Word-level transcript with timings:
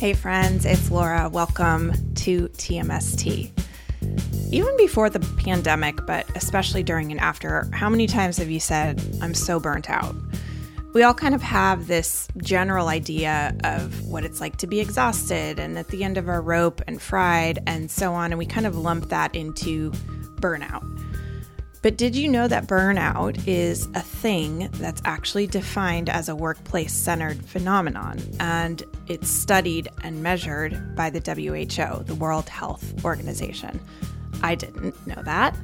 Hey, 0.00 0.14
friends, 0.14 0.64
it's 0.64 0.90
Laura. 0.90 1.28
Welcome 1.28 1.92
to 2.14 2.48
TMST. 2.48 3.50
Even 4.50 4.76
before 4.78 5.10
the 5.10 5.20
pandemic, 5.44 6.06
but 6.06 6.24
especially 6.34 6.82
during 6.82 7.10
and 7.10 7.20
after, 7.20 7.68
how 7.74 7.90
many 7.90 8.06
times 8.06 8.38
have 8.38 8.48
you 8.48 8.60
said, 8.60 8.98
I'm 9.20 9.34
so 9.34 9.60
burnt 9.60 9.90
out? 9.90 10.16
We 10.94 11.02
all 11.02 11.12
kind 11.12 11.34
of 11.34 11.42
have 11.42 11.86
this 11.86 12.28
general 12.38 12.88
idea 12.88 13.54
of 13.62 14.06
what 14.06 14.24
it's 14.24 14.40
like 14.40 14.56
to 14.56 14.66
be 14.66 14.80
exhausted 14.80 15.58
and 15.58 15.78
at 15.78 15.88
the 15.88 16.02
end 16.02 16.16
of 16.16 16.30
our 16.30 16.40
rope 16.40 16.80
and 16.86 17.00
fried 17.02 17.62
and 17.66 17.90
so 17.90 18.14
on, 18.14 18.32
and 18.32 18.38
we 18.38 18.46
kind 18.46 18.66
of 18.66 18.78
lump 18.78 19.10
that 19.10 19.36
into 19.36 19.90
burnout. 20.40 20.89
But 21.82 21.96
did 21.96 22.14
you 22.14 22.28
know 22.28 22.46
that 22.46 22.66
burnout 22.66 23.46
is 23.46 23.86
a 23.94 24.02
thing 24.02 24.68
that's 24.72 25.00
actually 25.06 25.46
defined 25.46 26.10
as 26.10 26.28
a 26.28 26.36
workplace 26.36 26.92
centered 26.92 27.42
phenomenon? 27.46 28.20
And 28.38 28.82
it's 29.08 29.30
studied 29.30 29.88
and 30.02 30.22
measured 30.22 30.94
by 30.94 31.08
the 31.08 31.20
WHO, 31.20 32.04
the 32.04 32.14
World 32.14 32.50
Health 32.50 33.02
Organization. 33.02 33.80
I 34.42 34.56
didn't 34.56 35.06
know 35.06 35.22
that. 35.24 35.56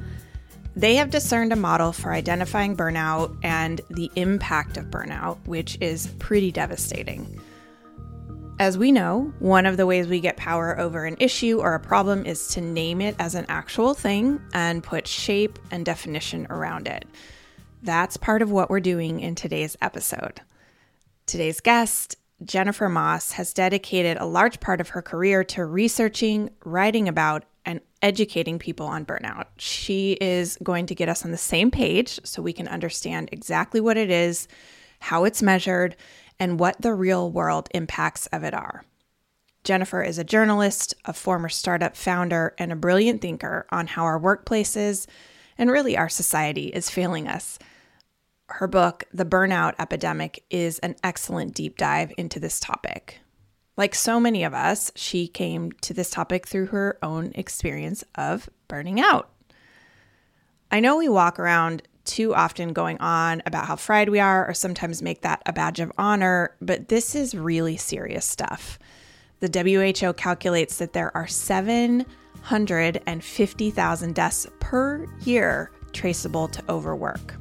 They 0.75 0.97
have 0.97 1.11
discerned 1.11 1.53
a 1.53 1.57
model 1.57 1.93
for 1.93 2.13
identifying 2.13 2.77
burnout 2.77 3.37
and 3.43 3.83
the 3.91 4.11
impact 4.17 4.79
of 4.79 4.87
burnout, 4.87 5.39
which 5.47 5.77
is 5.81 6.07
pretty 6.19 6.51
devastating. 6.51 7.41
As 8.59 8.79
we 8.79 8.91
know, 8.91 9.35
one 9.39 9.67
of 9.67 9.77
the 9.77 9.85
ways 9.85 10.09
we 10.09 10.19
get 10.19 10.39
power 10.39 10.81
over 10.81 11.05
an 11.05 11.19
issue 11.21 11.61
or 11.61 11.75
a 11.75 11.81
problem 11.81 12.25
is 12.25 12.49
to 12.49 12.63
name 12.63 13.03
it 13.03 13.15
as 13.19 13.35
an 13.35 13.45
actual 13.51 13.93
thing 13.93 14.41
and 14.55 14.83
put 14.83 15.07
shape 15.07 15.59
and 15.71 15.85
definition 15.85 16.47
around 16.49 16.89
it. 16.89 17.05
That's 17.83 18.17
part 18.17 18.41
of 18.41 18.51
what 18.51 18.71
we're 18.71 18.81
doing 18.81 19.21
in 19.21 19.35
today's 19.35 19.77
episode. 19.83 20.41
Today's 21.27 21.61
guest, 21.61 22.17
Jennifer 22.43 22.89
Moss, 22.89 23.33
has 23.33 23.53
dedicated 23.53 24.17
a 24.17 24.25
large 24.25 24.59
part 24.59 24.81
of 24.81 24.89
her 24.91 25.03
career 25.03 25.45
to 25.45 25.67
researching, 25.67 26.49
writing 26.65 27.09
about, 27.09 27.45
and 27.67 27.81
educating 28.01 28.59
people 28.59 28.87
on 28.87 29.05
burnout. 29.05 29.47
She 29.59 30.13
is 30.19 30.57
going 30.63 30.87
to 30.87 30.95
get 30.95 31.11
us 31.11 31.27
on 31.27 31.31
the 31.31 31.37
same 31.37 31.71
page 31.71 32.21
so 32.25 32.41
we 32.41 32.55
can 32.55 32.69
understand 32.69 33.29
exactly 33.33 33.83
what 33.83 33.99
it 33.99 34.09
is, 34.09 34.49
how 34.99 35.25
it's 35.25 35.43
measured, 35.43 35.95
and 36.39 36.61
what 36.61 36.81
the 36.81 36.95
real 36.95 37.31
world 37.31 37.69
impacts 37.75 38.27
of 38.29 38.43
it 38.43 38.55
are. 38.55 38.85
Jennifer 39.65 40.03
is 40.03 40.19
a 40.19 40.25
journalist, 40.25 40.95
a 41.05 41.13
former 41.13 41.49
startup 41.49 41.97
founder, 41.97 42.55
and 42.57 42.71
a 42.71 42.77
brilliant 42.77 43.21
thinker 43.21 43.67
on 43.71 43.89
how 43.89 44.05
our 44.05 44.21
workplaces 44.21 45.07
and 45.59 45.71
really 45.71 45.97
our 45.97 46.09
society 46.09 46.67
is 46.69 46.91
failing 46.91 47.27
us. 47.27 47.59
Her 48.49 48.69
book, 48.69 49.05
The 49.13 49.25
Burnout 49.25 49.75
Epidemic, 49.79 50.45
is 50.51 50.79
an 50.81 50.95
excellent 51.03 51.55
deep 51.55 51.77
dive 51.77 52.13
into 52.17 52.39
this 52.39 52.61
topic. 52.61 53.19
Like 53.77 53.95
so 53.95 54.21
many 54.21 54.45
of 54.45 54.55
us, 54.55 54.93
she 54.95 55.27
came 55.27 55.73
to 55.83 55.93
this 55.93 56.11
topic 56.11 56.47
through 56.47 56.67
her 56.67 56.99
own 57.03 57.33
experience 57.35 58.05
of 58.15 58.49
burning 58.69 59.01
out. 59.01 59.31
I 60.71 60.81
know 60.81 60.97
we 60.97 61.09
walk 61.09 61.39
around 61.39 61.83
too 62.07 62.35
often 62.35 62.73
going 62.73 62.97
on 62.99 63.43
about 63.47 63.67
how 63.67 63.77
fried 63.77 64.09
we 64.09 64.19
are, 64.21 64.49
or 64.49 64.55
sometimes 64.55 65.03
make 65.03 65.21
that 65.23 65.43
a 65.47 65.53
badge 65.53 65.81
of 65.81 65.93
honor, 65.99 66.55
but 66.61 66.89
this 66.89 67.15
is 67.15 67.35
really 67.35 67.77
serious 67.77 68.25
stuff. 68.25 68.79
The 69.41 70.01
WHO 70.03 70.15
calculates 70.15 70.79
that 70.79 70.95
there 70.95 71.15
are 71.17 71.27
750,000 71.27 74.15
deaths 74.15 74.47
per 74.61 75.07
year 75.25 75.71
traceable 75.93 76.49
to 76.49 76.63
overwork. 76.69 77.35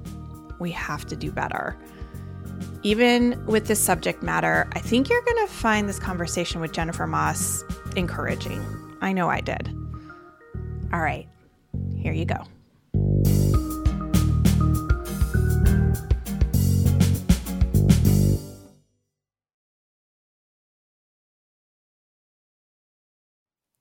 We 0.59 0.71
have 0.71 1.05
to 1.05 1.15
do 1.15 1.31
better. 1.31 1.77
Even 2.83 3.43
with 3.45 3.67
this 3.67 3.79
subject 3.79 4.21
matter, 4.23 4.67
I 4.73 4.79
think 4.79 5.09
you're 5.09 5.23
going 5.23 5.47
to 5.47 5.51
find 5.51 5.89
this 5.89 5.99
conversation 5.99 6.61
with 6.61 6.71
Jennifer 6.71 7.07
Moss 7.07 7.63
encouraging. 7.95 8.63
I 9.01 9.11
know 9.13 9.29
I 9.29 9.41
did. 9.41 9.69
All 10.93 11.01
right, 11.01 11.27
here 11.97 12.13
you 12.13 12.25
go. 12.25 12.45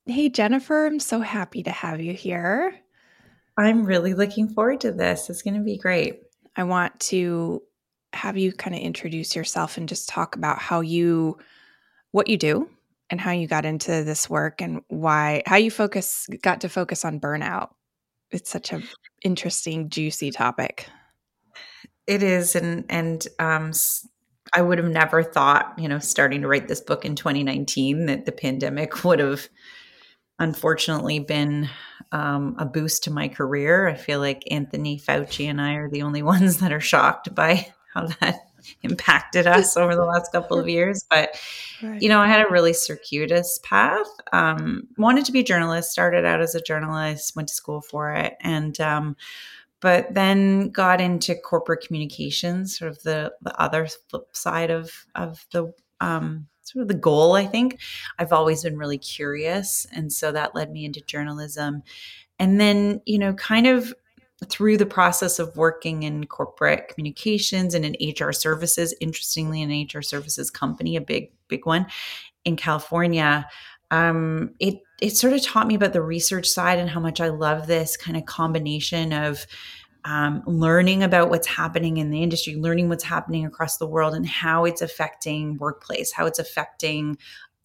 Hey, 0.07 0.29
Jennifer, 0.29 0.85
I'm 0.85 1.01
so 1.01 1.21
happy 1.21 1.63
to 1.63 1.71
have 1.71 1.99
you 1.99 2.13
here. 2.13 2.79
I'm 3.57 3.87
really 3.87 4.13
looking 4.13 4.51
forward 4.51 4.83
to 4.83 4.93
this. 4.93 5.31
It's 5.31 5.41
going 5.41 5.55
to 5.55 5.65
be 5.65 5.79
great. 5.79 6.21
I 6.57 6.65
want 6.65 7.01
to 7.01 7.63
have 8.13 8.37
you 8.37 8.53
kind 8.53 8.77
of 8.77 8.83
introduce 8.83 9.35
yourself 9.35 9.79
and 9.79 9.89
just 9.89 10.11
talk 10.11 10.37
about 10.37 10.59
how 10.59 10.83
you, 10.83 11.39
what 12.11 12.29
you 12.29 12.37
do 12.37 12.69
and 13.09 13.19
how 13.19 13.31
you 13.31 13.47
got 13.47 13.65
into 13.65 14.05
this 14.05 14.29
work 14.29 14.61
and 14.61 14.83
why, 14.89 15.43
how 15.47 15.57
you 15.57 15.71
focus, 15.71 16.29
got 16.43 16.61
to 16.61 16.69
focus 16.69 17.07
on 17.07 17.19
burnout. 17.19 17.71
It's 18.31 18.51
such 18.51 18.75
a 18.75 18.83
interesting, 19.23 19.89
juicy 19.89 20.33
topic. 20.33 20.87
It 22.07 22.23
is. 22.23 22.55
And, 22.55 22.85
and, 22.91 23.27
um, 23.39 23.73
I 24.53 24.61
would 24.61 24.77
have 24.77 24.91
never 24.91 25.23
thought, 25.23 25.73
you 25.79 25.89
know, 25.89 25.99
starting 25.99 26.43
to 26.43 26.49
write 26.49 26.69
this 26.69 26.83
book 26.83 27.07
in 27.07 27.17
2019 27.17 28.05
that 28.05 28.27
the 28.27 28.33
pandemic 28.33 29.03
would 29.05 29.19
have 29.19 29.49
unfortunately 30.39 31.21
been 31.21 31.69
um, 32.13 32.57
a 32.59 32.65
boost 32.65 33.05
to 33.05 33.11
my 33.11 33.29
career. 33.29 33.89
I 33.89 33.95
feel 33.95 34.21
like 34.21 34.45
Anthony 34.51 34.99
Fauci 34.99 35.47
and 35.47 35.61
I 35.61 35.75
are 35.75 35.91
the 35.91 36.03
only 36.03 36.23
ones 36.35 36.59
that 36.59 36.73
are 36.73 36.81
shocked 36.81 37.35
by 37.35 37.73
how 37.93 38.07
that 38.21 38.41
impacted 38.83 39.47
us 39.47 39.77
over 39.77 39.95
the 39.95 40.05
last 40.05 40.33
couple 40.33 40.59
of 40.59 40.69
years. 40.69 41.05
But, 41.09 41.41
right. 41.83 42.01
you 42.01 42.09
know, 42.09 42.21
I 42.21 42.29
had 42.29 42.47
a 42.47 42.51
really 42.51 42.73
circuitous 42.73 43.59
path. 43.63 44.07
Um, 44.33 44.89
wanted 44.97 45.25
to 45.27 45.33
be 45.33 45.41
a 45.41 45.45
journalist, 45.45 45.91
started 45.91 46.25
out 46.25 46.41
as 46.41 46.55
a 46.55 46.61
journalist, 46.61 47.37
went 47.37 47.49
to 47.49 47.55
school 47.55 47.81
for 47.81 48.13
it. 48.13 48.35
And, 48.41 48.79
um, 48.81 49.17
but 49.81 50.15
then 50.15 50.71
got 50.71 51.01
into 51.01 51.35
corporate 51.35 51.85
communications, 51.87 52.79
sort 52.79 52.91
of 52.91 53.03
the, 53.03 53.33
the 53.43 53.61
other 53.61 53.87
flip 53.87 54.35
side 54.35 54.71
of, 54.71 55.07
of 55.15 55.45
the, 55.53 55.73
um, 56.01 56.47
sort 56.65 56.83
of 56.83 56.89
the 56.89 56.95
goal, 56.95 57.35
I 57.35 57.47
think. 57.47 57.79
I've 58.19 58.33
always 58.33 58.63
been 58.63 58.77
really 58.77 58.99
curious. 58.99 59.87
And 59.93 60.13
so 60.13 60.33
that 60.33 60.55
led 60.55 60.73
me 60.73 60.85
into 60.85 61.01
journalism. 61.03 61.83
And 62.39 62.61
then, 62.61 63.01
you 63.07 63.19
know, 63.19 63.35
kind 63.35 63.67
of 63.67 63.95
through 64.49 64.77
the 64.77 64.87
process 64.87 65.39
of 65.39 65.57
working 65.57 66.03
in 66.03 66.27
corporate 66.27 66.89
communications 66.89 67.75
and 67.75 67.85
in 67.85 67.95
HR 68.11 68.33
services, 68.33 68.95
interestingly, 69.01 69.63
an 69.63 69.89
HR 69.95 70.03
services 70.03 70.51
company, 70.51 70.97
a 70.97 71.01
big, 71.01 71.31
big 71.49 71.65
one 71.67 71.87
in 72.45 72.57
California, 72.57 73.47
um, 73.91 74.55
it 74.59 74.81
it 75.01 75.17
sort 75.17 75.33
of 75.33 75.43
taught 75.43 75.67
me 75.67 75.75
about 75.75 75.93
the 75.93 76.03
research 76.03 76.49
side 76.49 76.79
and 76.79 76.89
how 76.89 77.01
much 77.01 77.21
I 77.21 77.29
love 77.29 77.67
this 77.67 77.97
kind 77.97 78.17
of 78.17 78.27
combination 78.27 79.13
of 79.13 79.47
um, 80.05 80.43
learning 80.47 81.03
about 81.03 81.31
what's 81.31 81.47
happening 81.47 81.97
in 81.97 82.11
the 82.11 82.23
industry, 82.23 82.57
learning 82.57 82.89
what's 82.89 83.05
happening 83.05 83.47
across 83.47 83.79
the 83.79 83.87
world, 83.87 84.15
and 84.15 84.27
how 84.27 84.65
it's 84.65 84.83
affecting 84.83 85.57
workplace, 85.57 86.13
how 86.13 86.27
it's 86.27 86.39
affecting 86.39 87.17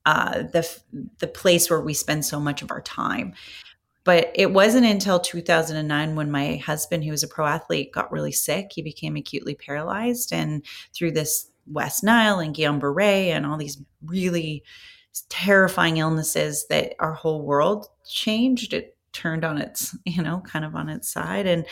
uh, 0.05 0.43
the 0.43 0.81
the 1.19 1.27
place 1.27 1.69
where 1.69 1.81
we 1.81 1.93
spend 1.93 2.25
so 2.25 2.39
much 2.39 2.61
of 2.61 2.71
our 2.71 2.81
time. 2.81 3.33
But 4.05 4.31
it 4.33 4.53
wasn't 4.53 4.85
until 4.85 5.19
2009 5.19 6.15
when 6.15 6.31
my 6.31 6.55
husband, 6.55 7.03
who 7.03 7.11
was 7.11 7.23
a 7.23 7.27
pro 7.27 7.45
athlete, 7.45 7.91
got 7.91 8.11
really 8.11 8.31
sick. 8.31 8.71
He 8.71 8.81
became 8.81 9.17
acutely 9.17 9.55
paralyzed, 9.55 10.31
and 10.33 10.65
through 10.95 11.11
this 11.11 11.49
West 11.67 12.03
Nile 12.03 12.39
and 12.39 12.55
Guillain 12.55 12.79
Barre 12.79 13.31
and 13.31 13.45
all 13.45 13.57
these 13.57 13.77
really 14.05 14.63
terrifying 15.27 15.97
illnesses, 15.97 16.65
that 16.69 16.95
our 16.99 17.13
whole 17.13 17.41
world 17.41 17.87
changed. 18.07 18.73
It 18.73 18.95
turned 19.13 19.43
on 19.43 19.57
its, 19.57 19.95
you 20.05 20.21
know, 20.21 20.41
kind 20.41 20.65
of 20.65 20.75
on 20.75 20.89
its 20.89 21.09
side. 21.09 21.47
And 21.47 21.65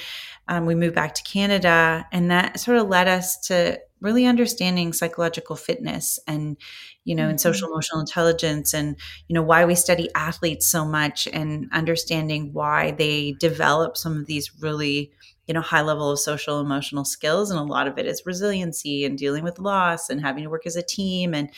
um, 0.48 0.66
we 0.66 0.76
moved 0.76 0.96
back 0.96 1.14
to 1.16 1.24
Canada. 1.24 2.06
And 2.12 2.32
that 2.32 2.60
sort 2.60 2.78
of 2.78 2.88
led 2.88 3.08
us 3.08 3.38
to 3.48 3.80
really 4.00 4.26
understanding 4.26 4.94
psychological 4.94 5.56
fitness 5.56 6.20
and, 6.28 6.58
you 7.04 7.16
know, 7.16 7.24
mm-hmm. 7.24 7.32
and 7.32 7.42
social 7.42 7.70
emotional 7.70 8.00
intelligence 8.00 8.74
and, 8.74 8.96
you 9.28 9.34
know, 9.34 9.42
why 9.42 9.66
we 9.66 9.76
study 9.76 10.10
athletes 10.14 10.68
so 10.68 10.86
much 10.86 11.28
and 11.34 11.68
understanding 11.72 12.54
why 12.54 12.92
they 12.92 13.34
develop 13.40 13.98
some 13.98 14.18
of 14.18 14.28
these 14.28 14.52
really, 14.62 15.12
you 15.48 15.54
know, 15.54 15.62
high 15.62 15.82
level 15.82 16.12
of 16.12 16.20
social 16.20 16.60
emotional 16.60 17.06
skills. 17.06 17.50
And 17.50 17.60
a 17.60 17.64
lot 17.64 17.88
of 17.88 17.98
it 17.98 18.06
is 18.06 18.26
resiliency 18.26 19.06
and 19.06 19.18
dealing 19.18 19.44
with 19.44 19.60
loss 19.60 20.10
and 20.10 20.22
having 20.22 20.44
to 20.44 20.50
work 20.50 20.68
as 20.68 20.76
a 20.76 20.84
team. 20.84 21.34
And, 21.34 21.50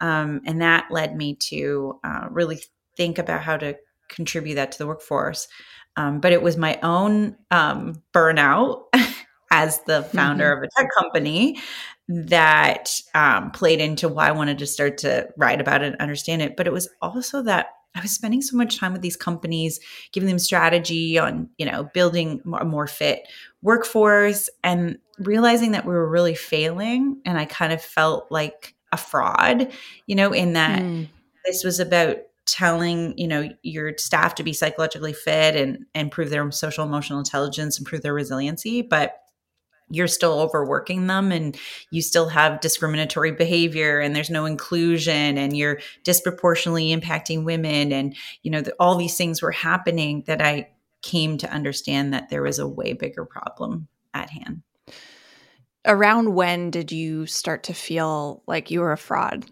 um, 0.00 0.40
and 0.44 0.60
that 0.62 0.86
led 0.90 1.16
me 1.16 1.34
to 1.34 2.00
uh, 2.02 2.26
really 2.30 2.60
think 2.96 3.18
about 3.18 3.42
how 3.42 3.58
to 3.58 3.76
contribute 4.08 4.54
that 4.56 4.72
to 4.72 4.78
the 4.78 4.86
workforce. 4.86 5.48
Um, 5.96 6.20
but 6.20 6.32
it 6.32 6.42
was 6.42 6.56
my 6.56 6.78
own 6.82 7.36
um, 7.50 8.02
burnout 8.12 8.84
as 9.50 9.80
the 9.86 10.02
founder 10.02 10.44
mm-hmm. 10.44 10.64
of 10.64 10.68
a 10.68 10.80
tech 10.80 10.90
company 10.98 11.58
that 12.08 13.00
um, 13.14 13.50
played 13.50 13.80
into 13.80 14.08
why 14.08 14.28
I 14.28 14.32
wanted 14.32 14.58
to 14.58 14.66
start 14.66 14.98
to 14.98 15.28
write 15.36 15.60
about 15.60 15.82
it 15.82 15.92
and 15.92 15.96
understand 15.96 16.42
it. 16.42 16.56
But 16.56 16.66
it 16.66 16.72
was 16.72 16.88
also 17.00 17.42
that 17.42 17.68
I 17.94 18.00
was 18.00 18.10
spending 18.10 18.42
so 18.42 18.56
much 18.56 18.78
time 18.78 18.92
with 18.92 19.00
these 19.00 19.16
companies, 19.16 19.80
giving 20.12 20.28
them 20.28 20.38
strategy 20.38 21.18
on, 21.18 21.48
you 21.56 21.64
know, 21.64 21.88
building 21.94 22.42
a 22.60 22.64
more 22.64 22.86
fit 22.86 23.26
workforce 23.62 24.50
and 24.62 24.98
realizing 25.18 25.72
that 25.72 25.86
we 25.86 25.94
were 25.94 26.08
really 26.08 26.34
failing. 26.34 27.22
And 27.24 27.38
I 27.38 27.46
kind 27.46 27.72
of 27.72 27.80
felt 27.80 28.30
like 28.30 28.74
a 28.92 28.98
fraud, 28.98 29.72
you 30.06 30.14
know, 30.14 30.32
in 30.32 30.52
that 30.52 30.82
mm 30.82 31.08
this 31.46 31.64
was 31.64 31.80
about 31.80 32.18
telling 32.46 33.16
you 33.18 33.26
know 33.26 33.48
your 33.62 33.92
staff 33.98 34.34
to 34.34 34.42
be 34.42 34.52
psychologically 34.52 35.12
fit 35.12 35.56
and 35.56 35.84
and 35.94 36.06
improve 36.06 36.30
their 36.30 36.50
social 36.50 36.84
emotional 36.84 37.18
intelligence 37.18 37.78
improve 37.78 38.02
their 38.02 38.14
resiliency 38.14 38.82
but 38.82 39.22
you're 39.88 40.08
still 40.08 40.40
overworking 40.40 41.06
them 41.06 41.30
and 41.30 41.56
you 41.90 42.02
still 42.02 42.28
have 42.28 42.60
discriminatory 42.60 43.32
behavior 43.32 44.00
and 44.00 44.16
there's 44.16 44.30
no 44.30 44.44
inclusion 44.44 45.38
and 45.38 45.56
you're 45.56 45.78
disproportionately 46.02 46.94
impacting 46.94 47.44
women 47.44 47.92
and 47.92 48.16
you 48.42 48.50
know 48.50 48.60
the, 48.60 48.74
all 48.80 48.96
these 48.96 49.16
things 49.16 49.42
were 49.42 49.52
happening 49.52 50.22
that 50.26 50.40
i 50.40 50.68
came 51.06 51.38
to 51.38 51.50
understand 51.50 52.12
that 52.12 52.28
there 52.28 52.42
was 52.42 52.58
a 52.58 52.68
way 52.68 52.92
bigger 52.92 53.24
problem 53.24 53.88
at 54.12 54.30
hand. 54.30 54.62
Around 55.84 56.34
when 56.34 56.70
did 56.70 56.90
you 56.90 57.26
start 57.26 57.62
to 57.64 57.74
feel 57.74 58.42
like 58.46 58.70
you 58.70 58.80
were 58.80 58.92
a 58.92 58.98
fraud 58.98 59.46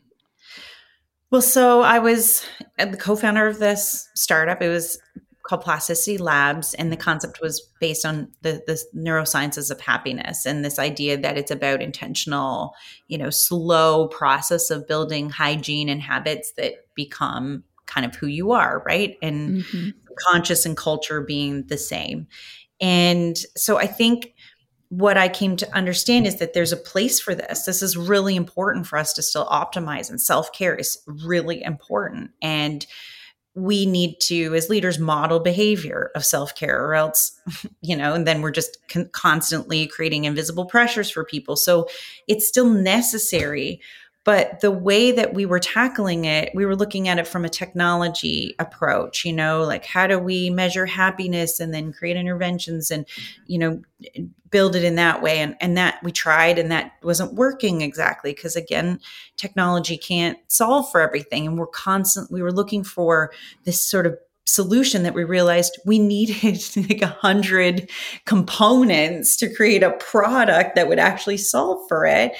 well 1.31 1.43
so 1.43 1.83
i 1.83 1.99
was 1.99 2.45
the 2.79 2.97
co-founder 2.97 3.47
of 3.47 3.59
this 3.59 4.09
startup 4.15 4.63
it 4.63 4.69
was 4.69 4.99
called 5.45 5.61
Plasticity 5.61 6.19
Labs, 6.19 6.75
and 6.75 6.91
the 6.91 6.97
concept 6.97 7.41
was 7.41 7.61
based 7.79 8.05
on 8.05 8.29
the, 8.41 8.63
the 8.67 8.83
neurosciences 8.97 9.71
of 9.71 9.81
happiness 9.81 10.47
and 10.47 10.65
this 10.65 10.79
idea 10.79 11.19
that 11.19 11.37
it's 11.37 11.51
about 11.51 11.83
intentional, 11.83 12.75
you 13.09 13.19
know, 13.19 13.31
slow 13.31 14.09
process 14.09 14.71
of 14.71 14.89
building 14.89 15.29
hygiene 15.29 15.91
and 15.91 16.01
habits 16.01 16.53
that 16.57 16.73
become 16.95 17.63
kind 17.85 18.07
of 18.07 18.15
who 18.17 18.27
you 18.27 18.53
are, 18.53 18.83
right? 18.87 19.19
And 19.21 19.63
mm-hmm. 19.63 19.91
conscious 20.31 20.65
and 20.65 20.77
culture 20.77 21.21
being 21.21 21.67
the 21.67 21.79
same. 21.79 22.27
And 22.81 23.37
so 23.55 23.77
I 23.77 23.87
think 23.87 24.34
what 24.97 25.17
I 25.17 25.29
came 25.29 25.57
to 25.57 25.75
understand 25.75 26.27
is 26.27 26.37
that 26.37 26.55
there's 26.55 26.73
a 26.73 26.77
place 26.77 27.19
for 27.19 27.35
this. 27.35 27.65
This 27.65 27.83
is 27.83 27.97
really 27.97 28.37
important 28.37 28.87
for 28.87 28.97
us 28.97 29.13
to 29.15 29.23
still 29.23 29.47
optimize, 29.47 30.09
and 30.09 30.21
self 30.21 30.53
care 30.53 30.75
is 30.75 30.99
really 31.07 31.63
important. 31.63 32.31
And 32.41 32.87
we 33.57 33.87
need 33.87 34.17
to 34.21 34.55
as 34.55 34.69
leaders 34.69 34.99
model 34.99 35.39
behavior 35.39 36.11
of 36.17 36.25
self-care 36.25 36.85
or 36.85 36.97
else 36.97 37.41
you 37.83 37.97
know 37.97 38.13
and 38.13 38.27
then 38.27 38.43
we're 38.43 38.51
just 38.51 38.79
con- 38.89 39.09
constantly 39.13 39.87
creating 39.87 40.25
invisible 40.25 40.65
pressures 40.67 41.09
for 41.09 41.25
people 41.25 41.55
so 41.55 41.87
it's 42.27 42.49
still 42.49 42.69
necessary 42.69 43.81
but 44.25 44.61
the 44.61 44.71
way 44.71 45.13
that 45.13 45.35
we 45.35 45.47
were 45.47 45.61
tackling 45.61 46.25
it 46.25 46.51
we 46.55 46.67
were 46.67 46.77
looking 46.77 47.09
at 47.09 47.19
it 47.19 47.27
from 47.27 47.45
a 47.45 47.49
technology 47.49 48.55
approach 48.59 49.25
you 49.25 49.33
know 49.33 49.63
like 49.63 49.85
how 49.85 50.07
do 50.07 50.19
we 50.19 50.51
measure 50.51 50.87
happiness 50.87 51.61
and 51.61 51.73
then 51.73 51.93
create 51.93 52.17
interventions 52.17 52.91
and 52.91 53.07
you 53.47 53.59
know 53.59 53.81
build 54.55 54.77
it 54.77 54.85
in 54.85 54.95
that 54.95 55.21
way. 55.21 55.41
And 55.41 55.57
and 55.61 55.77
that 55.77 56.01
we 56.05 56.13
tried 56.13 56.61
and 56.61 56.71
that 56.71 56.93
wasn't 57.03 57.35
working 57.35 57.81
exactly 57.81 58.33
because 58.33 58.55
again 58.55 59.01
technology 59.37 59.99
can't 59.99 60.39
solve 60.47 60.89
for 60.93 61.01
everything. 61.01 61.45
And 61.45 61.59
we're 61.59 61.67
constant 61.67 62.31
we 62.31 62.41
were 62.41 62.53
looking 62.53 62.85
for 62.85 63.33
this 63.65 63.83
sort 63.83 64.07
of 64.07 64.17
solution 64.47 65.03
that 65.03 65.15
we 65.15 65.25
realized 65.25 65.81
we 65.85 65.99
needed 65.99 66.63
like 66.89 67.03
a 67.03 67.09
hundred 67.09 67.91
components 68.27 69.37
to 69.39 69.53
create 69.53 69.83
a 69.83 69.91
product 69.91 70.77
that 70.77 70.87
would 70.87 71.01
actually 71.01 71.39
solve 71.39 71.81
for 71.89 72.07
it 72.07 72.31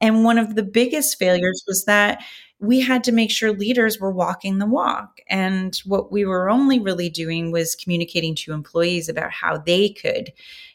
and 0.00 0.24
one 0.24 0.38
of 0.38 0.54
the 0.54 0.62
biggest 0.62 1.14
mm-hmm. 1.14 1.24
failures 1.24 1.64
was 1.66 1.84
that 1.84 2.22
we 2.60 2.80
had 2.80 3.04
to 3.04 3.12
make 3.12 3.30
sure 3.30 3.52
leaders 3.52 4.00
were 4.00 4.10
walking 4.10 4.58
the 4.58 4.66
walk. 4.66 5.20
And 5.28 5.76
what 5.84 6.10
we 6.10 6.24
were 6.24 6.50
only 6.50 6.80
really 6.80 7.08
doing 7.08 7.52
was 7.52 7.76
communicating 7.76 8.34
to 8.36 8.52
employees 8.52 9.08
about 9.08 9.30
how 9.30 9.58
they 9.58 9.90
could, 9.90 10.32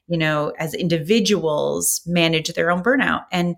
you 0.07 0.17
know, 0.17 0.53
as 0.57 0.73
individuals 0.73 2.01
manage 2.05 2.53
their 2.53 2.71
own 2.71 2.83
burnout. 2.83 3.25
And 3.31 3.55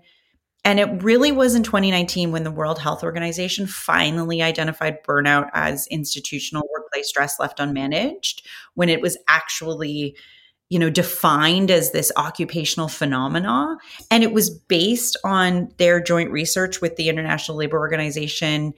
and 0.64 0.80
it 0.80 1.00
really 1.04 1.30
was 1.30 1.54
in 1.54 1.62
2019 1.62 2.32
when 2.32 2.42
the 2.42 2.50
World 2.50 2.80
Health 2.80 3.04
Organization 3.04 3.68
finally 3.68 4.42
identified 4.42 5.04
burnout 5.04 5.48
as 5.52 5.86
institutional 5.92 6.68
workplace 6.72 7.08
stress 7.08 7.38
left 7.38 7.58
unmanaged, 7.58 8.42
when 8.74 8.88
it 8.88 9.00
was 9.00 9.16
actually 9.28 10.16
you 10.68 10.78
know 10.78 10.90
defined 10.90 11.70
as 11.70 11.92
this 11.92 12.10
occupational 12.16 12.88
phenomena. 12.88 13.76
And 14.10 14.22
it 14.22 14.32
was 14.32 14.50
based 14.50 15.16
on 15.24 15.68
their 15.78 16.00
joint 16.00 16.30
research 16.30 16.80
with 16.80 16.96
the 16.96 17.08
international 17.08 17.58
labor 17.58 17.78
organization 17.78 18.74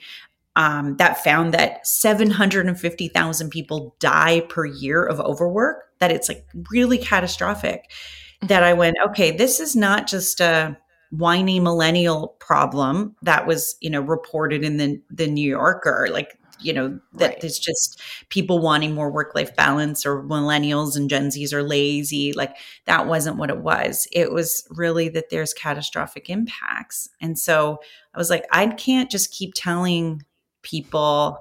um, 0.56 0.96
that 0.96 1.22
found 1.22 1.54
that 1.54 1.86
750,000 1.86 3.50
people 3.50 3.94
die 4.00 4.40
per 4.48 4.66
year 4.66 5.04
of 5.04 5.20
overwork 5.20 5.84
that 6.00 6.10
it's 6.10 6.28
like 6.28 6.44
really 6.70 6.98
catastrophic. 6.98 7.90
That 8.42 8.62
i 8.62 8.72
went 8.72 8.96
okay 9.04 9.36
this 9.36 9.58
is 9.58 9.74
not 9.74 10.06
just 10.06 10.38
a 10.38 10.78
whiny 11.10 11.58
millennial 11.58 12.36
problem 12.38 13.16
that 13.22 13.48
was 13.48 13.74
you 13.80 13.90
know 13.90 14.00
reported 14.00 14.62
in 14.62 14.76
the 14.76 15.02
the 15.10 15.26
new 15.26 15.48
yorker 15.48 16.06
like 16.12 16.38
you 16.60 16.72
know 16.72 16.98
that 17.14 17.30
right. 17.30 17.40
there's 17.40 17.58
just 17.58 18.00
people 18.28 18.58
wanting 18.58 18.94
more 18.94 19.10
work 19.10 19.34
life 19.34 19.54
balance 19.56 20.04
or 20.04 20.22
millennials 20.22 20.96
and 20.96 21.10
gen 21.10 21.30
z's 21.30 21.52
are 21.52 21.62
lazy 21.62 22.32
like 22.32 22.56
that 22.86 23.06
wasn't 23.06 23.36
what 23.36 23.50
it 23.50 23.58
was 23.58 24.08
it 24.12 24.32
was 24.32 24.66
really 24.70 25.08
that 25.08 25.30
there's 25.30 25.54
catastrophic 25.54 26.28
impacts 26.28 27.08
and 27.20 27.38
so 27.38 27.78
i 28.14 28.18
was 28.18 28.30
like 28.30 28.44
i 28.52 28.66
can't 28.66 29.10
just 29.10 29.32
keep 29.32 29.52
telling 29.54 30.22
people 30.62 31.38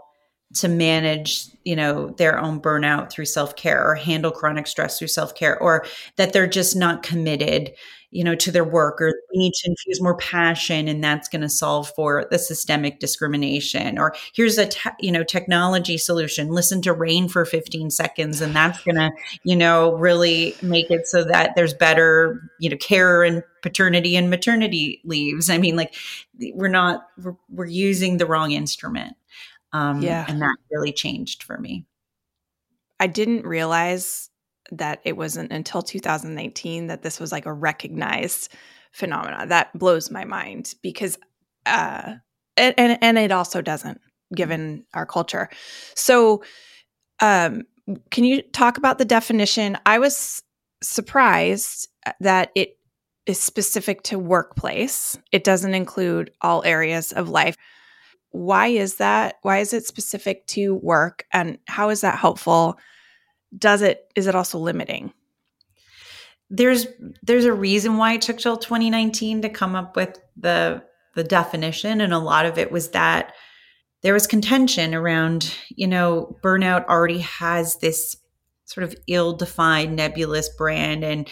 to 0.54 0.68
manage 0.68 1.48
you 1.66 1.76
know 1.76 2.10
their 2.12 2.40
own 2.40 2.62
burnout 2.62 3.12
through 3.12 3.26
self-care 3.26 3.86
or 3.86 3.96
handle 3.96 4.32
chronic 4.32 4.66
stress 4.66 4.98
through 4.98 5.08
self-care 5.08 5.60
or 5.60 5.86
that 6.16 6.32
they're 6.32 6.48
just 6.48 6.76
not 6.76 7.04
committed 7.04 7.74
you 8.12 8.24
know 8.24 8.36
to 8.36 8.52
their 8.52 8.64
work 8.64 9.02
or 9.02 9.14
we 9.32 9.38
need 9.38 9.54
to 9.54 9.70
infuse 9.70 10.02
more 10.02 10.16
passion 10.16 10.88
and 10.88 11.04
that's 11.04 11.28
going 11.28 11.42
to 11.42 11.50
solve 11.50 11.92
for 11.96 12.26
the 12.32 12.40
systemic 12.40 13.00
discrimination 13.00 14.00
or 14.00 14.16
here's 14.34 14.58
a 14.58 14.68
te- 14.68 14.90
you 15.00 15.12
know 15.12 15.24
technology 15.24 15.98
solution. 15.98 16.50
Listen 16.50 16.82
to 16.84 16.94
rain 16.94 17.28
for 17.28 17.44
15 17.44 17.92
seconds 17.92 18.40
and 18.40 18.56
that's 18.56 18.82
going 18.84 18.96
to 18.96 19.12
you 19.44 19.56
know 19.56 19.94
really 19.96 20.56
make 20.62 20.90
it 20.90 21.08
so 21.08 21.24
that 21.26 21.56
there's 21.56 21.74
better 21.74 22.50
you 22.60 22.70
know 22.70 22.78
care 22.78 23.24
and 23.24 23.44
paternity 23.62 24.16
and 24.16 24.30
maternity 24.30 25.02
leaves. 25.04 25.50
I 25.50 25.58
mean 25.58 25.76
like 25.76 25.94
we're 26.54 26.70
not 26.70 27.08
we're, 27.22 27.36
we're 27.50 27.66
using 27.66 28.18
the 28.18 28.26
wrong 28.26 28.52
instrument 28.52 29.16
um 29.74 30.02
yeah. 30.02 30.26
and 30.30 30.42
that 30.42 30.56
really 30.72 30.94
changed 30.94 31.44
for 31.44 31.58
me. 31.58 31.86
I 33.00 33.08
didn't 33.08 33.46
realize 33.46 34.30
that 34.72 35.00
it 35.06 35.18
wasn't 35.18 35.52
until 35.52 35.82
2019 35.82 36.88
that 36.88 37.02
this 37.02 37.20
was 37.20 37.32
like 37.32 37.46
a 37.46 37.54
recognized 37.54 38.54
phenomena. 38.92 39.46
That 39.48 39.78
blows 39.78 40.12
my 40.12 40.26
mind 40.26 40.74
because, 40.82 41.18
uh, 41.66 42.16
and, 42.56 42.76
and, 42.78 42.98
and 43.02 43.18
it 43.18 43.32
also 43.32 43.62
doesn't 43.62 44.02
given 44.36 44.86
our 44.94 45.06
culture. 45.06 45.50
So, 45.96 46.44
um, 47.20 47.64
can 48.12 48.26
you 48.26 48.42
talk 48.42 48.78
about 48.78 48.98
the 48.98 49.06
definition? 49.06 49.78
I 49.86 50.00
was 50.00 50.44
surprised 50.84 51.88
that 52.20 52.52
it 52.54 52.78
is 53.26 53.40
specific 53.40 54.04
to 54.04 54.20
workplace. 54.20 55.18
It 55.32 55.44
doesn't 55.44 55.74
include 55.74 56.32
all 56.42 56.64
areas 56.66 57.12
of 57.12 57.30
life. 57.30 57.56
Why 58.32 58.68
is 58.68 58.96
that? 58.96 59.36
Why 59.42 59.60
is 59.60 59.74
it 59.74 59.86
specific 59.86 60.46
to 60.48 60.76
work? 60.76 61.26
And 61.32 61.60
how 61.68 61.90
is 61.90 62.02
that 62.02 62.20
helpful 62.20 62.78
does 63.56 63.82
it 63.82 64.12
is 64.16 64.28
it 64.28 64.36
also 64.36 64.58
limiting? 64.58 65.14
There's 66.50 66.88
there's 67.22 67.46
a 67.46 67.54
reason 67.54 67.98
why 67.98 68.14
it 68.14 68.22
took 68.22 68.38
till 68.38 68.58
2019 68.58 69.42
to 69.42 69.50
come 69.50 69.76
up 69.76 69.96
with 69.96 70.20
the 70.36 70.84
the 71.16 71.24
definition 71.24 72.00
and 72.00 72.14
a 72.14 72.20
lot 72.20 72.46
of 72.46 72.58
it 72.58 72.72
was 72.72 72.90
that 72.92 73.34
there 74.04 74.14
was 74.14 74.28
contention 74.28 74.94
around 74.94 75.54
you 75.70 75.88
know 75.88 76.38
burnout 76.44 76.86
already 76.86 77.20
has 77.20 77.78
this 77.78 78.16
sort 78.66 78.84
of 78.84 78.96
ill-defined 79.08 79.96
nebulous 79.96 80.50
brand 80.50 81.04
and 81.04 81.28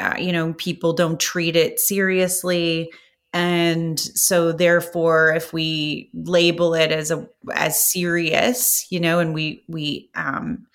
uh, 0.00 0.14
you 0.18 0.32
know 0.32 0.54
people 0.54 0.92
don't 0.92 1.20
treat 1.20 1.56
it 1.56 1.78
seriously. 1.78 2.90
And 3.32 4.00
so 4.00 4.50
therefore 4.50 5.34
if 5.34 5.52
we 5.52 6.10
label 6.14 6.74
it 6.74 6.90
as 6.90 7.10
a 7.12 7.28
as 7.54 7.90
serious 7.90 8.86
you 8.90 8.98
know 8.98 9.20
and 9.20 9.34
we 9.34 9.64
we 9.68 10.10
um 10.14 10.66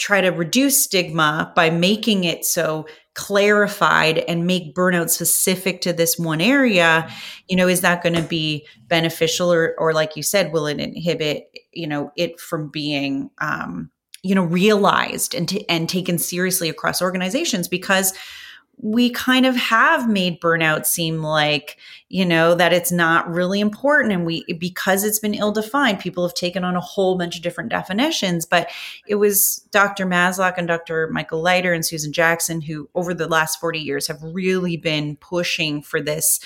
try 0.00 0.20
to 0.20 0.30
reduce 0.30 0.82
stigma 0.82 1.52
by 1.54 1.70
making 1.70 2.24
it 2.24 2.44
so 2.44 2.86
clarified 3.14 4.18
and 4.18 4.46
make 4.46 4.74
burnout 4.74 5.10
specific 5.10 5.80
to 5.82 5.92
this 5.92 6.18
one 6.18 6.40
area 6.40 7.08
you 7.48 7.56
know 7.56 7.68
is 7.68 7.82
that 7.82 8.02
going 8.02 8.14
to 8.14 8.22
be 8.22 8.66
beneficial 8.88 9.52
or 9.52 9.74
or 9.78 9.92
like 9.92 10.16
you 10.16 10.22
said 10.22 10.52
will 10.52 10.66
it 10.66 10.80
inhibit 10.80 11.50
you 11.72 11.86
know 11.86 12.10
it 12.16 12.40
from 12.40 12.68
being 12.68 13.30
um 13.38 13.90
you 14.22 14.34
know 14.34 14.44
realized 14.44 15.34
and 15.34 15.48
t- 15.48 15.68
and 15.68 15.88
taken 15.88 16.18
seriously 16.18 16.68
across 16.68 17.02
organizations? 17.02 17.68
Because 17.68 18.12
we 18.82 19.10
kind 19.10 19.44
of 19.44 19.56
have 19.56 20.08
made 20.08 20.40
burnout 20.40 20.86
seem 20.86 21.22
like 21.22 21.76
you 22.08 22.24
know 22.24 22.54
that 22.54 22.72
it's 22.72 22.90
not 22.90 23.28
really 23.30 23.60
important. 23.60 24.12
And 24.12 24.24
we 24.24 24.44
because 24.54 25.04
it's 25.04 25.18
been 25.18 25.34
ill 25.34 25.52
defined 25.52 26.00
people 26.00 26.26
have 26.26 26.34
taken 26.34 26.64
on 26.64 26.76
a 26.76 26.80
whole 26.80 27.16
bunch 27.18 27.36
of 27.36 27.42
different 27.42 27.70
definitions. 27.70 28.46
But 28.46 28.70
it 29.06 29.16
was 29.16 29.66
dr 29.70 30.04
maslach 30.06 30.54
and 30.56 30.66
dr 30.66 31.08
michael 31.08 31.40
leiter 31.40 31.72
and 31.72 31.84
susan 31.84 32.12
jackson 32.12 32.60
who 32.60 32.88
over 32.94 33.14
the 33.14 33.28
last 33.28 33.60
40 33.60 33.78
years 33.78 34.06
have 34.06 34.22
really 34.22 34.76
been 34.76 35.16
pushing 35.16 35.82
for 35.82 36.00
this 36.00 36.40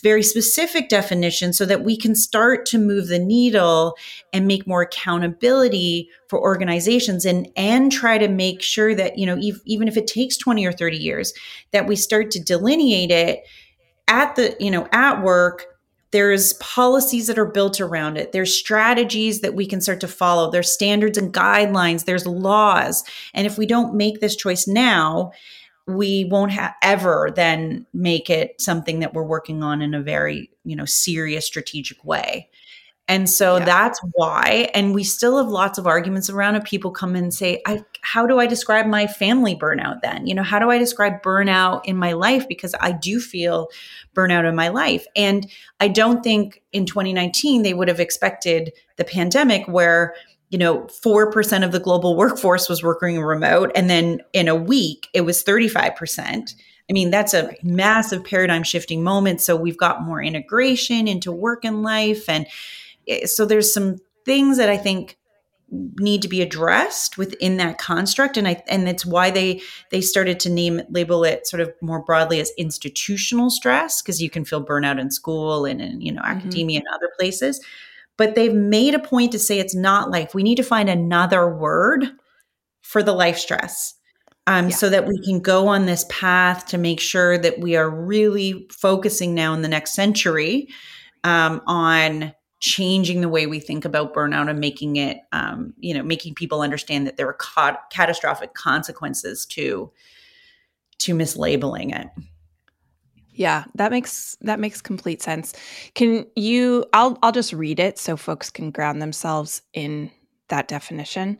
very 0.00 0.22
specific 0.22 0.88
definition 0.88 1.52
so 1.52 1.66
that 1.66 1.84
we 1.84 1.96
can 1.96 2.14
start 2.14 2.64
to 2.66 2.78
move 2.78 3.08
the 3.08 3.18
needle 3.18 3.96
and 4.32 4.46
make 4.46 4.66
more 4.66 4.82
accountability 4.82 6.08
for 6.28 6.40
organizations 6.40 7.24
and 7.24 7.48
and 7.56 7.92
try 7.92 8.18
to 8.18 8.28
make 8.28 8.62
sure 8.62 8.94
that 8.94 9.18
you 9.18 9.26
know 9.26 9.38
even 9.66 9.88
if 9.88 9.96
it 9.96 10.06
takes 10.06 10.36
20 10.36 10.64
or 10.66 10.72
30 10.72 10.96
years 10.96 11.32
that 11.72 11.86
we 11.86 11.94
start 11.94 12.30
to 12.30 12.42
delineate 12.42 13.10
it 13.10 13.44
at 14.08 14.36
the 14.36 14.56
you 14.60 14.70
know 14.70 14.88
at 14.92 15.22
work. 15.22 15.66
There's 16.10 16.52
policies 16.54 17.26
that 17.28 17.38
are 17.38 17.46
built 17.46 17.80
around 17.80 18.18
it. 18.18 18.32
There's 18.32 18.54
strategies 18.54 19.40
that 19.40 19.54
we 19.54 19.66
can 19.66 19.80
start 19.80 19.98
to 20.00 20.08
follow. 20.08 20.50
There's 20.50 20.70
standards 20.70 21.16
and 21.16 21.32
guidelines. 21.32 22.04
There's 22.04 22.26
laws. 22.26 23.02
And 23.32 23.46
if 23.46 23.56
we 23.56 23.64
don't 23.64 23.94
make 23.94 24.20
this 24.20 24.36
choice 24.36 24.68
now 24.68 25.32
we 25.86 26.26
won't 26.26 26.52
ha- 26.52 26.74
ever 26.82 27.32
then 27.34 27.86
make 27.92 28.30
it 28.30 28.60
something 28.60 29.00
that 29.00 29.14
we're 29.14 29.22
working 29.22 29.62
on 29.62 29.82
in 29.82 29.94
a 29.94 30.02
very 30.02 30.50
you 30.64 30.76
know 30.76 30.84
serious 30.84 31.46
strategic 31.46 32.04
way. 32.04 32.48
And 33.08 33.28
so 33.28 33.56
yeah. 33.56 33.64
that's 33.64 34.00
why 34.12 34.70
and 34.74 34.94
we 34.94 35.02
still 35.02 35.36
have 35.36 35.48
lots 35.48 35.76
of 35.76 35.88
arguments 35.88 36.30
around 36.30 36.54
it. 36.54 36.64
People 36.64 36.92
come 36.92 37.16
and 37.16 37.34
say 37.34 37.60
I, 37.66 37.84
how 38.00 38.26
do 38.26 38.38
i 38.38 38.46
describe 38.46 38.86
my 38.86 39.06
family 39.06 39.56
burnout 39.56 40.02
then? 40.02 40.26
You 40.26 40.34
know 40.34 40.44
how 40.44 40.58
do 40.58 40.70
i 40.70 40.78
describe 40.78 41.22
burnout 41.22 41.84
in 41.84 41.96
my 41.96 42.12
life? 42.12 42.46
Because 42.46 42.74
i 42.80 42.92
do 42.92 43.18
feel 43.20 43.68
burnout 44.14 44.48
in 44.48 44.54
my 44.54 44.68
life. 44.68 45.04
And 45.16 45.50
i 45.80 45.88
don't 45.88 46.22
think 46.22 46.62
in 46.72 46.86
2019 46.86 47.62
they 47.62 47.74
would 47.74 47.88
have 47.88 48.00
expected 48.00 48.72
the 48.96 49.04
pandemic 49.04 49.66
where 49.66 50.14
you 50.52 50.58
know, 50.58 50.82
4% 50.82 51.64
of 51.64 51.72
the 51.72 51.80
global 51.80 52.14
workforce 52.14 52.68
was 52.68 52.82
working 52.82 53.18
remote. 53.20 53.72
And 53.74 53.88
then 53.88 54.20
in 54.34 54.48
a 54.48 54.54
week, 54.54 55.08
it 55.14 55.22
was 55.22 55.42
35%. 55.42 56.54
I 56.90 56.92
mean, 56.92 57.10
that's 57.10 57.32
a 57.32 57.54
massive 57.62 58.22
paradigm 58.22 58.62
shifting 58.62 59.02
moment. 59.02 59.40
So 59.40 59.56
we've 59.56 59.78
got 59.78 60.02
more 60.02 60.22
integration 60.22 61.08
into 61.08 61.32
work 61.32 61.64
and 61.64 61.82
life. 61.82 62.28
And 62.28 62.46
eh, 63.08 63.24
so 63.24 63.46
there's 63.46 63.72
some 63.72 63.96
things 64.26 64.58
that 64.58 64.68
I 64.68 64.76
think 64.76 65.16
need 65.70 66.20
to 66.20 66.28
be 66.28 66.42
addressed 66.42 67.16
within 67.16 67.56
that 67.56 67.78
construct 67.78 68.36
and 68.36 68.46
I 68.46 68.62
and 68.68 68.86
it's 68.86 69.06
why 69.06 69.30
they 69.30 69.62
they 69.90 70.02
started 70.02 70.38
to 70.40 70.50
name 70.50 70.82
label 70.90 71.24
it 71.24 71.46
sort 71.46 71.62
of 71.62 71.72
more 71.80 72.04
broadly 72.04 72.40
as 72.40 72.52
institutional 72.58 73.48
stress 73.48 74.02
because 74.02 74.20
you 74.20 74.28
can 74.28 74.44
feel 74.44 74.62
burnout 74.62 75.00
in 75.00 75.10
school 75.10 75.64
and 75.64 75.80
in 75.80 76.02
you 76.02 76.12
know 76.12 76.20
mm-hmm. 76.20 76.36
academia 76.36 76.80
and 76.80 76.88
other 76.94 77.10
places 77.18 77.58
but 78.22 78.36
they've 78.36 78.54
made 78.54 78.94
a 78.94 79.00
point 79.00 79.32
to 79.32 79.38
say 79.40 79.58
it's 79.58 79.74
not 79.74 80.08
life. 80.08 80.32
We 80.32 80.44
need 80.44 80.54
to 80.54 80.62
find 80.62 80.88
another 80.88 81.52
word 81.52 82.06
for 82.80 83.02
the 83.02 83.12
life 83.12 83.36
stress. 83.36 83.94
Um, 84.46 84.68
yeah. 84.68 84.76
so 84.76 84.90
that 84.90 85.08
we 85.08 85.20
can 85.24 85.40
go 85.40 85.66
on 85.66 85.86
this 85.86 86.04
path 86.08 86.66
to 86.66 86.78
make 86.78 87.00
sure 87.00 87.36
that 87.36 87.58
we 87.58 87.74
are 87.74 87.90
really 87.90 88.68
focusing 88.70 89.34
now 89.34 89.54
in 89.54 89.62
the 89.62 89.68
next 89.68 89.94
century 89.94 90.68
um, 91.24 91.62
on 91.66 92.32
changing 92.60 93.22
the 93.22 93.28
way 93.28 93.48
we 93.48 93.58
think 93.58 93.84
about 93.84 94.14
burnout 94.14 94.48
and 94.48 94.60
making 94.60 94.96
it, 94.96 95.18
um, 95.32 95.74
you 95.78 95.92
know, 95.92 96.04
making 96.04 96.36
people 96.36 96.60
understand 96.60 97.08
that 97.08 97.16
there 97.16 97.28
are 97.28 97.34
ca- 97.34 97.80
catastrophic 97.90 98.54
consequences 98.54 99.46
to 99.46 99.90
to 100.98 101.14
mislabeling 101.16 101.92
it. 101.92 102.06
Yeah, 103.34 103.64
that 103.76 103.90
makes 103.90 104.36
that 104.42 104.60
makes 104.60 104.80
complete 104.82 105.22
sense. 105.22 105.54
Can 105.94 106.26
you 106.36 106.84
I'll 106.92 107.18
I'll 107.22 107.32
just 107.32 107.52
read 107.52 107.80
it 107.80 107.98
so 107.98 108.16
folks 108.16 108.50
can 108.50 108.70
ground 108.70 109.00
themselves 109.00 109.62
in 109.72 110.10
that 110.48 110.68
definition. 110.68 111.38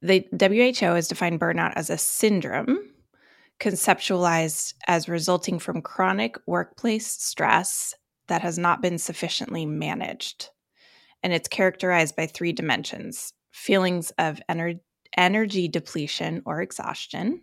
The 0.00 0.26
WHO 0.32 0.94
has 0.94 1.08
defined 1.08 1.40
burnout 1.40 1.72
as 1.76 1.90
a 1.90 1.98
syndrome 1.98 2.88
conceptualized 3.60 4.74
as 4.88 5.08
resulting 5.08 5.58
from 5.58 5.82
chronic 5.82 6.36
workplace 6.46 7.06
stress 7.06 7.94
that 8.26 8.42
has 8.42 8.58
not 8.58 8.82
been 8.82 8.98
sufficiently 8.98 9.64
managed. 9.64 10.50
And 11.22 11.32
it's 11.32 11.48
characterized 11.48 12.16
by 12.16 12.26
three 12.26 12.52
dimensions 12.52 13.32
feelings 13.52 14.10
of 14.18 14.40
ener- 14.48 14.80
energy 15.16 15.68
depletion 15.68 16.42
or 16.46 16.62
exhaustion, 16.62 17.40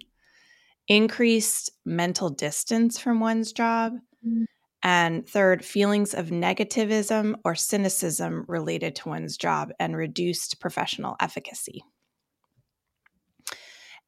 increased 0.90 1.72
mental 1.86 2.30
distance 2.30 3.00
from 3.00 3.20
one's 3.22 3.54
job. 3.54 3.94
Mm-hmm. 4.26 4.44
And 4.82 5.28
third, 5.28 5.64
feelings 5.64 6.14
of 6.14 6.28
negativism 6.28 7.36
or 7.44 7.54
cynicism 7.54 8.46
related 8.48 8.96
to 8.96 9.10
one's 9.10 9.38
job 9.38 9.72
and 9.80 9.96
reduced 9.96 10.60
professional 10.60 11.16
efficacy. 11.20 11.84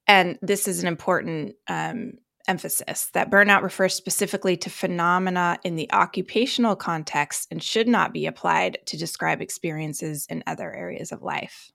And 0.07 0.39
this 0.41 0.67
is 0.67 0.81
an 0.81 0.87
important 0.87 1.55
um, 1.67 2.13
emphasis 2.47 3.09
that 3.13 3.29
burnout 3.29 3.63
refers 3.63 3.93
specifically 3.93 4.57
to 4.57 4.69
phenomena 4.69 5.59
in 5.63 5.75
the 5.75 5.91
occupational 5.91 6.75
context 6.75 7.47
and 7.51 7.61
should 7.61 7.87
not 7.87 8.13
be 8.13 8.25
applied 8.25 8.77
to 8.85 8.97
describe 8.97 9.41
experiences 9.41 10.25
in 10.29 10.43
other 10.47 10.73
areas 10.73 11.11
of 11.11 11.21
life. 11.21 11.71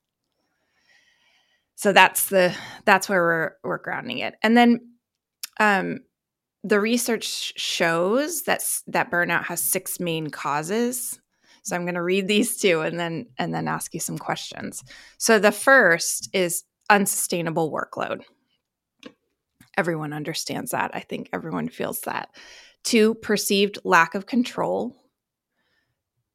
So 1.77 1.93
that's 1.93 2.31
the 2.31 2.55
that's 2.87 3.09
where 3.09 3.23
we're 3.23 3.53
we're 3.63 3.79
grounding 3.79 4.19
it. 4.19 4.35
And 4.43 4.57
then 4.57 4.81
um, 5.59 6.01
the 6.65 6.81
research 6.81 7.53
shows 7.57 8.43
that 8.43 8.63
that 8.89 9.11
burnout 9.11 9.45
has 9.45 9.61
six 9.61 10.01
main 10.01 10.31
causes. 10.31 11.21
So 11.63 11.75
I'm 11.75 11.83
going 11.83 11.95
to 11.95 12.03
read 12.03 12.29
these 12.29 12.57
two 12.57 12.81
and 12.81 12.99
then 12.99 13.27
and 13.39 13.55
then 13.55 13.69
ask 13.69 13.95
you 13.95 14.01
some 14.01 14.19
questions. 14.19 14.83
So 15.19 15.39
the 15.39 15.53
first 15.53 16.29
is 16.33 16.65
unsustainable 16.91 17.73
workload. 17.73 18.23
Everyone 19.77 20.13
understands 20.13 20.71
that. 20.71 20.91
I 20.95 21.01
think 21.01 21.29
everyone 21.33 21.69
feels 21.69 22.01
that. 22.03 22.31
Two, 22.83 23.15
perceived 23.15 23.79
lack 23.85 24.15
of 24.15 24.27
control. 24.27 24.97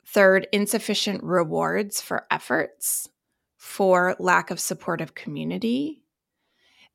Third, 0.06 0.48
insufficient 0.52 1.24
rewards 1.24 2.02
for 2.02 2.28
efforts. 2.30 3.10
Four, 3.58 4.16
lack 4.20 4.52
of 4.52 4.60
supportive 4.60 5.16
community. 5.16 6.04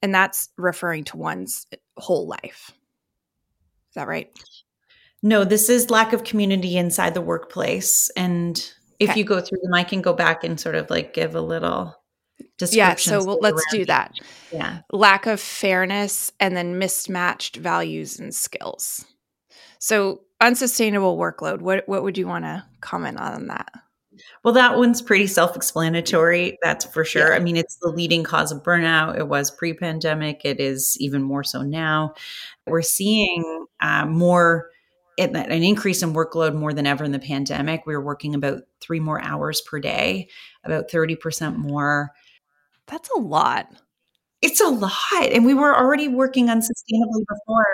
And 0.03 0.15
that's 0.15 0.51
referring 0.59 1.05
to 1.05 1.17
one's 1.17 1.67
whole 1.97 2.27
life. 2.27 2.73
Is 3.91 3.95
that 3.95 4.09
right? 4.09 4.31
No, 5.23 5.45
this 5.45 5.69
is 5.69 5.91
lack 5.91 6.13
of 6.13 6.25
community 6.25 6.77
inside 6.77 7.15
the 7.15 7.21
workplace. 7.21 8.11
And 8.17 8.57
if 9.01 9.11
okay. 9.11 9.19
you 9.19 9.25
go 9.25 9.41
through 9.41 9.59
them, 9.63 9.75
I 9.75 9.85
can 9.85 10.03
go 10.03 10.13
back 10.13 10.45
and 10.45 10.61
sort 10.61 10.75
of 10.75 10.91
like 10.91 11.15
give 11.15 11.35
a 11.35 11.41
little 11.41 11.97
description. 12.59 13.13
yeah 13.13 13.19
so 13.19 13.25
we'll, 13.25 13.39
let's 13.41 13.65
do 13.71 13.85
that 13.85 14.15
yeah 14.53 14.81
lack 14.93 15.27
of 15.27 15.41
fairness 15.41 16.33
and 16.41 16.57
then 16.57 16.79
mismatched 16.79 17.57
values 17.57 18.19
and 18.19 18.35
skills 18.35 19.05
so 19.79 20.21
unsustainable 20.41 21.19
workload 21.19 21.61
what 21.61 21.87
what 21.89 22.03
would 22.03 22.19
you 22.19 22.27
want 22.27 22.45
to 22.45 22.65
comment 22.81 23.19
on 23.19 23.47
that 23.47 23.71
well, 24.43 24.55
that 24.55 24.77
one's 24.77 25.03
pretty 25.03 25.27
self 25.27 25.57
explanatory. 25.57 26.59
That's 26.63 26.85
for 26.85 27.05
sure. 27.05 27.31
Yeah. 27.31 27.37
I 27.37 27.39
mean, 27.39 27.57
it's 27.57 27.77
the 27.77 27.89
leading 27.89 28.23
cause 28.23 28.53
of 28.53 28.63
burnout. 28.63 29.19
It 29.19 29.29
was 29.29 29.51
pre 29.51 29.75
pandemic, 29.75 30.43
it 30.45 30.61
is 30.61 30.97
even 31.01 31.23
more 31.23 31.45
so 31.45 31.63
now. 31.63 32.15
We're 32.67 32.83
seeing 32.83 33.67
uh, 33.81 34.07
more. 34.07 34.71
an 35.19 35.51
increase 35.51 36.03
in 36.03 36.13
workload 36.13 36.55
more 36.55 36.73
than 36.73 36.87
ever 36.87 37.05
in 37.05 37.13
the 37.13 37.19
pandemic. 37.19 37.87
We 37.87 37.95
were 37.95 38.05
working 38.05 38.35
about 38.35 38.63
three 38.81 39.01
more 39.01 39.21
hours 39.23 39.63
per 39.63 39.81
day, 39.81 40.29
about 40.65 40.91
30% 40.91 41.57
more. 41.57 42.13
That's 42.87 43.11
a 43.17 43.19
lot. 43.19 43.69
It's 44.43 44.61
a 44.61 44.69
lot. 44.69 44.93
And 45.33 45.47
we 45.47 45.55
were 45.55 45.75
already 45.75 46.09
working 46.09 46.49
unsustainably 46.49 47.25
before 47.29 47.67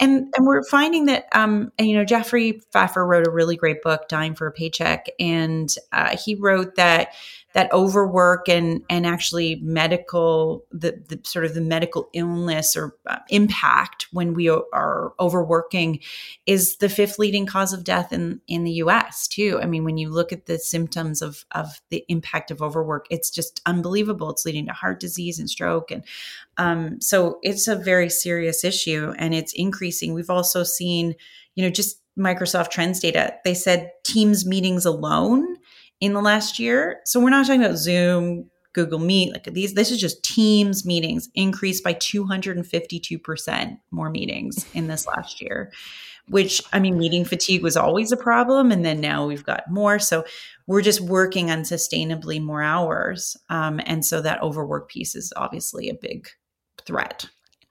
and 0.00 0.32
and 0.36 0.46
we're 0.46 0.62
finding 0.64 1.06
that 1.06 1.26
um 1.32 1.72
and 1.78 1.88
you 1.88 1.96
know 1.96 2.04
jeffrey 2.04 2.60
pfeffer 2.72 3.04
wrote 3.06 3.26
a 3.26 3.30
really 3.30 3.56
great 3.56 3.82
book 3.82 4.08
dying 4.08 4.34
for 4.34 4.46
a 4.46 4.52
paycheck. 4.52 5.06
And 5.18 5.72
uh, 5.92 6.16
he 6.16 6.34
wrote 6.34 6.76
that 6.76 7.14
that 7.58 7.72
overwork 7.72 8.48
and 8.48 8.84
and 8.88 9.04
actually 9.04 9.56
medical 9.56 10.64
the, 10.70 10.92
the 11.08 11.18
sort 11.24 11.44
of 11.44 11.54
the 11.54 11.60
medical 11.60 12.08
illness 12.12 12.76
or 12.76 12.94
uh, 13.08 13.18
impact 13.30 14.06
when 14.12 14.32
we 14.32 14.48
are 14.48 15.12
overworking 15.18 15.98
is 16.46 16.76
the 16.76 16.88
fifth 16.88 17.18
leading 17.18 17.46
cause 17.46 17.72
of 17.72 17.82
death 17.82 18.12
in 18.12 18.40
in 18.46 18.62
the 18.62 18.74
US 18.74 19.26
too. 19.26 19.58
I 19.60 19.66
mean 19.66 19.82
when 19.82 19.98
you 19.98 20.08
look 20.08 20.32
at 20.32 20.46
the 20.46 20.56
symptoms 20.56 21.20
of 21.20 21.44
of 21.50 21.80
the 21.90 22.04
impact 22.08 22.52
of 22.52 22.62
overwork 22.62 23.08
it's 23.10 23.28
just 23.28 23.60
unbelievable. 23.66 24.30
It's 24.30 24.44
leading 24.44 24.66
to 24.66 24.72
heart 24.72 25.00
disease 25.00 25.40
and 25.40 25.50
stroke 25.50 25.90
and 25.90 26.04
um, 26.58 27.00
so 27.00 27.40
it's 27.42 27.66
a 27.66 27.74
very 27.74 28.08
serious 28.08 28.62
issue 28.62 29.12
and 29.18 29.34
it's 29.34 29.52
increasing. 29.54 30.14
We've 30.14 30.30
also 30.30 30.62
seen 30.62 31.16
you 31.56 31.64
know 31.64 31.70
just 31.70 32.00
Microsoft 32.16 32.70
Trends 32.70 33.00
data. 33.00 33.34
They 33.44 33.54
said 33.54 33.90
Teams 34.04 34.46
meetings 34.46 34.86
alone 34.86 35.56
in 36.00 36.12
the 36.12 36.20
last 36.20 36.58
year. 36.58 37.00
So 37.04 37.20
we're 37.20 37.30
not 37.30 37.46
talking 37.46 37.64
about 37.64 37.76
Zoom, 37.76 38.50
Google 38.72 38.98
Meet, 38.98 39.32
like 39.32 39.44
these, 39.44 39.74
this 39.74 39.90
is 39.90 40.00
just 40.00 40.22
Teams 40.22 40.84
meetings 40.84 41.28
increased 41.34 41.82
by 41.82 41.94
252% 41.94 43.78
more 43.90 44.10
meetings 44.10 44.66
in 44.74 44.86
this 44.86 45.06
last 45.06 45.40
year, 45.40 45.72
which 46.28 46.62
I 46.72 46.78
mean, 46.78 46.98
meeting 46.98 47.24
fatigue 47.24 47.62
was 47.62 47.76
always 47.76 48.12
a 48.12 48.16
problem. 48.16 48.70
And 48.70 48.84
then 48.84 49.00
now 49.00 49.26
we've 49.26 49.44
got 49.44 49.70
more. 49.70 49.98
So 49.98 50.24
we're 50.66 50.82
just 50.82 51.00
working 51.00 51.48
unsustainably 51.48 52.40
more 52.40 52.62
hours. 52.62 53.36
Um, 53.48 53.80
and 53.84 54.04
so 54.04 54.20
that 54.20 54.42
overwork 54.42 54.88
piece 54.88 55.16
is 55.16 55.32
obviously 55.36 55.88
a 55.88 55.94
big 55.94 56.28
threat. 56.86 57.28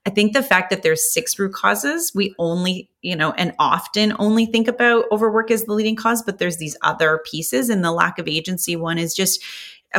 I 0.08 0.10
think 0.10 0.32
the 0.32 0.42
fact 0.42 0.70
that 0.70 0.84
there's 0.84 1.14
six 1.14 1.38
root 1.38 1.52
causes, 1.52 2.14
we 2.16 2.34
only, 2.40 2.90
you 3.02 3.14
know, 3.14 3.32
and 3.34 3.54
often 3.60 4.14
only 4.20 4.46
think 4.46 4.70
about 4.70 5.04
overwork 5.12 5.52
as 5.52 5.66
the 5.66 5.74
leading 5.74 5.98
cause, 5.98 6.24
but 6.24 6.38
there's 6.38 6.58
these 6.58 6.78
other 6.82 7.22
pieces. 7.30 7.68
And 7.70 7.84
the 7.84 7.92
lack 7.92 8.18
of 8.18 8.26
agency 8.26 8.78
one 8.78 8.98
is 8.98 9.14
just, 9.14 9.44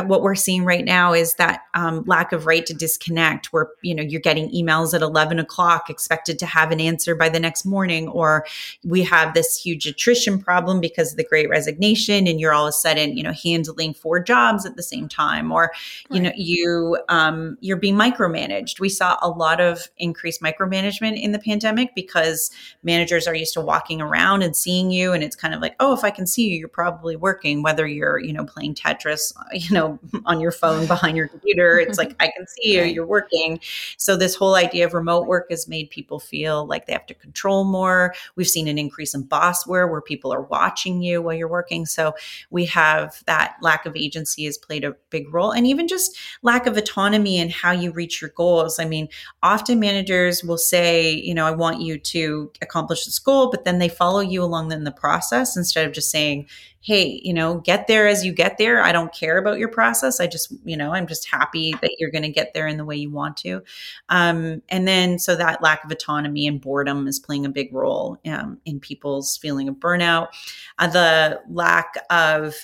what 0.07 0.21
we're 0.21 0.35
seeing 0.35 0.63
right 0.63 0.85
now 0.85 1.13
is 1.13 1.35
that 1.35 1.61
um, 1.73 2.03
lack 2.05 2.31
of 2.31 2.45
right 2.45 2.65
to 2.65 2.73
disconnect 2.73 3.47
where 3.53 3.69
you 3.81 3.95
know 3.95 4.03
you're 4.03 4.21
getting 4.21 4.49
emails 4.51 4.93
at 4.93 5.01
11 5.01 5.39
o'clock 5.39 5.89
expected 5.89 6.37
to 6.39 6.45
have 6.45 6.71
an 6.71 6.79
answer 6.79 7.15
by 7.15 7.29
the 7.29 7.39
next 7.39 7.65
morning 7.65 8.07
or 8.09 8.45
we 8.83 9.01
have 9.03 9.33
this 9.33 9.59
huge 9.59 9.85
attrition 9.85 10.39
problem 10.39 10.79
because 10.79 11.11
of 11.11 11.17
the 11.17 11.23
great 11.23 11.49
resignation 11.49 12.27
and 12.27 12.39
you're 12.39 12.53
all 12.53 12.65
of 12.65 12.69
a 12.69 12.73
sudden 12.73 13.15
you 13.17 13.23
know 13.23 13.31
handling 13.31 13.93
four 13.93 14.19
jobs 14.19 14.65
at 14.65 14.75
the 14.75 14.83
same 14.83 15.07
time 15.07 15.51
or 15.51 15.71
you 16.09 16.21
right. 16.21 16.23
know 16.23 16.31
you 16.35 16.97
um, 17.09 17.57
you're 17.61 17.77
being 17.77 17.95
micromanaged 17.95 18.79
we 18.79 18.89
saw 18.89 19.17
a 19.21 19.29
lot 19.29 19.61
of 19.61 19.87
increased 19.97 20.41
micromanagement 20.41 21.19
in 21.21 21.31
the 21.31 21.39
pandemic 21.39 21.95
because 21.95 22.51
managers 22.83 23.27
are 23.27 23.35
used 23.35 23.53
to 23.53 23.61
walking 23.61 24.01
around 24.01 24.41
and 24.41 24.55
seeing 24.55 24.91
you 24.91 25.13
and 25.13 25.23
it's 25.23 25.35
kind 25.35 25.53
of 25.53 25.61
like 25.61 25.75
oh 25.79 25.93
if 25.93 26.03
i 26.03 26.09
can 26.09 26.27
see 26.27 26.49
you 26.49 26.57
you're 26.57 26.67
probably 26.67 27.15
working 27.15 27.63
whether 27.63 27.87
you're 27.87 28.19
you 28.19 28.33
know 28.33 28.43
playing 28.43 28.75
tetris 28.75 29.33
you 29.53 29.73
know 29.73 29.88
know, 29.89 30.21
on 30.25 30.39
your 30.39 30.51
phone 30.51 30.85
behind 30.87 31.17
your 31.17 31.27
computer. 31.27 31.79
It's 31.79 31.97
like, 31.97 32.15
I 32.19 32.31
can 32.35 32.47
see 32.47 32.75
you, 32.75 32.83
you're 32.83 33.05
working. 33.05 33.59
So, 33.97 34.15
this 34.15 34.35
whole 34.35 34.55
idea 34.55 34.85
of 34.85 34.93
remote 34.93 35.27
work 35.27 35.47
has 35.49 35.67
made 35.67 35.89
people 35.89 36.19
feel 36.19 36.65
like 36.65 36.85
they 36.85 36.93
have 36.93 37.05
to 37.07 37.13
control 37.13 37.63
more. 37.63 38.13
We've 38.35 38.47
seen 38.47 38.67
an 38.67 38.77
increase 38.77 39.13
in 39.13 39.23
bossware 39.23 39.89
where 39.89 40.01
people 40.01 40.33
are 40.33 40.41
watching 40.41 41.01
you 41.01 41.21
while 41.21 41.35
you're 41.35 41.47
working. 41.47 41.85
So, 41.85 42.13
we 42.49 42.65
have 42.65 43.23
that 43.25 43.55
lack 43.61 43.85
of 43.85 43.95
agency 43.95 44.45
has 44.45 44.57
played 44.57 44.83
a 44.83 44.95
big 45.09 45.33
role. 45.33 45.51
And 45.51 45.67
even 45.67 45.87
just 45.87 46.17
lack 46.41 46.65
of 46.65 46.77
autonomy 46.77 47.37
in 47.37 47.49
how 47.49 47.71
you 47.71 47.91
reach 47.91 48.21
your 48.21 48.31
goals. 48.31 48.79
I 48.79 48.85
mean, 48.85 49.09
often 49.43 49.79
managers 49.79 50.43
will 50.43 50.57
say, 50.57 51.11
you 51.11 51.33
know, 51.33 51.45
I 51.45 51.51
want 51.51 51.81
you 51.81 51.97
to 51.97 52.51
accomplish 52.61 53.05
this 53.05 53.19
goal, 53.19 53.49
but 53.49 53.65
then 53.65 53.79
they 53.79 53.89
follow 53.89 54.19
you 54.19 54.43
along 54.43 54.71
in 54.71 54.83
the 54.83 54.91
process 54.91 55.55
instead 55.57 55.85
of 55.85 55.93
just 55.93 56.11
saying, 56.11 56.47
hey, 56.81 57.19
you 57.23 57.33
know, 57.33 57.59
get 57.59 57.87
there 57.87 58.07
as 58.07 58.25
you 58.25 58.31
get 58.31 58.57
there. 58.57 58.81
I 58.81 58.91
don't 58.91 59.13
care 59.13 59.37
about 59.37 59.59
your 59.59 59.67
process. 59.67 60.19
I 60.19 60.27
just, 60.27 60.53
you 60.63 60.77
know, 60.77 60.93
I'm 60.93 61.07
just 61.07 61.29
happy 61.29 61.73
that 61.81 61.95
you're 61.99 62.11
going 62.11 62.23
to 62.23 62.29
get 62.29 62.53
there 62.53 62.67
in 62.67 62.77
the 62.77 62.85
way 62.85 62.95
you 62.95 63.11
want 63.11 63.35
to. 63.37 63.61
Um, 64.07 64.61
and 64.69 64.87
then, 64.87 65.19
so 65.19 65.35
that 65.35 65.61
lack 65.61 65.83
of 65.83 65.91
autonomy 65.91 66.47
and 66.47 66.61
boredom 66.61 67.07
is 67.07 67.19
playing 67.19 67.45
a 67.45 67.49
big 67.49 67.73
role 67.73 68.17
um, 68.25 68.59
in 68.65 68.79
people's 68.79 69.37
feeling 69.37 69.67
of 69.67 69.75
burnout. 69.75 70.29
Uh, 70.77 70.87
the 70.87 71.41
lack 71.49 71.95
of 72.09 72.55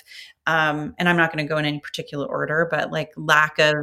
um, 0.46 0.94
and 0.98 1.08
I'm 1.08 1.16
not 1.16 1.32
going 1.32 1.44
to 1.44 1.48
go 1.48 1.58
in 1.58 1.64
any 1.64 1.80
particular 1.80 2.26
order, 2.26 2.68
but 2.70 2.92
like 2.92 3.12
lack 3.16 3.58
of 3.58 3.74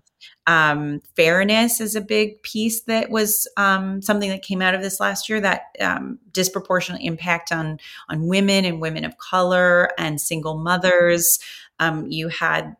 um, 0.48 1.02
fairness 1.16 1.82
is 1.82 1.96
a 1.96 2.02
big 2.02 2.42
piece 2.42 2.82
that 2.84 3.10
was 3.10 3.48
um, 3.58 4.02
something 4.02 4.30
that 4.30 4.44
came 4.44 4.62
out 4.62 4.74
of 4.74 4.82
this 4.82 5.00
last 5.00 5.28
year. 5.28 5.42
That 5.42 5.64
um, 5.82 6.20
disproportionate 6.32 7.02
impact 7.02 7.52
on 7.52 7.80
on 8.10 8.28
women 8.28 8.64
and 8.64 8.80
women 8.80 9.04
of 9.04 9.18
color 9.18 9.90
and 9.98 10.22
single 10.22 10.58
mothers. 10.58 11.40
Um, 11.80 12.08
you 12.10 12.30
had, 12.30 12.76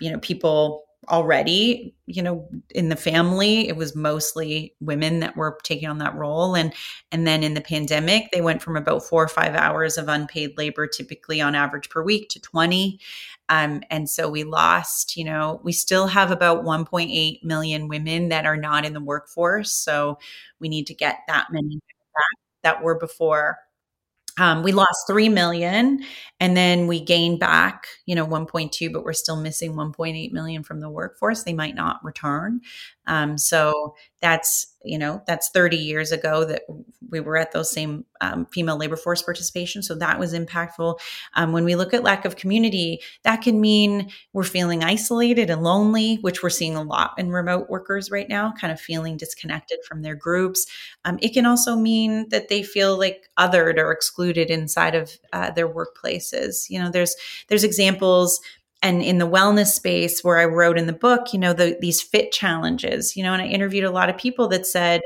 you 0.00 0.10
know, 0.10 0.18
people 0.18 0.87
already 1.10 1.94
you 2.06 2.22
know 2.22 2.48
in 2.70 2.88
the 2.88 2.96
family 2.96 3.68
it 3.68 3.76
was 3.76 3.94
mostly 3.96 4.74
women 4.80 5.20
that 5.20 5.36
were 5.36 5.58
taking 5.62 5.88
on 5.88 5.98
that 5.98 6.14
role. 6.14 6.54
And 6.56 6.72
and 7.12 7.26
then 7.26 7.42
in 7.42 7.54
the 7.54 7.60
pandemic 7.60 8.30
they 8.32 8.40
went 8.40 8.62
from 8.62 8.76
about 8.76 9.02
four 9.04 9.22
or 9.24 9.28
five 9.28 9.54
hours 9.54 9.98
of 9.98 10.08
unpaid 10.08 10.56
labor 10.58 10.86
typically 10.86 11.40
on 11.40 11.54
average 11.54 11.90
per 11.90 12.02
week 12.02 12.28
to 12.30 12.40
20 12.40 13.00
um, 13.48 13.82
and 13.90 14.08
so 14.08 14.28
we 14.28 14.44
lost 14.44 15.16
you 15.16 15.24
know 15.24 15.60
we 15.64 15.72
still 15.72 16.06
have 16.06 16.30
about 16.30 16.64
1.8 16.64 17.42
million 17.44 17.88
women 17.88 18.28
that 18.28 18.46
are 18.46 18.56
not 18.56 18.84
in 18.84 18.92
the 18.92 19.00
workforce. 19.00 19.72
So 19.72 20.18
we 20.60 20.68
need 20.68 20.86
to 20.88 20.94
get 20.94 21.20
that 21.28 21.46
many 21.52 21.76
back 22.14 22.38
that 22.62 22.82
were 22.82 22.98
before 22.98 23.58
um, 24.38 24.62
we 24.62 24.72
lost 24.72 25.06
3 25.08 25.28
million 25.28 26.00
and 26.40 26.56
then 26.56 26.86
we 26.86 27.00
gained 27.00 27.40
back 27.40 27.86
you 28.06 28.14
know 28.14 28.26
1.2 28.26 28.92
but 28.92 29.04
we're 29.04 29.12
still 29.12 29.40
missing 29.40 29.74
1.8 29.74 30.32
million 30.32 30.62
from 30.62 30.80
the 30.80 30.90
workforce. 30.90 31.42
They 31.42 31.52
might 31.52 31.74
not 31.74 32.00
return 32.04 32.60
um, 33.08 33.36
so 33.38 33.94
that's 34.20 34.74
you 34.84 34.98
know 34.98 35.22
that's 35.26 35.50
30 35.50 35.76
years 35.76 36.12
ago 36.12 36.44
that 36.44 36.62
we 37.10 37.20
were 37.20 37.36
at 37.36 37.52
those 37.52 37.70
same 37.70 38.04
um, 38.20 38.46
female 38.46 38.76
labor 38.76 38.96
force 38.96 39.22
participation 39.22 39.82
so 39.82 39.94
that 39.94 40.18
was 40.18 40.34
impactful. 40.34 40.98
Um, 41.34 41.52
when 41.52 41.64
we 41.64 41.74
look 41.76 41.94
at 41.94 42.02
lack 42.02 42.24
of 42.24 42.36
community 42.36 43.00
that 43.24 43.42
can 43.42 43.60
mean 43.60 44.10
we're 44.32 44.44
feeling 44.44 44.82
isolated 44.84 45.50
and 45.50 45.62
lonely 45.62 46.16
which 46.16 46.42
we're 46.42 46.50
seeing 46.50 46.76
a 46.76 46.82
lot 46.82 47.12
in 47.18 47.30
remote 47.30 47.68
workers 47.68 48.10
right 48.10 48.28
now 48.28 48.52
kind 48.60 48.72
of 48.72 48.80
feeling 48.80 49.16
disconnected 49.16 49.78
from 49.86 50.02
their 50.02 50.16
groups. 50.16 50.66
Um, 51.04 51.18
it 51.22 51.32
can 51.32 51.46
also 51.46 51.76
mean 51.76 52.28
that 52.30 52.48
they 52.48 52.62
feel 52.62 52.98
like 52.98 53.28
othered 53.38 53.78
or 53.78 53.92
excluded 53.92 54.50
inside 54.50 54.94
of 54.94 55.12
uh, 55.32 55.50
their 55.50 55.68
workplaces. 55.68 56.68
You 56.68 56.80
know 56.80 56.90
there's 56.90 57.14
there's 57.48 57.64
examples 57.64 58.40
and 58.82 59.02
in 59.02 59.18
the 59.18 59.28
wellness 59.28 59.68
space 59.72 60.22
where 60.22 60.38
I 60.38 60.44
wrote 60.44 60.78
in 60.78 60.86
the 60.86 60.92
book, 60.92 61.32
you 61.32 61.38
know, 61.38 61.52
the, 61.52 61.76
these 61.80 62.00
fit 62.00 62.32
challenges, 62.32 63.16
you 63.16 63.22
know, 63.22 63.32
and 63.32 63.42
I 63.42 63.46
interviewed 63.46 63.84
a 63.84 63.90
lot 63.90 64.08
of 64.08 64.16
people 64.16 64.48
that 64.48 64.66
said, 64.66 65.02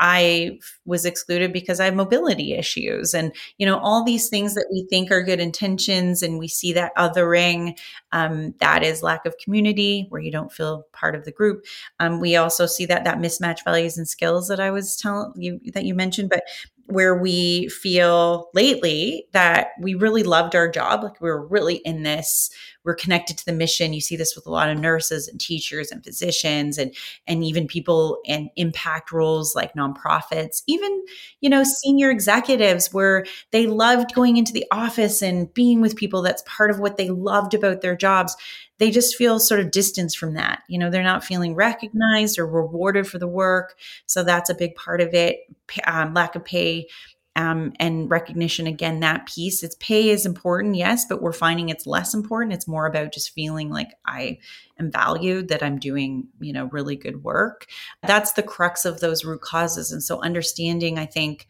I 0.00 0.58
was 0.84 1.04
excluded 1.04 1.52
because 1.52 1.78
I 1.78 1.84
have 1.84 1.94
mobility 1.94 2.54
issues. 2.54 3.14
And, 3.14 3.32
you 3.58 3.66
know, 3.66 3.78
all 3.78 4.04
these 4.04 4.28
things 4.28 4.54
that 4.54 4.66
we 4.70 4.86
think 4.90 5.10
are 5.10 5.22
good 5.22 5.38
intentions 5.38 6.22
and 6.22 6.38
we 6.38 6.48
see 6.48 6.72
that 6.72 6.94
othering, 6.96 7.78
um, 8.10 8.54
that 8.58 8.82
is 8.82 9.04
lack 9.04 9.24
of 9.24 9.38
community 9.38 10.06
where 10.08 10.20
you 10.20 10.32
don't 10.32 10.52
feel 10.52 10.84
part 10.92 11.14
of 11.14 11.24
the 11.24 11.32
group. 11.32 11.64
Um, 12.00 12.20
we 12.20 12.34
also 12.34 12.66
see 12.66 12.86
that 12.86 13.04
that 13.04 13.18
mismatch 13.18 13.64
values 13.64 13.96
and 13.96 14.08
skills 14.08 14.48
that 14.48 14.60
I 14.60 14.72
was 14.72 14.96
telling 14.96 15.32
you 15.36 15.60
that 15.72 15.84
you 15.84 15.94
mentioned, 15.94 16.28
but 16.28 16.42
where 16.86 17.16
we 17.16 17.68
feel 17.68 18.50
lately 18.52 19.26
that 19.32 19.68
we 19.80 19.94
really 19.94 20.22
loved 20.22 20.54
our 20.54 20.68
job, 20.68 21.02
like 21.02 21.20
we 21.20 21.30
were 21.30 21.46
really 21.46 21.76
in 21.76 22.02
this, 22.02 22.50
we're 22.84 22.94
connected 22.94 23.38
to 23.38 23.44
the 23.46 23.52
mission. 23.52 23.92
You 23.92 24.00
see 24.00 24.16
this 24.16 24.36
with 24.36 24.46
a 24.46 24.50
lot 24.50 24.68
of 24.68 24.78
nurses 24.78 25.28
and 25.28 25.40
teachers 25.40 25.90
and 25.90 26.04
physicians 26.04 26.78
and 26.78 26.94
and 27.26 27.42
even 27.44 27.66
people 27.66 28.18
in 28.24 28.50
impact 28.56 29.12
roles 29.12 29.54
like 29.54 29.74
nonprofits, 29.74 30.62
even, 30.66 31.04
you 31.40 31.50
know, 31.50 31.64
senior 31.64 32.10
executives 32.10 32.92
where 32.92 33.24
they 33.50 33.66
loved 33.66 34.14
going 34.14 34.36
into 34.36 34.52
the 34.52 34.66
office 34.70 35.22
and 35.22 35.52
being 35.54 35.80
with 35.80 35.96
people 35.96 36.22
that's 36.22 36.42
part 36.46 36.70
of 36.70 36.78
what 36.78 36.96
they 36.96 37.10
loved 37.10 37.54
about 37.54 37.80
their 37.80 37.96
jobs 37.96 38.36
they 38.78 38.90
just 38.90 39.16
feel 39.16 39.38
sort 39.38 39.60
of 39.60 39.70
distanced 39.70 40.18
from 40.18 40.34
that. 40.34 40.62
You 40.68 40.78
know, 40.78 40.90
they're 40.90 41.02
not 41.02 41.24
feeling 41.24 41.54
recognized 41.54 42.38
or 42.38 42.46
rewarded 42.46 43.06
for 43.06 43.18
the 43.18 43.28
work. 43.28 43.76
So 44.06 44.24
that's 44.24 44.50
a 44.50 44.54
big 44.54 44.74
part 44.74 45.00
of 45.00 45.14
it. 45.14 45.40
Um, 45.86 46.12
lack 46.12 46.34
of 46.34 46.44
pay 46.44 46.88
um, 47.36 47.72
and 47.80 48.10
recognition 48.10 48.66
again 48.66 49.00
that 49.00 49.26
piece 49.26 49.62
its 49.62 49.76
pay 49.80 50.10
is 50.10 50.26
important 50.26 50.76
yes 50.76 51.04
but 51.04 51.22
we're 51.22 51.32
finding 51.32 51.68
it's 51.68 51.86
less 51.86 52.14
important 52.14 52.52
it's 52.52 52.68
more 52.68 52.86
about 52.86 53.12
just 53.12 53.30
feeling 53.30 53.70
like 53.70 53.90
i 54.06 54.38
am 54.78 54.90
valued 54.90 55.48
that 55.48 55.62
i'm 55.62 55.78
doing 55.78 56.28
you 56.40 56.52
know 56.52 56.66
really 56.66 56.96
good 56.96 57.22
work 57.24 57.66
that's 58.06 58.32
the 58.32 58.42
crux 58.42 58.84
of 58.84 59.00
those 59.00 59.24
root 59.24 59.40
causes 59.40 59.92
and 59.92 60.02
so 60.02 60.20
understanding 60.22 60.98
i 60.98 61.06
think 61.06 61.46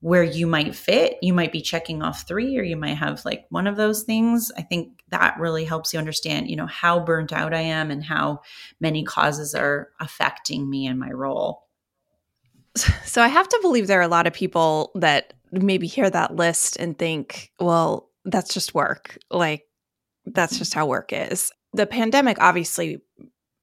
where 0.00 0.22
you 0.22 0.46
might 0.46 0.74
fit. 0.74 1.18
You 1.22 1.32
might 1.32 1.52
be 1.52 1.60
checking 1.60 2.02
off 2.02 2.26
three, 2.26 2.58
or 2.58 2.62
you 2.62 2.76
might 2.76 2.94
have 2.94 3.24
like 3.24 3.46
one 3.50 3.66
of 3.66 3.76
those 3.76 4.04
things. 4.04 4.52
I 4.56 4.62
think 4.62 5.02
that 5.08 5.38
really 5.38 5.64
helps 5.64 5.92
you 5.92 5.98
understand, 5.98 6.48
you 6.48 6.56
know, 6.56 6.66
how 6.66 7.00
burnt 7.00 7.32
out 7.32 7.52
I 7.52 7.60
am 7.60 7.90
and 7.90 8.04
how 8.04 8.42
many 8.80 9.02
causes 9.02 9.54
are 9.54 9.90
affecting 9.98 10.70
me 10.70 10.86
in 10.86 10.98
my 10.98 11.10
role. 11.10 11.67
So 13.04 13.22
I 13.22 13.28
have 13.28 13.48
to 13.48 13.58
believe 13.62 13.86
there 13.86 13.98
are 14.00 14.02
a 14.02 14.08
lot 14.08 14.26
of 14.26 14.32
people 14.32 14.92
that 14.94 15.32
maybe 15.52 15.86
hear 15.86 16.10
that 16.10 16.36
list 16.36 16.76
and 16.76 16.98
think, 16.98 17.50
well, 17.58 18.10
that's 18.24 18.52
just 18.52 18.74
work. 18.74 19.18
Like, 19.30 19.64
that's 20.26 20.58
just 20.58 20.74
how 20.74 20.86
work 20.86 21.10
is. 21.12 21.50
The 21.72 21.86
pandemic 21.86 22.38
obviously 22.40 23.00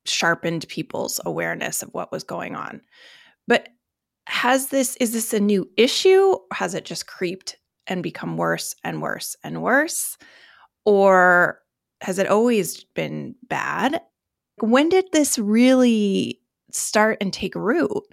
sharpened 0.05 0.67
people's 0.67 1.19
awareness 1.25 1.81
of 1.81 1.93
what 1.93 2.11
was 2.11 2.23
going 2.23 2.55
on. 2.55 2.81
But 3.47 3.69
has 4.27 4.67
this 4.67 4.95
is 4.97 5.13
this 5.13 5.33
a 5.33 5.39
new 5.39 5.69
issue 5.77 6.35
has 6.51 6.73
it 6.73 6.85
just 6.85 7.07
creeped 7.07 7.57
and 7.87 8.01
become 8.01 8.37
worse 8.37 8.75
and 8.83 9.01
worse 9.01 9.35
and 9.43 9.61
worse 9.61 10.17
or 10.83 11.59
has 12.01 12.17
it 12.17 12.27
always 12.27 12.83
been 12.95 13.35
bad 13.47 14.01
when 14.61 14.89
did 14.89 15.05
this 15.11 15.37
really 15.37 16.39
start 16.71 17.17
and 17.21 17.31
take 17.31 17.53
root 17.55 18.03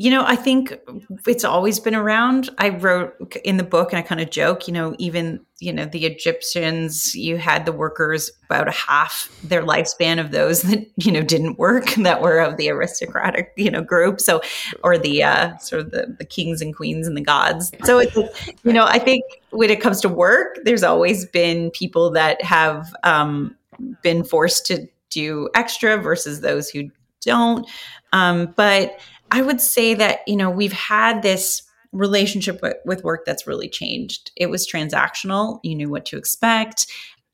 you 0.00 0.12
know, 0.12 0.24
I 0.24 0.36
think 0.36 0.78
it's 1.26 1.42
always 1.42 1.80
been 1.80 1.96
around. 1.96 2.50
I 2.58 2.68
wrote 2.68 3.34
in 3.44 3.56
the 3.56 3.64
book 3.64 3.92
and 3.92 3.98
I 3.98 4.02
kind 4.02 4.20
of 4.20 4.30
joke, 4.30 4.68
you 4.68 4.72
know, 4.72 4.94
even, 4.96 5.40
you 5.58 5.72
know, 5.72 5.86
the 5.86 6.06
Egyptians, 6.06 7.16
you 7.16 7.36
had 7.36 7.66
the 7.66 7.72
workers 7.72 8.30
about 8.44 8.68
a 8.68 8.70
half 8.70 9.28
their 9.42 9.64
lifespan 9.64 10.20
of 10.20 10.30
those 10.30 10.62
that, 10.70 10.88
you 10.96 11.10
know, 11.10 11.20
didn't 11.20 11.58
work 11.58 11.90
that 11.96 12.22
were 12.22 12.38
of 12.38 12.56
the 12.58 12.70
aristocratic, 12.70 13.52
you 13.56 13.72
know, 13.72 13.82
group. 13.82 14.20
So, 14.20 14.40
or 14.84 14.98
the 14.98 15.24
uh, 15.24 15.56
sort 15.58 15.82
of 15.82 15.90
the, 15.90 16.14
the 16.16 16.24
kings 16.24 16.62
and 16.62 16.74
queens 16.74 17.08
and 17.08 17.16
the 17.16 17.20
gods. 17.20 17.72
So 17.82 17.98
it's, 17.98 18.16
you 18.62 18.72
know, 18.72 18.84
I 18.84 19.00
think 19.00 19.24
when 19.50 19.68
it 19.68 19.80
comes 19.80 20.00
to 20.02 20.08
work, 20.08 20.60
there's 20.62 20.84
always 20.84 21.26
been 21.26 21.72
people 21.72 22.10
that 22.12 22.40
have 22.40 22.94
um, 23.02 23.56
been 24.02 24.22
forced 24.22 24.64
to 24.66 24.86
do 25.10 25.48
extra 25.56 25.98
versus 25.98 26.40
those 26.40 26.70
who 26.70 26.88
don't. 27.20 27.68
Um, 28.12 28.54
but 28.56 29.00
I 29.30 29.42
would 29.42 29.60
say 29.60 29.94
that, 29.94 30.20
you 30.26 30.36
know, 30.36 30.50
we've 30.50 30.72
had 30.72 31.22
this 31.22 31.62
relationship 31.92 32.60
with, 32.62 32.76
with 32.84 33.04
work 33.04 33.24
that's 33.24 33.46
really 33.46 33.68
changed. 33.68 34.30
It 34.36 34.50
was 34.50 34.70
transactional, 34.70 35.60
you 35.62 35.74
knew 35.74 35.90
what 35.90 36.06
to 36.06 36.16
expect. 36.16 36.86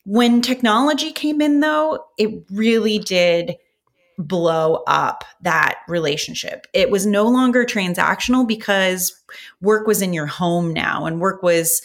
When 0.05 0.43
technology 0.43 1.13
came 1.13 1.41
in, 1.41 1.61
though, 1.61 2.05
it 2.19 2.45
really 2.51 2.99
did 2.99 3.57
blow 4.19 4.83
up 4.87 5.25
that 5.43 5.79
relationship. 5.89 6.67
It 6.73 6.91
was 6.91 7.07
no 7.07 7.27
longer 7.27 7.65
transactional 7.65 8.47
because 8.47 9.13
work 9.61 9.87
was 9.87 10.03
in 10.03 10.13
your 10.13 10.27
home 10.27 10.73
now 10.73 11.07
and 11.07 11.21
work 11.21 11.43
was 11.43 11.83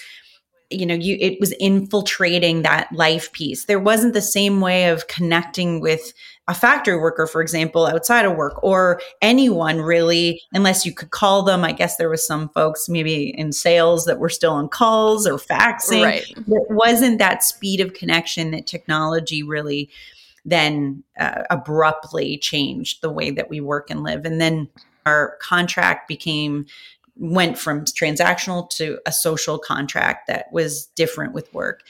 you 0.69 0.85
know 0.85 0.93
you 0.93 1.17
it 1.19 1.39
was 1.39 1.51
infiltrating 1.53 2.61
that 2.61 2.91
life 2.93 3.31
piece 3.31 3.65
there 3.65 3.79
wasn't 3.79 4.13
the 4.13 4.21
same 4.21 4.61
way 4.61 4.89
of 4.89 5.07
connecting 5.07 5.81
with 5.81 6.13
a 6.49 6.53
factory 6.53 6.97
worker 6.97 7.27
for 7.27 7.41
example 7.41 7.85
outside 7.85 8.25
of 8.25 8.35
work 8.35 8.61
or 8.63 8.99
anyone 9.21 9.77
really 9.77 10.41
unless 10.51 10.83
you 10.83 10.91
could 10.91 11.11
call 11.11 11.43
them. 11.43 11.63
I 11.63 11.71
guess 11.71 11.97
there 11.97 12.09
was 12.09 12.25
some 12.25 12.49
folks 12.49 12.89
maybe 12.89 13.29
in 13.37 13.53
sales 13.53 14.05
that 14.05 14.19
were 14.19 14.29
still 14.29 14.53
on 14.53 14.67
calls 14.67 15.27
or 15.27 15.37
faxing. 15.37 16.03
Right. 16.03 16.23
it 16.27 16.45
wasn't 16.71 17.19
that 17.19 17.43
speed 17.43 17.79
of 17.79 17.93
connection 17.93 18.49
that 18.51 18.65
technology 18.65 19.43
really 19.43 19.89
then 20.43 21.03
uh, 21.19 21.43
abruptly 21.51 22.37
changed 22.39 23.01
the 23.01 23.11
way 23.11 23.29
that 23.29 23.49
we 23.49 23.61
work 23.61 23.91
and 23.91 24.03
live? 24.03 24.25
And 24.25 24.41
then 24.41 24.69
our 25.05 25.37
contract 25.39 26.07
became 26.07 26.65
went 27.19 27.57
from 27.57 27.83
transactional 27.83 28.69
to 28.69 28.97
a 29.05 29.11
social 29.11 29.59
contract 29.59 30.27
that 30.27 30.45
was 30.51 30.85
different 30.95 31.33
with 31.33 31.53
work. 31.53 31.81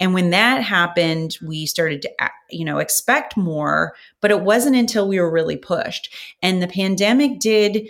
And 0.00 0.14
when 0.14 0.30
that 0.30 0.62
happened, 0.62 1.36
we 1.44 1.66
started 1.66 2.02
to 2.02 2.10
you 2.50 2.64
know 2.64 2.78
expect 2.78 3.36
more, 3.36 3.94
but 4.20 4.30
it 4.30 4.42
wasn't 4.42 4.76
until 4.76 5.08
we 5.08 5.20
were 5.20 5.30
really 5.30 5.56
pushed. 5.56 6.14
And 6.42 6.62
the 6.62 6.68
pandemic 6.68 7.40
did 7.40 7.88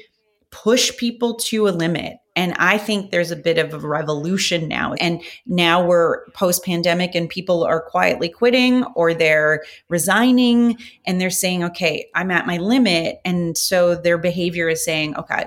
push 0.51 0.97
people 0.97 1.35
to 1.35 1.69
a 1.69 1.71
limit. 1.71 2.17
And 2.35 2.55
I 2.59 2.79
think 2.79 3.11
there's 3.11 3.31
a 3.31 3.37
bit 3.37 3.59
of 3.59 3.73
a 3.73 3.89
revolution 3.89 4.69
now. 4.69 4.93
And 4.95 5.23
now 5.47 5.85
we're 5.85 6.27
post 6.31 6.65
pandemic 6.65 7.15
and 7.15 7.29
people 7.29 7.65
are 7.65 7.81
quietly 7.81 8.29
quitting 8.29 8.85
or 8.95 9.15
they're 9.15 9.65
resigning 9.89 10.79
and 11.07 11.21
they're 11.21 11.31
saying, 11.31 11.65
okay, 11.65 12.09
I'm 12.15 12.31
at 12.31 12.47
my 12.47 12.59
limit. 12.59 13.17
And 13.25 13.57
so 13.57 13.95
their 13.95 14.19
behavior 14.19 14.69
is 14.69 14.85
saying, 14.85 15.17
okay, 15.17 15.47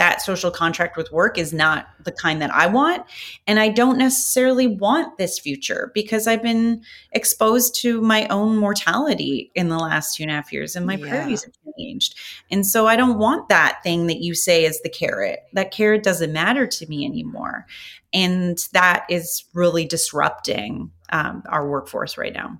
that 0.00 0.22
social 0.22 0.50
contract 0.50 0.96
with 0.96 1.12
work 1.12 1.36
is 1.36 1.52
not 1.52 1.88
the 2.04 2.10
kind 2.10 2.40
that 2.40 2.50
I 2.54 2.66
want. 2.68 3.04
And 3.46 3.60
I 3.60 3.68
don't 3.68 3.98
necessarily 3.98 4.66
want 4.66 5.18
this 5.18 5.38
future 5.38 5.92
because 5.92 6.26
I've 6.26 6.42
been 6.42 6.82
exposed 7.12 7.78
to 7.82 8.00
my 8.00 8.26
own 8.28 8.56
mortality 8.56 9.52
in 9.54 9.68
the 9.68 9.76
last 9.76 10.16
two 10.16 10.22
and 10.22 10.32
a 10.32 10.34
half 10.36 10.54
years 10.54 10.74
and 10.74 10.86
my 10.86 10.94
yeah. 10.94 11.06
priorities 11.06 11.44
have 11.44 11.52
changed. 11.78 12.18
And 12.50 12.66
so 12.66 12.86
I 12.86 12.96
don't 12.96 13.18
want 13.18 13.50
that 13.50 13.80
thing 13.82 14.06
that 14.06 14.22
you 14.22 14.34
say 14.34 14.64
is 14.64 14.80
the 14.80 14.88
carrot. 14.88 15.40
That 15.52 15.70
carrot 15.70 16.02
doesn't 16.02 16.32
matter 16.32 16.66
to 16.66 16.86
me 16.86 17.04
anymore. 17.04 17.66
And 18.14 18.56
that 18.72 19.04
is 19.10 19.44
really 19.52 19.84
disrupting 19.84 20.92
um, 21.10 21.42
our 21.46 21.68
workforce 21.68 22.16
right 22.16 22.32
now. 22.32 22.58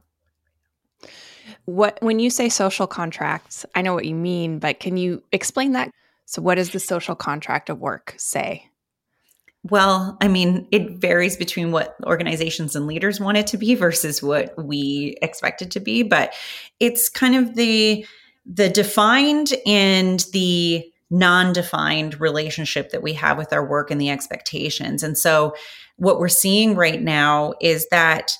What 1.64 1.96
when 2.02 2.18
you 2.18 2.28
say 2.28 2.50
social 2.50 2.86
contracts, 2.86 3.64
I 3.74 3.80
know 3.80 3.94
what 3.94 4.04
you 4.04 4.14
mean, 4.14 4.58
but 4.58 4.78
can 4.78 4.98
you 4.98 5.22
explain 5.32 5.72
that 5.72 5.90
so, 6.30 6.40
what 6.40 6.54
does 6.54 6.70
the 6.70 6.78
social 6.78 7.16
contract 7.16 7.70
of 7.70 7.80
work 7.80 8.14
say? 8.16 8.64
Well, 9.64 10.16
I 10.20 10.28
mean, 10.28 10.68
it 10.70 10.92
varies 10.92 11.36
between 11.36 11.72
what 11.72 11.96
organizations 12.04 12.76
and 12.76 12.86
leaders 12.86 13.18
want 13.18 13.36
it 13.36 13.48
to 13.48 13.58
be 13.58 13.74
versus 13.74 14.22
what 14.22 14.54
we 14.56 15.16
expect 15.22 15.60
it 15.60 15.72
to 15.72 15.80
be, 15.80 16.04
but 16.04 16.32
it's 16.78 17.08
kind 17.08 17.34
of 17.34 17.56
the 17.56 18.06
the 18.46 18.68
defined 18.68 19.54
and 19.66 20.24
the 20.32 20.88
non-defined 21.10 22.20
relationship 22.20 22.90
that 22.90 23.02
we 23.02 23.12
have 23.14 23.36
with 23.36 23.52
our 23.52 23.68
work 23.68 23.90
and 23.90 24.00
the 24.00 24.10
expectations. 24.10 25.02
And 25.02 25.18
so 25.18 25.56
what 25.96 26.20
we're 26.20 26.28
seeing 26.28 26.76
right 26.76 27.02
now 27.02 27.54
is 27.60 27.88
that 27.90 28.36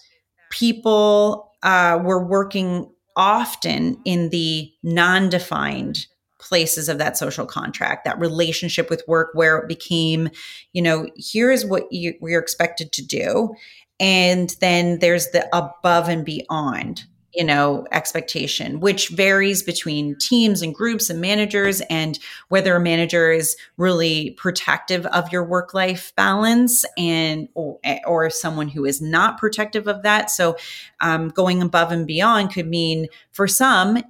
people 0.50 1.50
uh, 1.64 1.98
were 2.00 2.24
working 2.24 2.88
often 3.16 4.00
in 4.04 4.28
the 4.28 4.70
non-defined 4.84 6.06
places 6.50 6.88
of 6.88 6.98
that 6.98 7.16
social 7.16 7.46
contract, 7.46 8.04
that 8.04 8.18
relationship 8.18 8.90
with 8.90 9.04
work 9.06 9.30
where 9.34 9.56
it 9.56 9.68
became, 9.68 10.28
you 10.72 10.82
know, 10.82 11.06
here 11.14 11.52
is 11.52 11.64
what 11.64 11.84
you, 11.92 12.14
we're 12.20 12.40
expected 12.40 12.90
to 12.90 13.06
do. 13.06 13.54
And 14.00 14.56
then 14.60 14.98
there's 14.98 15.28
the 15.28 15.48
above 15.56 16.08
and 16.08 16.24
beyond, 16.24 17.04
you 17.34 17.44
know, 17.44 17.86
expectation, 17.92 18.80
which 18.80 19.08
varies 19.10 19.62
between 19.62 20.16
teams 20.18 20.62
and 20.62 20.74
groups 20.74 21.08
and 21.10 21.20
managers, 21.20 21.80
and 21.82 22.18
whether 22.48 22.74
a 22.74 22.80
manager 22.80 23.30
is 23.30 23.56
really 23.76 24.32
protective 24.32 25.06
of 25.06 25.30
your 25.30 25.44
work 25.44 25.72
life 25.72 26.12
balance 26.16 26.84
and 26.96 27.48
or, 27.54 27.78
or 28.06 28.30
someone 28.30 28.68
who 28.68 28.84
is 28.84 29.00
not 29.00 29.38
protective 29.38 29.86
of 29.86 30.02
that. 30.02 30.30
So, 30.30 30.56
um, 31.00 31.28
going 31.28 31.62
above 31.62 31.92
and 31.92 32.06
beyond 32.06 32.52
could 32.52 32.66
mean 32.66 33.06
for 33.32 33.46
some 33.46 34.02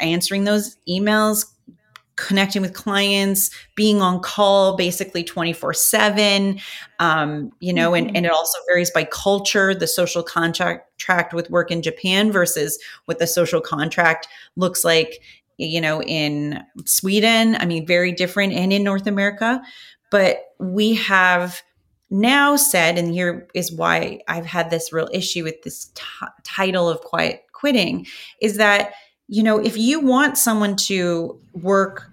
answering 0.00 0.44
those 0.44 0.76
emails 0.88 1.46
connecting 2.20 2.62
with 2.62 2.74
clients, 2.74 3.50
being 3.74 4.00
on 4.02 4.20
call 4.20 4.76
basically 4.76 5.24
24 5.24 5.72
7. 5.72 6.60
Um, 6.98 7.50
you 7.60 7.72
know, 7.72 7.92
mm-hmm. 7.92 8.08
and, 8.08 8.16
and 8.18 8.26
it 8.26 8.32
also 8.32 8.58
varies 8.68 8.90
by 8.90 9.04
culture, 9.04 9.74
the 9.74 9.86
social 9.86 10.22
contract 10.22 11.32
with 11.32 11.50
work 11.50 11.70
in 11.70 11.82
Japan 11.82 12.30
versus 12.30 12.78
what 13.06 13.18
the 13.18 13.26
social 13.26 13.60
contract 13.60 14.28
looks 14.56 14.84
like, 14.84 15.20
you 15.56 15.80
know, 15.80 16.02
in 16.02 16.62
Sweden. 16.84 17.56
I 17.56 17.66
mean, 17.66 17.86
very 17.86 18.12
different 18.12 18.52
and 18.52 18.72
in 18.72 18.84
North 18.84 19.06
America. 19.06 19.60
But 20.10 20.44
we 20.58 20.94
have 20.94 21.62
now 22.10 22.56
said, 22.56 22.98
and 22.98 23.12
here 23.12 23.48
is 23.54 23.72
why 23.72 24.20
I've 24.28 24.46
had 24.46 24.70
this 24.70 24.92
real 24.92 25.08
issue 25.12 25.44
with 25.44 25.62
this 25.62 25.86
t- 25.94 26.26
title 26.42 26.88
of 26.88 27.00
quiet 27.00 27.44
quitting, 27.52 28.06
is 28.40 28.56
that 28.56 28.92
you 29.30 29.44
know, 29.44 29.60
if 29.60 29.78
you 29.78 30.00
want 30.00 30.36
someone 30.36 30.74
to 30.74 31.40
work 31.52 32.09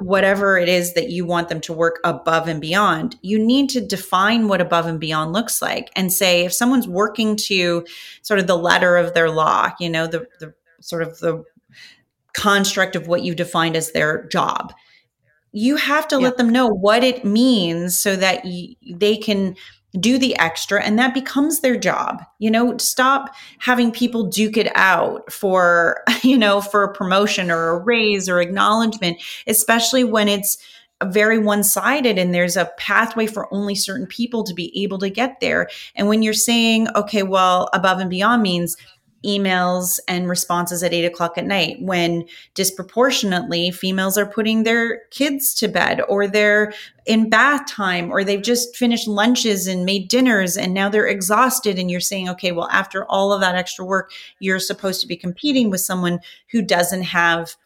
whatever 0.00 0.58
it 0.58 0.68
is 0.68 0.94
that 0.94 1.10
you 1.10 1.24
want 1.24 1.48
them 1.48 1.60
to 1.60 1.72
work 1.72 1.98
above 2.04 2.46
and 2.48 2.60
beyond, 2.60 3.16
you 3.22 3.38
need 3.38 3.68
to 3.70 3.80
define 3.80 4.48
what 4.48 4.60
above 4.60 4.86
and 4.86 5.00
beyond 5.00 5.32
looks 5.32 5.60
like 5.60 5.90
and 5.96 6.12
say 6.12 6.44
if 6.44 6.52
someone's 6.52 6.86
working 6.86 7.36
to 7.36 7.84
sort 8.22 8.38
of 8.38 8.46
the 8.46 8.56
letter 8.56 8.96
of 8.96 9.14
their 9.14 9.30
law, 9.30 9.70
you 9.80 9.90
know, 9.90 10.06
the, 10.06 10.26
the 10.38 10.54
sort 10.80 11.02
of 11.02 11.18
the 11.18 11.42
construct 12.32 12.94
of 12.94 13.08
what 13.08 13.22
you 13.22 13.34
defined 13.34 13.76
as 13.76 13.90
their 13.90 14.24
job, 14.28 14.72
you 15.52 15.76
have 15.76 16.06
to 16.08 16.16
yeah. 16.16 16.22
let 16.22 16.36
them 16.36 16.50
know 16.50 16.68
what 16.68 17.02
it 17.02 17.24
means 17.24 17.98
so 17.98 18.14
that 18.14 18.44
they 18.88 19.16
can 19.16 19.56
do 19.98 20.18
the 20.18 20.38
extra 20.38 20.82
and 20.82 20.98
that 20.98 21.14
becomes 21.14 21.60
their 21.60 21.76
job. 21.76 22.22
You 22.38 22.50
know 22.50 22.76
stop 22.78 23.34
having 23.58 23.90
people 23.90 24.24
duke 24.24 24.56
it 24.56 24.70
out 24.74 25.32
for 25.32 26.02
you 26.22 26.36
know 26.36 26.60
for 26.60 26.84
a 26.84 26.92
promotion 26.92 27.50
or 27.50 27.70
a 27.70 27.78
raise 27.78 28.28
or 28.28 28.40
acknowledgement 28.40 29.18
especially 29.46 30.04
when 30.04 30.28
it's 30.28 30.58
very 31.04 31.38
one-sided 31.38 32.18
and 32.18 32.34
there's 32.34 32.56
a 32.56 32.70
pathway 32.76 33.26
for 33.26 33.52
only 33.54 33.74
certain 33.74 34.06
people 34.06 34.42
to 34.42 34.52
be 34.52 34.82
able 34.82 34.98
to 34.98 35.08
get 35.08 35.38
there. 35.40 35.68
And 35.94 36.08
when 36.08 36.22
you're 36.22 36.32
saying 36.34 36.88
okay 36.96 37.22
well 37.22 37.68
above 37.72 38.00
and 38.00 38.10
beyond 38.10 38.42
means 38.42 38.76
emails 39.24 39.98
and 40.06 40.28
responses 40.28 40.82
at 40.82 40.94
eight 40.94 41.04
o'clock 41.04 41.36
at 41.36 41.44
night 41.44 41.76
when 41.80 42.24
disproportionately 42.54 43.70
females 43.72 44.16
are 44.16 44.26
putting 44.26 44.62
their 44.62 45.00
kids 45.10 45.54
to 45.54 45.66
bed 45.66 46.00
or 46.08 46.28
they're 46.28 46.72
in 47.04 47.28
bath 47.28 47.66
time 47.66 48.12
or 48.12 48.22
they've 48.22 48.42
just 48.42 48.76
finished 48.76 49.08
lunches 49.08 49.66
and 49.66 49.84
made 49.84 50.08
dinners 50.08 50.56
and 50.56 50.72
now 50.72 50.88
they're 50.88 51.06
exhausted 51.06 51.78
and 51.78 51.90
you're 51.90 52.00
saying 52.00 52.28
okay 52.28 52.52
well 52.52 52.68
after 52.70 53.04
all 53.06 53.32
of 53.32 53.40
that 53.40 53.56
extra 53.56 53.84
work 53.84 54.12
you're 54.38 54.60
supposed 54.60 55.00
to 55.00 55.06
be 55.08 55.16
competing 55.16 55.68
with 55.68 55.80
someone 55.80 56.20
who 56.52 56.62
doesn't 56.62 57.02
have 57.02 57.56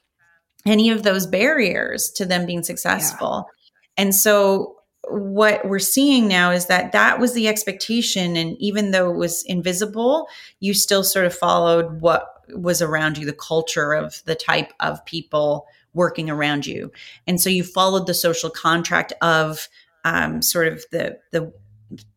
any 0.64 0.88
of 0.88 1.02
those 1.02 1.26
barriers 1.26 2.10
to 2.10 2.24
them 2.24 2.46
being 2.46 2.62
successful 2.62 3.46
yeah. 3.46 4.04
and 4.04 4.14
so 4.14 4.76
what 5.08 5.66
we're 5.66 5.78
seeing 5.78 6.28
now 6.28 6.50
is 6.50 6.66
that 6.66 6.92
that 6.92 7.18
was 7.18 7.34
the 7.34 7.48
expectation 7.48 8.36
and 8.36 8.56
even 8.58 8.92
though 8.92 9.10
it 9.10 9.16
was 9.16 9.42
invisible 9.44 10.28
you 10.60 10.72
still 10.72 11.02
sort 11.02 11.26
of 11.26 11.34
followed 11.34 12.00
what 12.00 12.42
was 12.54 12.80
around 12.80 13.18
you 13.18 13.26
the 13.26 13.32
culture 13.32 13.92
of 13.92 14.22
the 14.26 14.34
type 14.34 14.72
of 14.80 15.04
people 15.04 15.66
working 15.92 16.30
around 16.30 16.66
you 16.66 16.90
and 17.26 17.40
so 17.40 17.50
you 17.50 17.64
followed 17.64 18.06
the 18.06 18.14
social 18.14 18.50
contract 18.50 19.12
of 19.22 19.68
um, 20.04 20.40
sort 20.40 20.68
of 20.68 20.84
the 20.92 21.18
the 21.32 21.52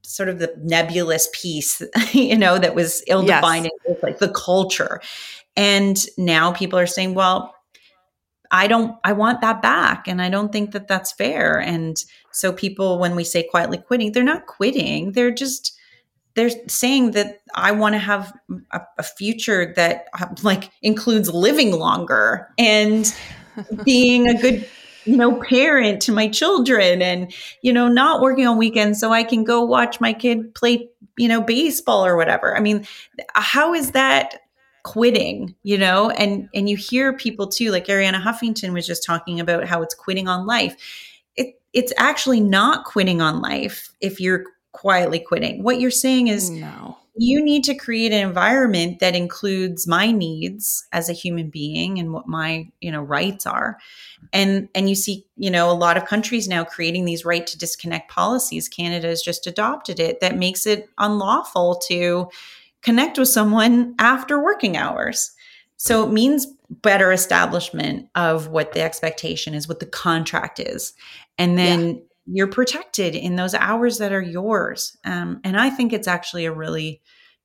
sort 0.03 0.29
of 0.29 0.39
the 0.39 0.53
nebulous 0.59 1.27
piece 1.33 1.81
you 2.13 2.37
know 2.37 2.59
that 2.59 2.75
was 2.75 3.03
ill-defined 3.07 3.69
yes. 3.87 3.97
like 4.03 4.19
the 4.19 4.29
culture 4.29 5.01
and 5.57 6.05
now 6.17 6.51
people 6.51 6.77
are 6.77 6.87
saying 6.87 7.15
well 7.15 7.54
I 8.51 8.67
don't, 8.67 8.97
I 9.03 9.13
want 9.13 9.41
that 9.41 9.61
back. 9.61 10.07
And 10.07 10.21
I 10.21 10.29
don't 10.29 10.51
think 10.51 10.71
that 10.71 10.87
that's 10.87 11.11
fair. 11.11 11.59
And 11.59 11.97
so 12.31 12.51
people, 12.51 12.99
when 12.99 13.15
we 13.15 13.23
say 13.23 13.43
quietly 13.43 13.77
quitting, 13.77 14.11
they're 14.11 14.23
not 14.23 14.47
quitting. 14.47 15.13
They're 15.13 15.31
just, 15.31 15.77
they're 16.35 16.51
saying 16.67 17.11
that 17.11 17.41
I 17.53 17.71
want 17.71 17.93
to 17.93 17.99
have 17.99 18.33
a, 18.71 18.81
a 18.97 19.03
future 19.03 19.73
that 19.75 20.07
um, 20.19 20.35
like 20.43 20.71
includes 20.81 21.33
living 21.33 21.71
longer 21.71 22.49
and 22.57 23.13
being 23.83 24.27
a 24.27 24.39
good 24.39 24.67
you 25.05 25.15
know, 25.15 25.39
parent 25.39 26.01
to 26.01 26.11
my 26.11 26.27
children 26.27 27.01
and, 27.01 27.31
you 27.61 27.71
know, 27.71 27.87
not 27.87 28.21
working 28.21 28.47
on 28.47 28.57
weekends 28.57 28.99
so 28.99 29.11
I 29.11 29.23
can 29.23 29.43
go 29.43 29.61
watch 29.63 30.01
my 30.01 30.13
kid 30.13 30.53
play, 30.55 30.89
you 31.17 31.27
know, 31.27 31.41
baseball 31.41 32.05
or 32.05 32.17
whatever. 32.17 32.57
I 32.57 32.59
mean, 32.59 32.85
how 33.35 33.73
is 33.73 33.91
that 33.91 34.41
quitting, 34.85 35.55
you 35.63 35.77
know? 35.77 36.09
And 36.11 36.47
and 36.53 36.69
you 36.69 36.77
hear 36.77 37.11
people 37.11 37.47
too, 37.47 37.71
like 37.71 37.87
Arianna 37.87 38.21
Huffington 38.21 38.71
was 38.71 38.87
just 38.87 39.03
talking 39.03 39.39
about 39.39 39.65
how 39.65 39.81
it's 39.81 39.95
quitting 39.95 40.27
on 40.29 40.45
life. 40.45 40.75
It 41.35 41.59
it's 41.73 41.91
actually 41.97 42.39
not 42.39 42.85
quitting 42.85 43.21
on 43.21 43.41
life 43.41 43.91
if 43.99 44.21
you're 44.21 44.45
quietly 44.71 45.19
quitting. 45.19 45.63
What 45.63 45.79
you're 45.79 45.91
saying 45.91 46.27
is 46.27 46.49
no 46.49 46.97
you 47.17 47.41
need 47.41 47.63
to 47.63 47.75
create 47.75 48.11
an 48.11 48.27
environment 48.27 48.99
that 48.99 49.15
includes 49.15 49.87
my 49.87 50.11
needs 50.11 50.85
as 50.91 51.07
a 51.09 51.13
human 51.13 51.49
being 51.49 51.97
and 51.97 52.11
what 52.11 52.27
my 52.27 52.67
you 52.81 52.91
know 52.91 53.01
rights 53.01 53.45
are 53.45 53.77
and 54.33 54.67
and 54.75 54.89
you 54.89 54.95
see 54.95 55.25
you 55.37 55.49
know 55.49 55.71
a 55.71 55.73
lot 55.73 55.97
of 55.97 56.05
countries 56.05 56.47
now 56.47 56.63
creating 56.63 57.05
these 57.05 57.23
right 57.23 57.47
to 57.47 57.57
disconnect 57.57 58.11
policies 58.11 58.67
canada 58.67 59.07
has 59.07 59.21
just 59.21 59.47
adopted 59.47 59.99
it 59.99 60.19
that 60.19 60.37
makes 60.37 60.65
it 60.65 60.89
unlawful 60.97 61.75
to 61.75 62.27
connect 62.85 63.17
with 63.17 63.27
someone 63.27 63.95
after 63.99 64.41
working 64.41 64.77
hours 64.77 65.31
so 65.77 66.07
it 66.07 66.11
means 66.11 66.47
better 66.69 67.11
establishment 67.11 68.07
of 68.15 68.47
what 68.47 68.71
the 68.73 68.81
expectation 68.81 69.53
is 69.53 69.67
what 69.67 69.79
the 69.79 69.85
contract 69.85 70.59
is 70.59 70.93
and 71.37 71.57
then 71.57 71.95
yeah 71.95 72.01
you're 72.25 72.47
protected 72.47 73.15
in 73.15 73.35
those 73.35 73.53
hours 73.53 73.99
that 73.99 74.11
are 74.11 74.21
yours. 74.21 74.97
Um, 75.03 75.41
and 75.43 75.59
I 75.59 75.69
think 75.69 75.93
it's 75.93 76.07
actually 76.07 76.45
a 76.45 76.51
really 76.51 77.01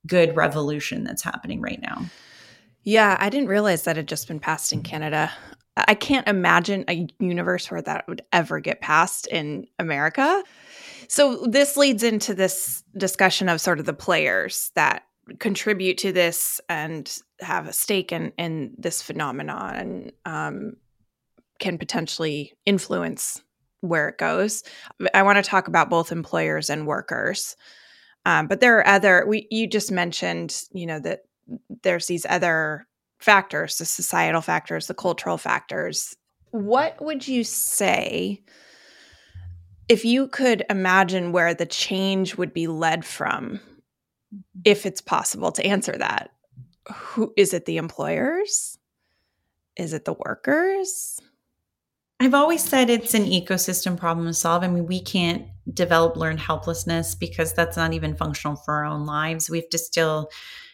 good 0.07 0.35
revolution 0.35 1.03
that's 1.03 1.21
happening 1.21 1.61
right 1.61 1.79
now. 1.81 2.05
Yeah, 2.83 3.15
I 3.19 3.29
didn't 3.29 3.49
realize 3.49 3.83
that 3.83 3.95
had 3.95 4.07
just 4.07 4.27
been 4.27 4.39
passed 4.39 4.73
in 4.73 4.81
Canada. 4.81 5.31
I 5.77 5.93
can't 5.93 6.27
imagine 6.27 6.83
a 6.89 7.07
universe 7.19 7.69
where 7.69 7.81
that 7.83 8.07
would 8.07 8.23
ever 8.33 8.59
get 8.59 8.81
passed 8.81 9.27
in 9.27 9.67
America. 9.77 10.43
So 11.07 11.45
this 11.45 11.77
leads 11.77 12.03
into 12.03 12.33
this 12.33 12.83
discussion 12.97 13.49
of 13.49 13.61
sort 13.61 13.79
of 13.79 13.85
the 13.85 13.93
players 13.93 14.71
that 14.73 15.03
contribute 15.39 15.97
to 15.99 16.11
this 16.11 16.59
and 16.67 17.17
have 17.39 17.67
a 17.67 17.73
stake 17.73 18.11
in 18.11 18.33
in 18.37 18.73
this 18.77 19.01
phenomenon 19.01 19.75
and 19.75 20.11
um, 20.25 20.73
can 21.59 21.77
potentially 21.77 22.53
influence 22.65 23.41
where 23.81 24.09
it 24.09 24.17
goes. 24.17 24.63
I 25.13 25.23
want 25.23 25.37
to 25.37 25.49
talk 25.49 25.67
about 25.67 25.89
both 25.89 26.11
employers 26.11 26.69
and 26.69 26.87
workers. 26.87 27.55
Um, 28.25 28.47
but 28.47 28.59
there 28.59 28.77
are 28.77 28.87
other 28.87 29.25
we 29.27 29.47
you 29.49 29.67
just 29.67 29.91
mentioned, 29.91 30.63
you 30.71 30.85
know, 30.85 30.99
that 30.99 31.21
there's 31.83 32.07
these 32.07 32.25
other 32.29 32.87
factors, 33.19 33.77
the 33.77 33.85
societal 33.85 34.41
factors, 34.41 34.87
the 34.87 34.93
cultural 34.93 35.37
factors. 35.37 36.15
What 36.51 37.01
would 37.03 37.27
you 37.27 37.43
say 37.43 38.43
if 39.87 40.05
you 40.05 40.27
could 40.27 40.63
imagine 40.69 41.31
where 41.31 41.53
the 41.53 41.65
change 41.65 42.37
would 42.37 42.53
be 42.53 42.67
led 42.67 43.03
from 43.03 43.59
if 44.63 44.85
it's 44.85 45.01
possible 45.01 45.51
to 45.53 45.65
answer 45.65 45.95
that? 45.97 46.31
Who 46.93 47.33
is 47.37 47.53
it 47.53 47.65
the 47.65 47.77
employers? 47.77 48.77
Is 49.77 49.93
it 49.93 50.05
the 50.05 50.13
workers? 50.13 51.19
I've 52.19 52.33
always 52.35 52.63
said 52.63 52.89
it's 52.89 53.15
an 53.15 53.25
ecosystem 53.25 53.97
problem 53.97 54.27
to 54.27 54.33
solve. 54.33 54.63
I 54.63 54.67
mean, 54.67 54.85
we 54.85 55.01
can't 55.01 55.47
develop 55.73 56.15
learned 56.15 56.39
helplessness 56.39 57.15
because 57.15 57.53
that's 57.53 57.77
not 57.77 57.93
even 57.93 58.15
functional 58.15 58.57
for 58.57 58.75
our 58.75 58.85
own 58.85 59.07
lives. 59.07 59.49
We 59.49 59.57
have 59.57 59.69
to 59.69 59.79
still, 59.79 60.29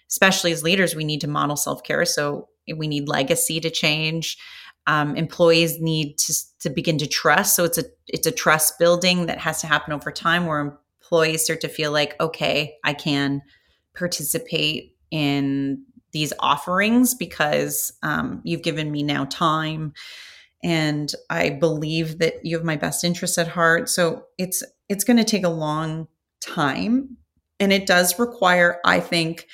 especially 0.09 0.51
as 0.51 0.61
leaders, 0.61 0.93
we 0.93 1.05
need 1.05 1.21
to 1.21 1.27
model 1.27 1.55
self 1.55 1.83
care. 1.83 2.03
So 2.03 2.49
we 2.75 2.87
need 2.87 3.07
legacy 3.07 3.61
to 3.61 3.69
change. 3.69 4.37
Um, 4.87 5.15
employees 5.15 5.79
need 5.79 6.17
to, 6.17 6.33
to 6.61 6.69
begin 6.69 6.97
to 6.97 7.07
trust. 7.07 7.55
So 7.55 7.63
it's 7.63 7.77
a 7.77 7.85
it's 8.07 8.27
a 8.27 8.31
trust 8.31 8.77
building 8.77 9.27
that 9.27 9.39
has 9.39 9.61
to 9.61 9.67
happen 9.67 9.93
over 9.93 10.11
time, 10.11 10.47
where 10.47 10.77
employees 11.07 11.43
start 11.43 11.61
to 11.61 11.69
feel 11.69 11.91
like, 11.91 12.19
okay, 12.19 12.75
I 12.83 12.93
can 12.93 13.41
participate 13.95 14.95
in 15.09 15.83
these 16.11 16.33
offerings 16.39 17.15
because 17.15 17.93
um, 18.03 18.41
you've 18.43 18.61
given 18.61 18.91
me 18.91 19.03
now 19.03 19.25
time 19.25 19.93
and 20.63 21.13
I 21.29 21.51
believe 21.51 22.19
that 22.19 22.45
you 22.45 22.57
have 22.57 22.65
my 22.65 22.75
best 22.75 23.03
interests 23.03 23.37
at 23.37 23.47
heart. 23.47 23.89
So 23.89 24.25
it's 24.37 24.63
it's 24.89 25.03
going 25.03 25.17
to 25.17 25.23
take 25.23 25.43
a 25.43 25.49
long 25.49 26.07
time 26.41 27.17
and 27.59 27.71
it 27.71 27.85
does 27.85 28.19
require 28.19 28.79
I 28.83 28.99
think 28.99 29.47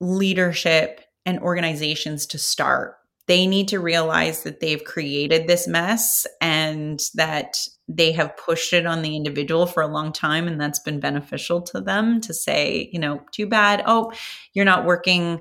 leadership 0.00 1.00
and 1.24 1.40
organizations 1.40 2.26
to 2.26 2.38
start. 2.38 2.96
They 3.28 3.46
need 3.46 3.68
to 3.68 3.78
realize 3.78 4.42
that 4.42 4.60
they've 4.60 4.82
created 4.82 5.46
this 5.46 5.68
mess 5.68 6.26
and 6.40 7.00
that 7.14 7.58
they 7.86 8.12
have 8.12 8.36
pushed 8.36 8.72
it 8.72 8.86
on 8.86 9.02
the 9.02 9.14
individual 9.14 9.66
for 9.66 9.82
a 9.82 9.86
long 9.86 10.12
time 10.12 10.48
and 10.48 10.60
that's 10.60 10.80
been 10.80 10.98
beneficial 10.98 11.62
to 11.62 11.80
them 11.80 12.20
to 12.22 12.34
say, 12.34 12.90
you 12.92 12.98
know, 12.98 13.22
too 13.30 13.46
bad. 13.46 13.82
Oh, 13.86 14.12
you're 14.54 14.64
not 14.64 14.84
working 14.84 15.40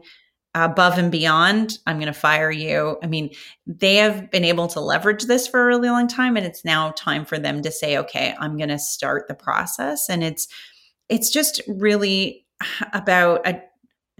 above 0.54 0.98
and 0.98 1.12
beyond. 1.12 1.78
I'm 1.86 1.98
going 1.98 2.08
to 2.08 2.20
fire 2.20 2.52
you. 2.52 2.98
I 3.04 3.08
mean 3.08 3.32
they 3.66 3.96
have 3.96 4.32
been 4.32 4.46
able 4.46 4.68
to 4.70 4.80
leverage 4.80 5.24
this 5.24 5.48
for 5.48 5.62
a 5.62 5.66
really 5.66 5.90
long 5.90 6.08
time 6.08 6.36
and 6.36 6.46
it's 6.46 6.66
now 6.66 6.92
time 6.92 7.26
for 7.26 7.38
them 7.38 7.62
to 7.62 7.72
say 7.72 7.98
okay 7.98 8.34
i'm 8.40 8.58
going 8.58 8.70
to 8.70 8.80
start 8.80 9.28
the 9.28 9.36
process. 9.36 10.10
And 10.10 10.24
it's 10.24 10.48
it's 11.10 11.30
just 11.30 11.62
really 11.68 12.46
about 12.94 13.48
a, 13.48 13.62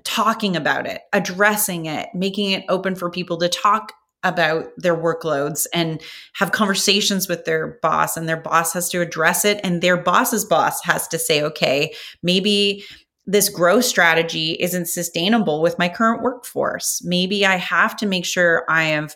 talking 0.04 0.56
about 0.56 0.86
it 0.86 1.02
addressing 1.14 1.86
it 1.86 2.10
making 2.14 2.52
it 2.52 2.64
open 2.70 2.96
for 2.96 3.10
people 3.10 3.38
to 3.38 3.50
talk 3.50 3.94
about 4.24 4.66
their 4.78 4.96
workloads 4.96 5.68
and 5.74 6.02
have 6.34 6.52
conversations 6.52 7.28
with 7.28 7.46
their 7.46 7.80
boss 7.82 8.18
and 8.18 8.28
their 8.28 8.38
boss 8.38 8.74
has 8.74 8.90
to 8.90 9.02
address 9.02 9.46
it 9.46 9.60
and 9.64 9.82
their 9.82 9.98
boss's 9.98 10.46
boss 10.46 10.84
has 10.84 11.08
to 11.08 11.18
say 11.20 11.42
okay 11.42 11.94
maybe 12.24 12.84
this 13.28 13.50
growth 13.50 13.84
strategy 13.84 14.54
isn't 14.54 14.88
sustainable 14.88 15.62
with 15.62 15.78
my 15.78 15.90
current 15.90 16.24
workforce. 16.24 17.04
Maybe 17.04 17.46
I 17.46 17.58
have 17.58 17.96
to 17.98 18.06
make 18.06 18.26
sure 18.26 18.64
I 18.70 18.86
have 18.86 19.16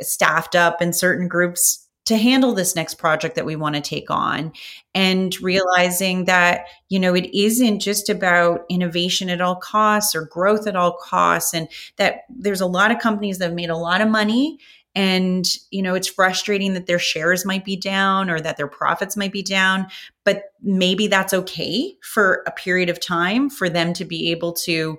staffed 0.00 0.56
up 0.56 0.82
in 0.82 0.92
certain 0.92 1.28
groups 1.28 1.81
to 2.04 2.16
handle 2.16 2.52
this 2.52 2.74
next 2.74 2.94
project 2.94 3.36
that 3.36 3.46
we 3.46 3.56
want 3.56 3.76
to 3.76 3.80
take 3.80 4.10
on 4.10 4.52
and 4.94 5.40
realizing 5.40 6.24
that 6.24 6.66
you 6.88 6.98
know 6.98 7.14
it 7.14 7.34
isn't 7.36 7.80
just 7.80 8.08
about 8.08 8.60
innovation 8.68 9.28
at 9.28 9.40
all 9.40 9.56
costs 9.56 10.14
or 10.14 10.26
growth 10.26 10.66
at 10.66 10.76
all 10.76 10.96
costs 11.02 11.54
and 11.54 11.68
that 11.96 12.22
there's 12.28 12.60
a 12.60 12.66
lot 12.66 12.90
of 12.90 12.98
companies 12.98 13.38
that 13.38 13.46
have 13.46 13.54
made 13.54 13.70
a 13.70 13.76
lot 13.76 14.00
of 14.00 14.08
money 14.08 14.58
and 14.94 15.46
you 15.70 15.82
know 15.82 15.94
it's 15.94 16.08
frustrating 16.08 16.74
that 16.74 16.86
their 16.86 16.98
shares 16.98 17.46
might 17.46 17.64
be 17.64 17.76
down 17.76 18.28
or 18.28 18.40
that 18.40 18.56
their 18.56 18.68
profits 18.68 19.16
might 19.16 19.32
be 19.32 19.42
down 19.42 19.86
but 20.24 20.52
maybe 20.62 21.06
that's 21.06 21.34
okay 21.34 21.96
for 22.02 22.42
a 22.46 22.50
period 22.52 22.90
of 22.90 23.00
time 23.00 23.48
for 23.48 23.68
them 23.68 23.92
to 23.92 24.04
be 24.04 24.30
able 24.30 24.52
to 24.52 24.98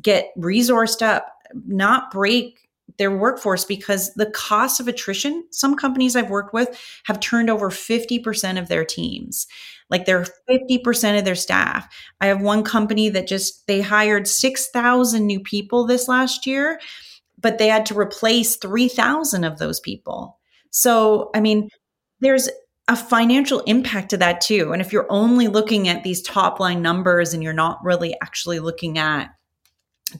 get 0.00 0.30
resourced 0.38 1.02
up 1.02 1.26
not 1.66 2.10
break 2.10 2.63
their 2.98 3.10
workforce 3.10 3.64
because 3.64 4.12
the 4.14 4.30
cost 4.30 4.80
of 4.80 4.88
attrition 4.88 5.44
some 5.50 5.76
companies 5.76 6.16
i've 6.16 6.30
worked 6.30 6.54
with 6.54 6.80
have 7.04 7.20
turned 7.20 7.50
over 7.50 7.70
50% 7.70 8.58
of 8.58 8.68
their 8.68 8.84
teams 8.84 9.46
like 9.90 10.06
they're 10.06 10.26
50% 10.48 11.18
of 11.18 11.24
their 11.24 11.34
staff 11.34 11.92
i 12.20 12.26
have 12.26 12.40
one 12.40 12.62
company 12.62 13.08
that 13.08 13.26
just 13.26 13.66
they 13.66 13.80
hired 13.80 14.28
6000 14.28 15.26
new 15.26 15.40
people 15.40 15.86
this 15.86 16.08
last 16.08 16.46
year 16.46 16.78
but 17.44 17.58
they 17.58 17.68
had 17.68 17.84
to 17.86 17.98
replace 17.98 18.56
3,000 18.56 19.44
of 19.44 19.58
those 19.58 19.78
people. 19.78 20.38
So, 20.70 21.30
I 21.34 21.40
mean, 21.40 21.68
there's 22.20 22.48
a 22.88 22.96
financial 22.96 23.60
impact 23.60 24.10
to 24.10 24.16
that 24.16 24.40
too. 24.40 24.72
And 24.72 24.80
if 24.80 24.92
you're 24.92 25.06
only 25.10 25.48
looking 25.48 25.86
at 25.86 26.04
these 26.04 26.22
top 26.22 26.58
line 26.58 26.80
numbers 26.80 27.34
and 27.34 27.42
you're 27.42 27.52
not 27.52 27.78
really 27.84 28.16
actually 28.22 28.60
looking 28.60 28.98
at 28.98 29.28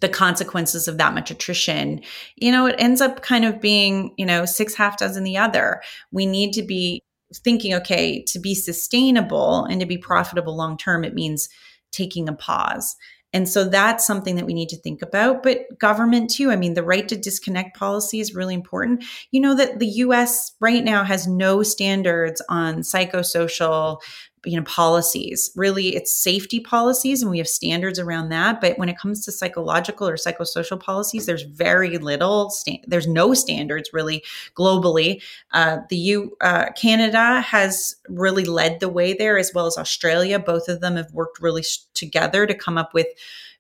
the 0.01 0.09
consequences 0.09 0.89
of 0.89 0.99
that 0.99 1.15
much 1.15 1.31
attrition, 1.31 2.01
you 2.37 2.51
know, 2.51 2.67
it 2.67 2.75
ends 2.79 3.01
up 3.01 3.23
kind 3.23 3.45
of 3.45 3.61
being, 3.61 4.15
you 4.17 4.27
know, 4.27 4.45
six 4.45 4.75
half 4.75 4.99
dozen 4.99 5.25
the 5.25 5.37
other. 5.37 5.83
We 6.11 6.27
need 6.27 6.53
to 6.55 6.63
be 6.63 7.03
thinking, 7.35 7.75
okay, 7.75 8.23
to 8.29 8.39
be 8.39 8.55
sustainable 8.55 9.65
and 9.65 9.81
to 9.81 9.87
be 9.87 9.99
profitable 9.99 10.57
long 10.57 10.77
term, 10.77 11.05
it 11.05 11.15
means 11.15 11.49
taking 11.93 12.29
a 12.29 12.33
pause. 12.33 12.97
And 13.33 13.49
so 13.49 13.65
that's 13.65 14.07
something 14.07 14.37
that 14.37 14.47
we 14.47 14.55
need 14.55 14.69
to 14.69 14.77
think 14.77 15.03
about. 15.03 15.43
But 15.43 15.79
government 15.79 16.31
too, 16.31 16.53
I 16.53 16.57
mean, 16.57 16.75
the 16.75 16.85
right 16.85 17.09
to 17.09 17.17
disconnect 17.17 17.77
policy 17.77 18.21
is 18.21 18.35
really 18.35 18.55
important. 18.55 19.05
You 19.33 19.41
know 19.41 19.55
that 19.57 19.81
the 19.81 19.89
US 19.89 20.53
right 20.61 20.85
now 20.85 21.03
has 21.03 21.27
no 21.27 21.65
standards 21.65 22.41
on 22.49 22.79
psychosocial 22.79 23.99
you 24.45 24.57
know 24.57 24.65
policies. 24.65 25.51
Really 25.57 25.95
it's 25.97 26.15
safety 26.15 26.61
policies 26.61 27.23
and 27.23 27.31
we 27.31 27.39
have 27.39 27.49
standards 27.49 27.99
around 27.99 28.29
that 28.31 28.61
but 28.61 28.79
when 28.79 28.89
it 28.89 28.99
comes 28.99 29.25
to 29.25 29.33
psychological 29.33 30.09
or 30.09 30.17
psychosocial 30.17 30.81
policies 30.81 31.27
there's 31.27 31.43
very 31.43 31.99
little 31.99 32.51
sta- 32.51 32.83
there's 32.87 33.07
no 33.07 33.35
standards 33.35 33.91
really 33.93 34.23
globally. 34.57 35.23
Uh, 35.53 35.79
the 35.91 35.97
u 35.97 36.37
uh, 36.41 36.67
canada 36.77 37.41
has 37.41 37.97
really 38.09 38.45
led 38.45 38.81
the 38.81 38.89
way 38.89 39.15
there 39.15 39.39
as 39.39 39.53
well 39.55 39.67
as 39.67 39.77
australia. 39.79 40.39
Both 40.39 40.69
of 40.69 40.81
them 40.81 40.97
have 40.97 41.13
worked 41.13 41.41
really 41.41 41.63
sh- 41.63 41.79
together 41.95 42.47
to 42.47 42.55
come 42.55 42.79
up 42.79 42.95
with 42.95 43.07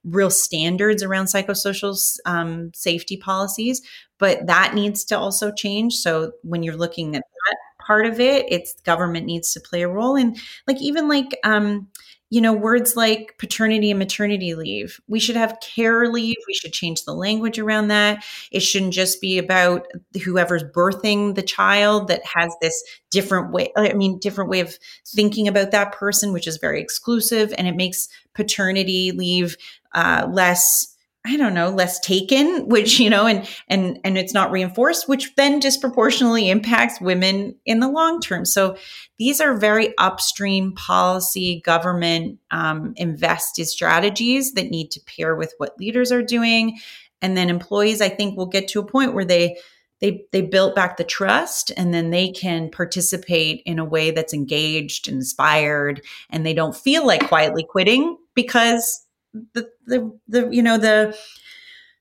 real 0.04 0.30
standards 0.30 1.02
around 1.02 1.26
psychosocial 1.26 1.98
um, 2.26 2.70
safety 2.74 3.16
policies 3.16 3.80
but 4.18 4.46
that 4.46 4.74
needs 4.74 5.04
to 5.04 5.18
also 5.18 5.50
change. 5.52 5.94
So 5.94 6.32
when 6.42 6.62
you're 6.62 6.76
looking 6.76 7.16
at 7.16 7.22
that 7.22 7.56
part 7.86 8.06
of 8.06 8.20
it. 8.20 8.46
It's 8.48 8.74
government 8.82 9.26
needs 9.26 9.52
to 9.52 9.60
play 9.60 9.82
a 9.82 9.88
role. 9.88 10.16
And 10.16 10.36
like 10.66 10.80
even 10.80 11.08
like 11.08 11.38
um 11.44 11.88
you 12.30 12.40
know, 12.40 12.52
words 12.52 12.96
like 12.96 13.36
paternity 13.38 13.90
and 13.92 13.98
maternity 13.98 14.56
leave. 14.56 15.00
We 15.06 15.20
should 15.20 15.36
have 15.36 15.60
care 15.60 16.10
leave. 16.10 16.34
We 16.48 16.54
should 16.54 16.72
change 16.72 17.04
the 17.04 17.14
language 17.14 17.60
around 17.60 17.88
that. 17.88 18.24
It 18.50 18.60
shouldn't 18.60 18.92
just 18.92 19.20
be 19.20 19.38
about 19.38 19.86
whoever's 20.24 20.64
birthing 20.64 21.36
the 21.36 21.42
child 21.42 22.08
that 22.08 22.22
has 22.24 22.52
this 22.60 22.82
different 23.12 23.52
way, 23.52 23.72
I 23.76 23.92
mean, 23.92 24.18
different 24.18 24.50
way 24.50 24.58
of 24.58 24.76
thinking 25.06 25.46
about 25.46 25.70
that 25.70 25.92
person, 25.92 26.32
which 26.32 26.48
is 26.48 26.56
very 26.56 26.80
exclusive. 26.80 27.54
And 27.56 27.68
it 27.68 27.76
makes 27.76 28.08
paternity 28.34 29.12
leave 29.12 29.56
uh, 29.94 30.26
less 30.28 30.93
I 31.26 31.38
don't 31.38 31.54
know, 31.54 31.70
less 31.70 31.98
taken, 32.00 32.68
which, 32.68 33.00
you 33.00 33.08
know, 33.08 33.26
and, 33.26 33.48
and, 33.68 33.98
and 34.04 34.18
it's 34.18 34.34
not 34.34 34.50
reinforced, 34.50 35.08
which 35.08 35.34
then 35.36 35.58
disproportionately 35.58 36.50
impacts 36.50 37.00
women 37.00 37.56
in 37.64 37.80
the 37.80 37.88
long 37.88 38.20
term. 38.20 38.44
So 38.44 38.76
these 39.18 39.40
are 39.40 39.56
very 39.56 39.94
upstream 39.98 40.72
policy, 40.72 41.62
government 41.64 42.38
um, 42.50 42.92
invested 42.96 43.66
strategies 43.66 44.52
that 44.52 44.70
need 44.70 44.90
to 44.92 45.00
pair 45.00 45.34
with 45.34 45.54
what 45.58 45.78
leaders 45.78 46.12
are 46.12 46.22
doing. 46.22 46.78
And 47.22 47.36
then 47.36 47.48
employees, 47.48 48.02
I 48.02 48.10
think, 48.10 48.36
will 48.36 48.46
get 48.46 48.68
to 48.68 48.80
a 48.80 48.86
point 48.86 49.14
where 49.14 49.24
they, 49.24 49.56
they, 50.00 50.26
they 50.32 50.42
built 50.42 50.74
back 50.74 50.98
the 50.98 51.04
trust 51.04 51.72
and 51.76 51.94
then 51.94 52.10
they 52.10 52.30
can 52.30 52.68
participate 52.68 53.62
in 53.64 53.78
a 53.78 53.84
way 53.84 54.10
that's 54.10 54.34
engaged, 54.34 55.08
inspired, 55.08 56.02
and 56.28 56.44
they 56.44 56.52
don't 56.52 56.76
feel 56.76 57.06
like 57.06 57.26
quietly 57.28 57.64
quitting 57.66 58.18
because 58.34 59.06
the 59.54 59.68
the 59.86 60.18
the 60.28 60.48
you 60.50 60.62
know 60.62 60.78
the 60.78 61.16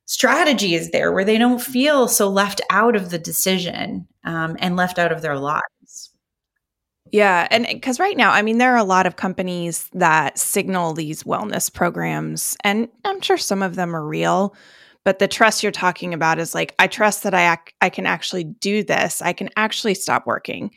strategy 0.06 0.76
is 0.76 0.92
there 0.92 1.12
where 1.12 1.26
they 1.26 1.38
don't 1.38 1.62
feel 1.62 2.08
so 2.08 2.30
left 2.30 2.62
out 2.70 2.96
of 2.96 3.10
the 3.10 3.18
decision 3.18 4.08
um, 4.26 4.56
and 4.60 4.76
left 4.76 5.00
out 5.00 5.12
of 5.12 5.22
their 5.22 5.38
lives. 5.38 6.12
Yeah, 7.12 7.48
and 7.52 7.68
because 7.68 8.00
right 8.00 8.18
now, 8.18 8.32
I 8.32 8.42
mean, 8.42 8.58
there 8.58 8.74
are 8.74 8.78
a 8.78 8.84
lot 8.84 9.06
of 9.06 9.18
companies 9.18 9.88
that 9.94 10.38
signal 10.40 10.94
these 10.94 11.24
wellness 11.24 11.72
programs, 11.72 12.58
and 12.64 12.88
I'm 13.06 13.22
sure 13.22 13.38
some 13.38 13.62
of 13.62 13.76
them 13.76 13.96
are 13.96 14.06
real. 14.06 14.56
But 15.06 15.20
the 15.20 15.28
trust 15.28 15.62
you're 15.62 15.72
talking 15.72 16.14
about 16.14 16.40
is 16.40 16.56
like, 16.56 16.74
I 16.80 16.88
trust 16.88 17.24
that 17.24 17.34
I 17.34 17.54
ac- 17.54 17.76
I 17.82 17.90
can 17.90 18.06
actually 18.06 18.46
do 18.46 18.84
this. 18.84 19.22
I 19.22 19.34
can 19.34 19.50
actually 19.58 19.96
stop 19.96 20.26
working 20.26 20.72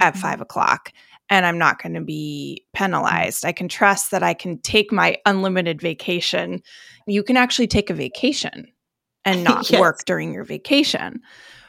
at 0.00 0.14
mm-hmm. 0.14 0.22
five 0.22 0.40
o'clock 0.40 0.92
and 1.28 1.44
I'm 1.44 1.58
not 1.58 1.82
going 1.82 1.94
to 1.94 2.00
be 2.00 2.64
penalized. 2.72 3.44
I 3.44 3.52
can 3.52 3.68
trust 3.68 4.10
that 4.10 4.22
I 4.22 4.34
can 4.34 4.58
take 4.58 4.92
my 4.92 5.16
unlimited 5.26 5.80
vacation. 5.80 6.62
You 7.06 7.22
can 7.22 7.36
actually 7.36 7.66
take 7.66 7.90
a 7.90 7.94
vacation 7.94 8.66
and 9.24 9.44
not 9.44 9.70
yes. 9.70 9.80
work 9.80 10.04
during 10.04 10.32
your 10.32 10.44
vacation. 10.44 11.20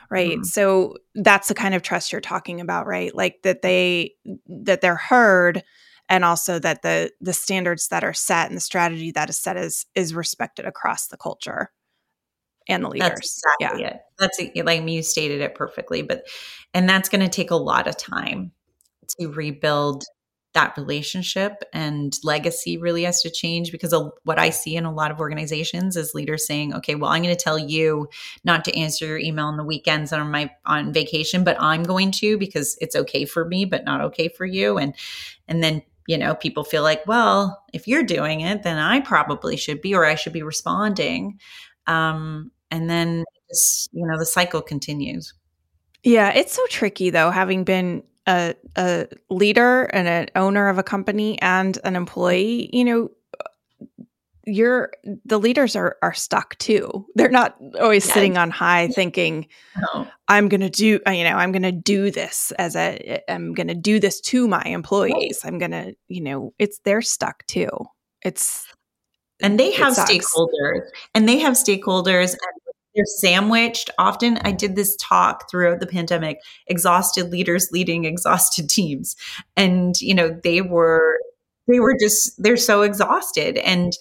Right. 0.09 0.37
Mm. 0.37 0.45
So 0.45 0.95
that's 1.15 1.49
the 1.49 1.53
kind 1.53 1.75
of 1.75 1.81
trust 1.81 2.11
you're 2.11 2.21
talking 2.21 2.61
about, 2.61 2.87
right? 2.87 3.13
Like 3.13 3.41
that 3.43 3.61
they 3.61 4.13
that 4.47 4.79
they're 4.79 4.95
heard 4.95 5.63
and 6.07 6.23
also 6.23 6.59
that 6.59 6.81
the 6.81 7.11
the 7.19 7.33
standards 7.33 7.89
that 7.89 8.05
are 8.05 8.13
set 8.13 8.47
and 8.47 8.55
the 8.55 8.61
strategy 8.61 9.11
that 9.11 9.29
is 9.29 9.37
set 9.37 9.57
is 9.57 9.85
is 9.95 10.13
respected 10.13 10.65
across 10.65 11.07
the 11.07 11.17
culture 11.17 11.71
and 12.69 12.85
the 12.85 12.89
leaders. 12.89 13.09
That's 13.09 13.43
exactly 13.59 13.81
yeah. 13.81 13.87
it. 13.89 14.01
That's 14.17 14.39
like 14.63 14.87
you 14.87 15.03
stated 15.03 15.41
it 15.41 15.55
perfectly, 15.55 16.03
but 16.03 16.25
and 16.73 16.87
that's 16.87 17.09
going 17.09 17.21
to 17.21 17.29
take 17.29 17.51
a 17.51 17.55
lot 17.55 17.87
of 17.87 17.97
time 17.97 18.53
to 19.19 19.27
rebuild 19.27 20.03
that 20.57 20.75
relationship 20.75 21.61
and 21.71 22.17
legacy 22.23 22.79
really 22.79 23.03
has 23.03 23.21
to 23.21 23.29
change 23.29 23.71
because 23.71 23.93
what 24.23 24.39
I 24.39 24.49
see 24.49 24.75
in 24.75 24.85
a 24.85 24.91
lot 24.91 25.11
of 25.11 25.19
organizations 25.19 25.95
is 25.95 26.15
leaders 26.15 26.47
saying, 26.47 26.73
okay, 26.73 26.95
well, 26.95 27.11
I'm 27.11 27.21
going 27.21 27.35
to 27.35 27.39
tell 27.39 27.59
you 27.59 28.07
not 28.43 28.65
to 28.65 28.75
answer 28.75 29.05
your 29.05 29.19
email 29.19 29.45
on 29.45 29.57
the 29.57 29.63
weekends 29.63 30.11
on 30.11 30.31
my 30.31 30.49
on 30.65 30.91
vacation, 30.91 31.43
but 31.43 31.61
I'm 31.61 31.83
going 31.83 32.09
to 32.13 32.39
because 32.39 32.75
it's 32.81 32.95
okay 32.95 33.25
for 33.25 33.45
me, 33.45 33.65
but 33.65 33.85
not 33.85 34.01
okay 34.01 34.29
for 34.29 34.47
you. 34.47 34.79
And 34.79 34.95
and 35.47 35.63
then 35.63 35.83
you 36.07 36.17
know 36.17 36.33
people 36.33 36.63
feel 36.63 36.81
like 36.81 37.05
well 37.05 37.63
if 37.73 37.87
you're 37.87 38.01
doing 38.01 38.39
it 38.39 38.63
then 38.63 38.77
i 38.77 39.01
probably 39.01 39.57
should 39.57 39.81
be 39.81 39.93
or 39.93 40.05
i 40.05 40.15
should 40.15 40.31
be 40.31 40.41
responding 40.41 41.37
um, 41.85 42.49
and 42.71 42.89
then 42.89 43.25
you 43.91 44.07
know 44.07 44.17
the 44.17 44.25
cycle 44.25 44.61
continues 44.61 45.33
yeah 46.03 46.31
it's 46.31 46.53
so 46.53 46.65
tricky 46.67 47.09
though 47.09 47.29
having 47.29 47.65
been 47.65 48.01
a, 48.27 48.55
a 48.75 49.07
leader 49.29 49.83
and 49.83 50.07
an 50.07 50.27
owner 50.35 50.67
of 50.67 50.77
a 50.77 50.83
company 50.83 51.41
and 51.41 51.77
an 51.83 51.95
employee, 51.95 52.69
you 52.73 52.83
know, 52.83 53.09
you're 54.47 54.91
the 55.25 55.37
leaders 55.37 55.75
are 55.75 55.97
are 56.01 56.13
stuck 56.13 56.57
too. 56.57 57.05
They're 57.15 57.29
not 57.29 57.57
always 57.79 58.07
yeah. 58.07 58.13
sitting 58.13 58.37
on 58.37 58.49
high 58.49 58.87
thinking, 58.87 59.47
no. 59.93 60.07
"I'm 60.29 60.47
going 60.47 60.61
to 60.61 60.69
do, 60.69 61.01
uh, 61.05 61.11
you 61.11 61.25
know, 61.25 61.35
I'm 61.35 61.51
going 61.51 61.63
to 61.63 61.73
do 61.73 62.11
this 62.11 62.53
as 62.57 62.77
a, 62.77 63.21
I'm 63.27 63.53
going 63.53 63.67
to 63.67 63.75
do 63.75 63.99
this 63.99 64.21
to 64.21 64.47
my 64.47 64.63
employees. 64.63 65.41
Right. 65.43 65.51
I'm 65.51 65.59
going 65.59 65.71
to, 65.71 65.95
you 66.07 66.21
know, 66.21 66.53
it's 66.57 66.79
they're 66.85 67.01
stuck 67.01 67.45
too. 67.47 67.69
It's 68.21 68.65
and 69.41 69.59
they 69.59 69.71
have 69.73 69.93
stakeholders, 69.93 70.81
and 71.13 71.27
they 71.27 71.39
have 71.39 71.53
stakeholders, 71.53 72.31
and 72.31 72.61
they're 72.97 73.05
sandwiched. 73.05 73.89
Often 73.97 74.39
I 74.39 74.51
did 74.51 74.75
this 74.75 74.97
talk 74.97 75.49
throughout 75.49 75.79
the 75.79 75.87
pandemic, 75.87 76.39
exhausted 76.65 77.31
leaders 77.31 77.69
leading 77.71 78.03
exhausted 78.03 78.69
teams. 78.71 79.15
And, 79.55 79.99
you 80.01 80.13
know, 80.13 80.37
they 80.43 80.61
were 80.61 81.19
they 81.67 81.79
were 81.79 81.95
just 81.99 82.41
they're 82.41 82.57
so 82.57 82.81
exhausted 82.81 83.57
and 83.57 83.93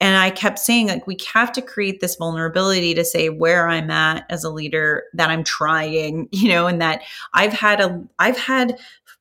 and 0.00 0.16
I 0.16 0.30
kept 0.30 0.60
saying 0.60 0.86
like 0.86 1.06
we 1.06 1.16
have 1.34 1.50
to 1.52 1.62
create 1.62 2.00
this 2.00 2.14
vulnerability 2.16 2.94
to 2.94 3.04
say 3.04 3.30
where 3.30 3.68
I'm 3.68 3.90
at 3.90 4.24
as 4.30 4.44
a 4.44 4.50
leader 4.50 5.04
that 5.14 5.30
I'm 5.30 5.42
trying, 5.42 6.28
you 6.32 6.48
know, 6.48 6.66
and 6.66 6.80
that 6.80 7.02
I've 7.34 7.52
had 7.52 7.80
a 7.80 8.02
I've 8.18 8.38
had 8.38 8.78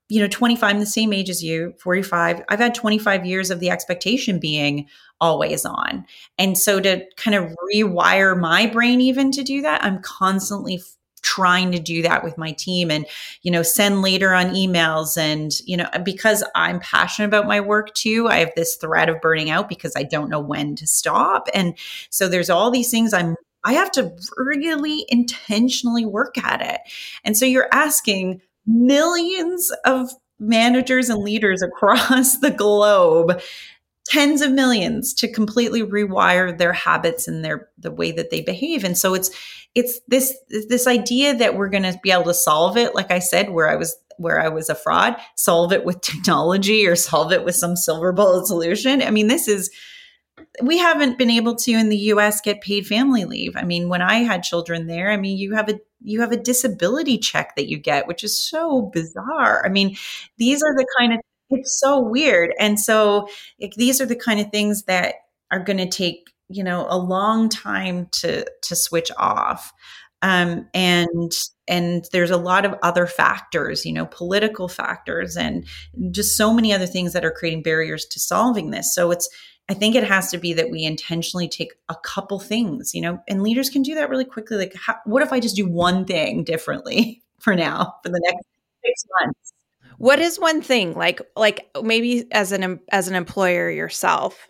you 0.10 0.22
know 0.22 0.28
25 0.28 0.70
I'm 0.70 0.80
the 0.80 0.86
same 0.86 1.13
age 1.13 1.30
as 1.30 1.43
you 1.43 1.74
45 1.80 2.43
I've 2.50 2.60
had 2.60 2.76
25 2.76 3.26
years 3.26 3.52
of 3.52 3.60
the 3.60 3.70
expectation 3.70 4.39
being 4.39 4.88
always 5.20 5.65
on. 5.65 6.06
And 6.38 6.58
so 6.58 6.80
to 6.80 7.04
kind 7.15 7.36
of 7.36 7.54
rewire 7.74 8.39
my 8.39 8.67
brain 8.67 9.02
even 9.02 9.32
to 9.32 9.43
do 9.43 9.62
that, 9.63 9.84
I'm 9.84 10.02
constantly 10.02 10.76
f- 10.76 10.96
trying 11.24 11.72
to 11.72 11.80
do 11.80 12.04
that 12.04 12.24
with 12.24 12.38
my 12.38 12.52
team 12.52 12.91
and 12.91 13.06
you 13.41 13.52
know 13.52 13.63
send 13.63 14.02
later 14.02 14.34
on 14.34 14.54
emails 14.54 15.17
and 15.17 15.52
you 15.65 15.76
know 15.76 15.89
because 16.06 16.43
i'm 16.54 16.80
passionate 16.80 17.28
about 17.28 17.48
my 17.48 17.60
work 17.60 17.93
too 17.96 18.28
i 18.30 18.38
have 18.38 18.52
this 18.56 18.76
threat 18.76 19.10
of 19.10 19.20
burning 19.20 19.50
out 19.50 19.67
because 19.67 19.93
i 19.98 20.04
don't 20.04 20.30
know 20.30 20.39
when 20.39 20.76
to 20.76 20.86
stop 20.86 21.50
and 21.56 21.76
so 22.12 22.30
there's 22.30 22.52
all 22.52 22.70
these 22.70 22.91
things 22.91 23.13
i'm 23.13 23.36
i 23.65 23.74
have 23.74 23.91
to 23.91 24.15
really 24.38 25.06
intentionally 25.10 26.06
work 26.06 26.38
at 26.38 26.62
it 26.62 26.80
and 27.26 27.36
so 27.36 27.46
you're 27.46 27.67
asking 27.74 28.39
millions 28.68 29.72
of 29.86 30.12
managers 30.40 31.10
and 31.10 31.24
leaders 31.24 31.62
across 31.64 32.38
the 32.38 32.52
globe 32.52 33.42
tens 34.06 34.42
of 34.42 34.52
millions 34.52 35.14
to 35.14 35.30
completely 35.30 35.82
rewire 35.82 36.58
their 36.58 36.72
habits 36.72 37.28
and 37.28 37.44
their 37.44 37.68
the 37.78 37.92
way 37.92 38.12
that 38.12 38.30
they 38.30 38.42
behave. 38.42 38.84
And 38.84 38.98
so 38.98 39.14
it's 39.14 39.30
it's 39.76 40.00
this 40.08 40.36
this 40.70 40.88
idea 40.88 41.36
that 41.36 41.56
we're 41.56 41.70
going 41.70 41.84
to 41.84 42.00
be 42.02 42.12
able 42.12 42.24
to 42.24 42.34
solve 42.34 42.78
it 42.78 42.96
like 42.96 43.12
i 43.12 43.20
said 43.20 43.52
where 43.52 43.70
i 43.70 43.76
was 43.76 43.96
where 44.18 44.42
i 44.42 44.48
was 44.48 44.70
a 44.70 44.76
fraud 44.76 45.16
solve 45.36 45.72
it 45.72 45.86
with 45.86 46.02
technology 46.02 46.88
or 46.88 46.96
solve 46.96 47.32
it 47.32 47.46
with 47.46 47.56
some 47.56 47.76
silver 47.76 48.12
bullet 48.12 48.48
solution. 48.48 49.02
I 49.02 49.12
mean 49.12 49.28
this 49.28 49.48
is 49.48 49.70
we 50.62 50.78
haven't 50.78 51.17
been 51.17 51.30
able 51.30 51.56
to 51.56 51.71
in 51.71 51.89
the 51.89 51.97
US 51.97 52.41
get 52.41 52.62
paid 52.62 52.88
family 52.88 53.26
leave. 53.26 53.56
I 53.56 53.63
mean, 53.63 53.89
when 53.89 54.02
I 54.02 54.15
had 54.19 54.43
children 54.43 54.88
there, 54.88 55.12
I 55.12 55.17
mean, 55.17 55.38
you 55.38 55.56
have 55.56 55.69
a 55.69 55.80
you 56.02 56.21
have 56.21 56.32
a 56.32 56.38
disability 56.38 57.17
check 57.17 57.56
that 57.56 57.69
you 57.69 57.78
get, 57.78 58.08
which 58.08 58.23
is 58.23 58.39
so 58.39 58.84
bizarre. 58.93 59.63
I 59.65 59.69
mean, 59.69 59.95
these 60.38 60.62
are 60.63 60.76
the 60.76 60.88
kind 60.97 61.13
of 61.13 61.19
it's 61.50 61.80
so 61.80 62.00
weird. 62.00 62.54
And 62.60 62.80
so 62.80 63.28
like, 63.62 63.73
these 63.76 64.02
are 64.02 64.06
the 64.06 64.15
kind 64.15 64.39
of 64.39 64.52
things 64.52 64.84
that 64.84 65.15
are 65.52 65.60
going 65.63 65.78
to 65.78 65.88
take, 65.88 66.30
you 66.50 66.63
know, 66.63 66.86
a 66.89 66.97
long 66.97 67.50
time 67.50 68.08
to 68.13 68.45
to 68.63 68.76
switch 68.76 69.12
off. 69.17 69.73
Um, 70.23 70.67
and 70.73 71.32
and 71.67 72.06
there's 72.12 72.31
a 72.31 72.38
lot 72.38 72.65
of 72.65 72.75
other 72.81 73.06
factors, 73.06 73.85
you 73.85 73.94
know, 73.94 74.08
political 74.08 74.67
factors 74.67 75.38
and 75.38 75.65
just 76.12 76.35
so 76.35 76.54
many 76.54 76.73
other 76.73 76.88
things 76.88 77.13
that 77.13 77.25
are 77.25 77.31
creating 77.31 77.62
barriers 77.62 78.06
to 78.06 78.19
solving 78.19 78.71
this. 78.71 78.94
So 78.96 79.12
it's 79.12 79.29
I 79.70 79.74
think 79.74 79.96
it 79.96 80.06
has 80.06 80.32
to 80.32 80.38
be 80.38 80.54
that 80.54 80.72
we 80.72 80.84
intentionally 80.84 81.50
take 81.50 81.74
a 81.90 81.96
couple 81.96 82.40
things, 82.40 82.96
you 82.96 83.02
know, 83.02 83.22
and 83.28 83.44
leaders 83.44 83.70
can 83.70 83.82
do 83.82 83.96
that 83.96 84.10
really 84.10 84.26
quickly. 84.26 84.58
Like, 84.58 84.74
how, 84.76 84.96
what 85.06 85.22
if 85.22 85.34
I 85.34 85.42
just 85.42 85.58
do 85.58 85.68
one 85.68 86.06
thing 86.06 86.44
differently 86.44 87.22
for 87.40 87.56
now, 87.56 87.96
for 88.04 88.10
the 88.10 88.22
next 88.24 88.46
six 88.86 89.06
months? 89.20 89.54
What 89.98 90.20
is 90.20 90.40
one 90.40 90.62
thing 90.62 90.94
like 90.94 91.22
like 91.36 91.70
maybe 91.82 92.32
as 92.32 92.52
an 92.52 92.80
as 92.92 93.08
an 93.08 93.15
employer 93.15 93.70
yourself? 93.70 94.50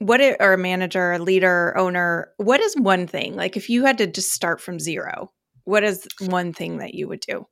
What 0.00 0.20
it, 0.20 0.36
or 0.40 0.52
a 0.52 0.58
manager, 0.58 1.12
a 1.12 1.18
leader, 1.18 1.76
owner, 1.76 2.30
what 2.36 2.60
is 2.60 2.76
one 2.76 3.06
thing? 3.08 3.34
Like 3.34 3.56
if 3.56 3.68
you 3.68 3.84
had 3.84 3.98
to 3.98 4.06
just 4.06 4.32
start 4.32 4.60
from 4.60 4.78
zero, 4.78 5.32
what 5.64 5.82
is 5.82 6.06
one 6.20 6.52
thing 6.52 6.78
that 6.78 6.94
you 6.94 7.08
would 7.08 7.20
do? 7.20 7.46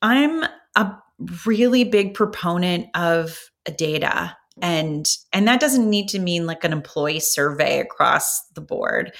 I'm 0.00 0.44
a 0.76 0.96
really 1.44 1.84
big 1.84 2.14
proponent 2.14 2.86
of 2.94 3.38
data 3.76 4.36
and 4.60 5.08
and 5.32 5.48
that 5.48 5.60
doesn't 5.60 5.88
need 5.88 6.08
to 6.10 6.18
mean 6.18 6.46
like 6.46 6.64
an 6.64 6.72
employee 6.72 7.20
survey 7.20 7.80
across 7.80 8.42
the 8.54 8.60
board. 8.60 9.12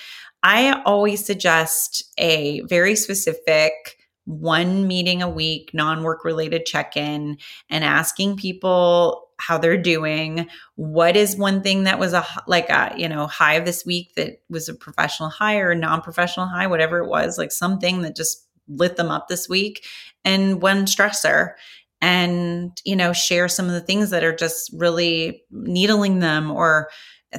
I 0.43 0.83
always 0.85 1.24
suggest 1.24 2.05
a 2.18 2.61
very 2.62 2.97
specific 2.97 3.99
one 4.24 4.87
meeting 4.87 5.22
a 5.22 5.28
week, 5.28 5.70
non 5.72 6.03
work 6.03 6.24
related 6.24 6.66
check 6.66 6.97
in, 6.97 7.39
and 7.70 7.85
asking 7.85 8.37
people 8.37 9.28
how 9.39 9.59
they're 9.59 9.80
doing. 9.80 10.47
What 10.76 11.16
is 11.16 11.37
one 11.37 11.62
thing 11.62 11.85
that 11.85 11.99
was 11.99 12.12
a 12.12 12.24
like 12.47 12.68
a 12.70 12.95
you 12.97 13.09
know 13.09 13.26
high 13.26 13.55
of 13.55 13.64
this 13.64 13.85
week 13.85 14.14
that 14.16 14.43
was 14.49 14.68
a 14.68 14.74
professional 14.74 15.28
high 15.28 15.59
or 15.59 15.70
a 15.70 15.76
non 15.76 16.03
professional 16.03 16.47
high, 16.47 16.66
whatever 16.66 16.99
it 16.99 17.09
was, 17.09 17.39
like 17.39 17.53
something 17.53 18.03
that 18.03 18.16
just 18.16 18.47
lit 18.68 18.97
them 18.97 19.11
up 19.11 19.28
this 19.28 19.49
week, 19.49 19.85
and 20.24 20.62
one 20.62 20.87
stressor. 20.87 21.55
And 22.03 22.76
you 22.84 22.96
know, 22.96 23.14
share 23.14 23.48
some 23.48 23.66
of 23.66 23.72
the 23.72 23.80
things 23.80 24.11
that 24.11 24.24
are 24.24 24.36
just 24.36 24.70
really 24.74 25.44
needling 25.50 26.18
them 26.18 26.50
or 26.50 26.90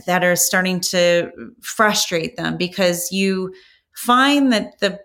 that 0.08 0.24
are 0.24 0.36
starting 0.36 0.80
to 0.80 1.32
frustrate 1.62 2.38
them 2.38 2.58
because 2.58 3.12
you 3.12 3.54
find 3.96 4.52
that 4.54 4.80
the 4.80 5.00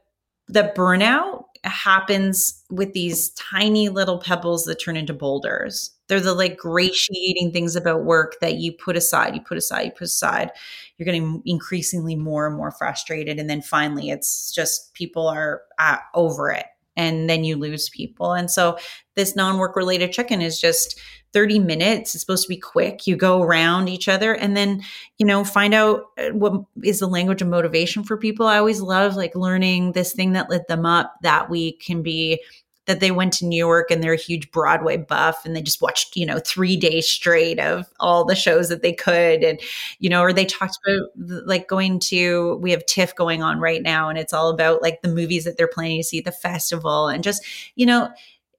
the 0.46 0.72
burnout 0.76 1.44
happens 1.64 2.62
with 2.70 2.92
these 2.94 3.30
tiny 3.30 3.88
little 3.88 4.18
pebbles 4.18 4.64
that 4.64 4.76
turn 4.76 4.96
into 4.96 5.12
boulders. 5.12 5.90
They're 6.06 6.20
the 6.20 6.32
like 6.34 6.56
gratiating 6.56 7.52
things 7.52 7.76
about 7.76 8.04
work 8.04 8.36
that 8.40 8.54
you 8.54 8.72
put 8.72 8.96
aside, 8.96 9.34
you 9.34 9.42
put 9.42 9.58
aside, 9.58 9.82
you 9.86 9.90
put 9.90 10.06
aside. 10.06 10.52
You're 10.96 11.04
getting 11.04 11.42
increasingly 11.44 12.16
more 12.16 12.46
and 12.46 12.56
more 12.56 12.70
frustrated. 12.70 13.38
And 13.38 13.50
then 13.50 13.60
finally, 13.60 14.08
it's 14.08 14.52
just 14.54 14.94
people 14.94 15.26
are 15.28 15.62
uh, 15.78 15.98
over 16.14 16.50
it. 16.50 16.66
And 16.98 17.30
then 17.30 17.44
you 17.44 17.56
lose 17.56 17.88
people. 17.88 18.34
And 18.34 18.50
so, 18.50 18.76
this 19.14 19.34
non 19.34 19.58
work 19.58 19.74
related 19.74 20.12
check 20.12 20.30
in 20.30 20.42
is 20.42 20.60
just 20.60 21.00
30 21.32 21.58
minutes. 21.58 22.14
It's 22.14 22.22
supposed 22.22 22.44
to 22.44 22.48
be 22.48 22.56
quick. 22.56 23.06
You 23.06 23.16
go 23.16 23.42
around 23.42 23.88
each 23.88 24.08
other 24.08 24.34
and 24.34 24.56
then, 24.56 24.82
you 25.18 25.26
know, 25.26 25.44
find 25.44 25.74
out 25.74 26.04
uh, 26.18 26.30
what 26.30 26.62
is 26.82 27.00
the 27.00 27.06
language 27.06 27.42
of 27.42 27.48
motivation 27.48 28.02
for 28.02 28.16
people. 28.16 28.46
I 28.46 28.58
always 28.58 28.80
love 28.80 29.16
like 29.16 29.34
learning 29.34 29.92
this 29.92 30.12
thing 30.12 30.32
that 30.32 30.50
lit 30.50 30.68
them 30.68 30.86
up 30.86 31.14
that 31.22 31.50
week 31.50 31.82
can 31.84 32.02
be 32.02 32.42
that 32.88 33.00
they 33.00 33.10
went 33.10 33.34
to 33.34 33.46
New 33.46 33.56
York 33.56 33.90
and 33.90 34.02
they're 34.02 34.14
a 34.14 34.16
huge 34.16 34.50
Broadway 34.50 34.96
buff 34.96 35.44
and 35.44 35.54
they 35.54 35.60
just 35.60 35.82
watched, 35.82 36.16
you 36.16 36.24
know, 36.24 36.40
three 36.40 36.74
days 36.74 37.08
straight 37.08 37.60
of 37.60 37.86
all 38.00 38.24
the 38.24 38.34
shows 38.34 38.70
that 38.70 38.80
they 38.80 38.94
could. 38.94 39.44
And, 39.44 39.60
you 39.98 40.08
know, 40.08 40.22
or 40.22 40.32
they 40.32 40.46
talked 40.46 40.78
about 40.86 41.10
like 41.46 41.68
going 41.68 42.00
to, 42.00 42.56
we 42.56 42.70
have 42.70 42.84
TIFF 42.86 43.14
going 43.14 43.42
on 43.42 43.60
right 43.60 43.82
now 43.82 44.08
and 44.08 44.18
it's 44.18 44.32
all 44.32 44.48
about 44.48 44.80
like 44.80 45.02
the 45.02 45.08
movies 45.08 45.44
that 45.44 45.58
they're 45.58 45.68
planning 45.68 46.00
to 46.00 46.04
see 46.04 46.18
at 46.18 46.24
the 46.24 46.32
festival 46.32 47.08
and 47.08 47.22
just, 47.22 47.44
you 47.76 47.84
know, 47.84 48.08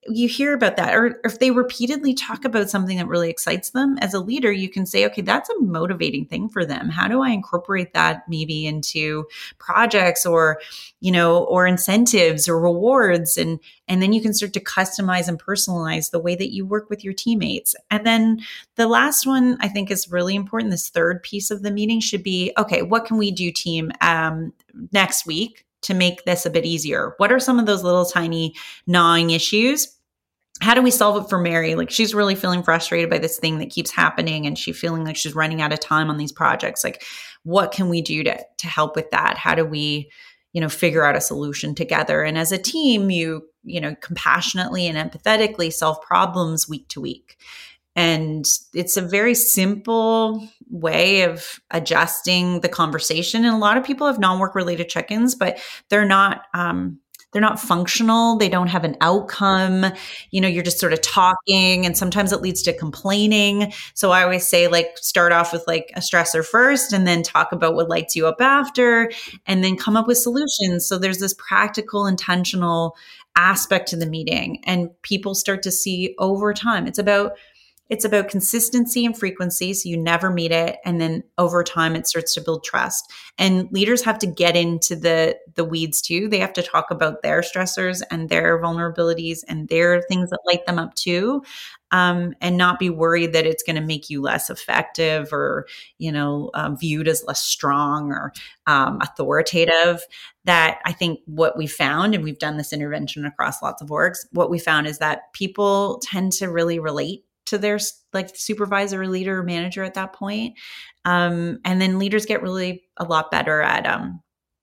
you 0.08 0.30
hear 0.30 0.54
about 0.54 0.78
that 0.78 0.96
or 0.96 1.20
if 1.26 1.40
they 1.40 1.52
repeatedly 1.52 2.14
talk 2.14 2.46
about 2.46 2.70
something 2.70 2.98
that 2.98 3.08
really 3.08 3.30
excites 3.30 3.72
them 3.72 3.98
as 4.00 4.14
a 4.14 4.20
leader 4.20 4.52
you 4.52 4.70
can 4.70 4.86
say 4.86 5.06
okay 5.06 5.22
that's 5.22 5.50
a 5.50 5.60
motivating 5.60 6.26
thing 6.26 6.50
for 6.50 6.66
them. 6.66 6.90
How 6.90 7.08
do 7.08 7.22
i 7.22 7.30
incorporate 7.30 7.94
that 7.94 8.24
maybe 8.28 8.66
into 8.66 9.28
projects 9.58 10.26
or 10.26 10.60
you 11.00 11.12
know 11.12 11.44
or 11.46 11.68
incentives 11.68 12.48
or 12.48 12.60
rewards? 12.60 13.38
And 13.38 13.60
and 13.88 14.02
then 14.02 14.14
you 14.14 14.22
can 14.22 14.34
start 14.34 14.54
to 14.54 14.60
customize 14.60 15.28
and 15.28 15.40
personalize 15.40 16.12
the 16.12 16.20
way 16.20 16.36
that 16.36 16.54
you 16.54 16.66
work 16.66 16.90
with 16.90 17.04
your 17.04 17.14
teammates. 17.14 17.76
And 17.90 18.06
then 18.06 18.42
the 18.76 18.88
last 18.88 19.26
one 19.26 19.58
i 19.60 19.68
think 19.68 19.92
is 19.92 20.12
really 20.12 20.36
important 20.36 20.72
this 20.72 20.90
third 20.90 21.22
piece 21.24 21.52
of 21.52 21.64
the 21.64 21.72
meeting 21.72 22.00
should 22.00 22.24
be 22.24 22.52
okay 22.58 22.82
what 22.82 23.06
can 23.06 23.18
we 23.18 23.32
do 23.32 23.52
team 23.52 23.92
um, 24.02 24.54
next 24.92 25.26
week 25.26 25.66
to 25.82 25.94
make 25.94 26.26
this 26.26 26.46
a 26.46 26.50
bit 26.50 26.66
easier? 26.66 27.14
What 27.18 27.32
are 27.32 27.40
some 27.40 27.60
of 27.60 27.66
those 27.66 27.84
little 27.84 28.06
tiny 28.06 28.56
gnawing 28.88 29.30
issues 29.30 30.00
how 30.62 30.74
do 30.74 30.82
we 30.82 30.92
solve 30.92 31.24
it 31.24 31.30
for 31.30 31.40
Mary? 31.40 31.76
Like 31.76 31.90
she's 31.90 32.14
really 32.14 32.36
feeling 32.36 32.64
frustrated 32.64 33.10
by 33.10 33.18
this 33.18 33.40
thing 33.40 33.60
that 33.60 33.70
keeps 33.70 33.92
happening 33.92 34.46
and 34.46 34.58
she 34.58 34.74
feeling 34.74 35.06
like 35.06 35.16
she's 35.16 35.36
running 35.36 35.62
out 35.62 35.72
of 35.72 35.80
time 35.80 36.10
on 36.10 36.18
these 36.18 36.32
projects. 36.32 36.84
Like 36.84 37.04
what 37.44 37.72
can 37.72 37.90
we 37.90 38.02
do 38.02 38.24
to 38.24 38.38
to 38.58 38.68
help 38.68 38.96
with 38.96 39.10
that? 39.12 39.38
How 39.38 39.56
do 39.56 39.64
we, 39.64 40.12
you 40.52 40.60
know, 40.60 40.70
figure 40.70 41.06
out 41.06 41.16
a 41.16 41.22
solution 41.22 41.76
together? 41.76 42.24
And 42.24 42.38
as 42.38 42.52
a 42.52 42.58
team, 42.58 43.10
you, 43.10 43.48
you 43.64 43.80
know, 43.80 43.96
compassionately 44.02 44.88
and 44.88 44.98
empathetically 44.98 45.72
solve 45.72 46.02
problems 46.02 46.68
week 46.68 46.90
to 46.90 47.02
week. 47.02 47.38
And 48.00 48.46
it's 48.74 48.96
a 48.96 49.02
very 49.02 49.36
simple 49.36 50.48
way 50.70 51.24
of 51.24 51.60
adjusting 51.72 52.62
the 52.62 52.70
conversation. 52.70 53.44
And 53.44 53.54
a 53.54 53.58
lot 53.58 53.76
of 53.76 53.84
people 53.84 54.08
have 54.08 54.20
non-work 54.20 54.56
related 54.56 54.88
check-ins, 54.88 55.36
but 55.36 55.60
they're 55.90 56.06
not 56.06 56.44
um, 56.54 57.00
they're 57.34 57.42
not 57.42 57.60
functional. 57.60 58.38
They 58.38 58.48
don't 58.48 58.70
have 58.70 58.86
an 58.86 58.96
outcome. 59.02 59.86
You 60.32 60.40
know 60.40 60.48
you're 60.48 60.64
just 60.64 60.80
sort 60.80 60.94
of 60.94 61.02
talking 61.02 61.86
and 61.86 61.98
sometimes 61.98 62.32
it 62.32 62.42
leads 62.42 62.62
to 62.64 62.74
complaining. 62.78 63.74
So 63.96 64.12
i 64.12 64.24
always 64.24 64.48
say 64.48 64.70
like 64.70 64.98
start 64.98 65.34
off 65.34 65.52
with 65.52 65.66
like 65.68 65.92
a 65.98 66.00
stressor 66.00 66.44
first 66.46 66.94
and 66.94 67.06
then 67.06 67.22
talk 67.22 67.52
about 67.52 67.76
what 67.76 67.90
lights 67.90 68.16
you 68.16 68.28
up 68.28 68.40
after 68.40 69.12
and 69.46 69.62
then 69.62 69.76
come 69.76 69.98
up 69.98 70.08
with 70.08 70.20
solutions. 70.20 70.88
So 70.88 70.98
there's 70.98 71.20
this 71.20 71.36
practical 71.38 72.08
intentional 72.08 72.96
aspect 73.36 73.90
to 73.90 73.98
the 73.98 74.06
meeting 74.06 74.62
and 74.64 74.90
people 75.02 75.36
start 75.36 75.64
to 75.64 75.72
see 75.72 76.16
over 76.18 76.54
time. 76.54 76.88
It's 76.88 76.98
about 76.98 77.34
it's 77.90 78.06
about 78.06 78.30
consistency 78.30 79.06
and 79.06 79.18
frequency. 79.18 79.74
So 79.74 79.90
you 79.90 79.98
never 79.98 80.30
meet 80.30 80.52
it. 80.52 80.78
And 80.86 81.02
then 81.02 81.24
over 81.38 81.64
time 81.64 81.96
it 81.96 82.08
starts 82.08 82.34
to 82.36 82.42
build 82.42 82.64
trust. 82.64 83.12
And 83.38 83.68
leaders 83.72 84.04
have 84.04 84.20
to 84.20 84.28
get 84.28 84.56
into 84.56 84.96
the 84.96 85.38
the 85.56 85.66
weeds 85.66 86.02
too. 86.02 86.28
They 86.30 86.40
have 86.40 86.54
to 86.54 86.64
talk 86.64 86.92
about 86.92 87.24
their 87.24 87.42
stressors 87.42 88.02
and 88.12 88.30
their 88.30 88.62
vulnerabilities 88.62 89.40
and 89.48 89.68
their 89.68 90.02
things 90.04 90.30
that 90.30 90.40
light 90.46 90.66
them 90.66 90.80
up 90.80 90.94
too. 90.94 91.44
Um, 91.92 92.36
and 92.40 92.56
not 92.56 92.78
be 92.78 92.92
worried 92.92 93.34
that 93.34 93.48
it's 93.48 93.64
going 93.64 93.76
to 93.76 93.82
make 93.82 94.12
you 94.12 94.22
less 94.22 94.52
effective 94.52 95.34
or 95.34 95.66
you 95.98 96.12
know 96.12 96.52
um, 96.54 96.78
viewed 96.78 97.08
as 97.08 97.24
less 97.26 97.42
strong 97.42 98.12
or 98.12 98.32
um, 98.68 99.00
authoritative 99.02 100.00
that 100.46 100.82
i 100.86 100.92
think 100.92 101.20
what 101.26 101.58
we 101.58 101.66
found 101.66 102.14
and 102.14 102.24
we've 102.24 102.38
done 102.38 102.58
this 102.58 102.72
intervention 102.74 103.26
across 103.26 103.64
lots 103.64 103.82
of 103.82 103.90
orgs 103.90 104.20
what 104.34 104.52
we 104.52 104.60
found 104.60 104.86
is 104.86 105.00
that 105.00 105.34
people 105.34 106.00
tend 106.04 106.32
to 106.34 106.46
really 106.46 106.78
relate 106.78 107.24
to 107.50 107.58
their 107.58 107.80
like 108.14 108.36
supervisor, 108.36 109.08
leader, 109.08 109.44
manager 109.44 109.84
at 109.84 109.96
that 109.96 110.14
point. 110.14 110.56
Um, 111.06 111.60
and 111.66 111.82
then 111.82 112.00
leaders 112.00 112.26
get 112.26 112.42
really 112.42 112.84
a 112.98 113.06
lot 113.06 113.32
better 113.32 113.62
at 113.62 113.86
um, 113.86 114.22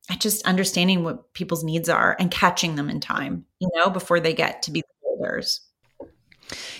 at 0.09 0.20
just 0.20 0.47
understanding 0.47 1.03
what 1.03 1.32
people's 1.34 1.64
needs 1.64 1.89
are 1.89 2.16
and 2.18 2.30
catching 2.30 2.76
them 2.76 2.89
in 2.89 3.01
time, 3.01 3.45
you 3.59 3.68
know, 3.74 3.91
before 3.91 4.20
they 4.20 4.32
get 4.32 4.62
to 4.62 4.70
be 4.70 4.82
leaders. 5.18 5.61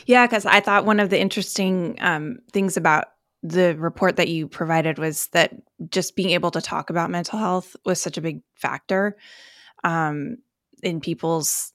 Yeah, 0.07 0.27
because 0.27 0.47
I 0.47 0.61
thought 0.61 0.87
one 0.87 1.01
of 1.01 1.11
the 1.11 1.21
interesting 1.21 1.97
um, 2.01 2.39
things 2.53 2.77
about 2.77 3.07
the 3.43 3.77
report 3.77 4.17
that 4.17 4.29
you 4.29 4.49
provided 4.49 4.99
was 4.99 5.27
that 5.29 5.55
just 5.91 6.17
being 6.17 6.31
able 6.31 6.51
to 6.53 6.61
talk 6.61 6.91
about 6.91 7.11
mental 7.11 7.39
health 7.39 7.77
was 7.85 8.01
such 8.01 8.17
a 8.17 8.21
big 8.21 8.43
factor 8.55 9.17
um, 9.85 10.39
in 10.83 11.01
people's 11.01 11.73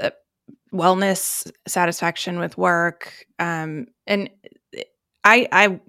uh, 0.00 0.10
wellness, 0.74 1.50
satisfaction 1.66 2.38
with 2.38 2.58
work, 2.58 3.26
um, 3.38 3.86
and 4.06 4.28
I, 5.22 5.48
I, 5.52 5.80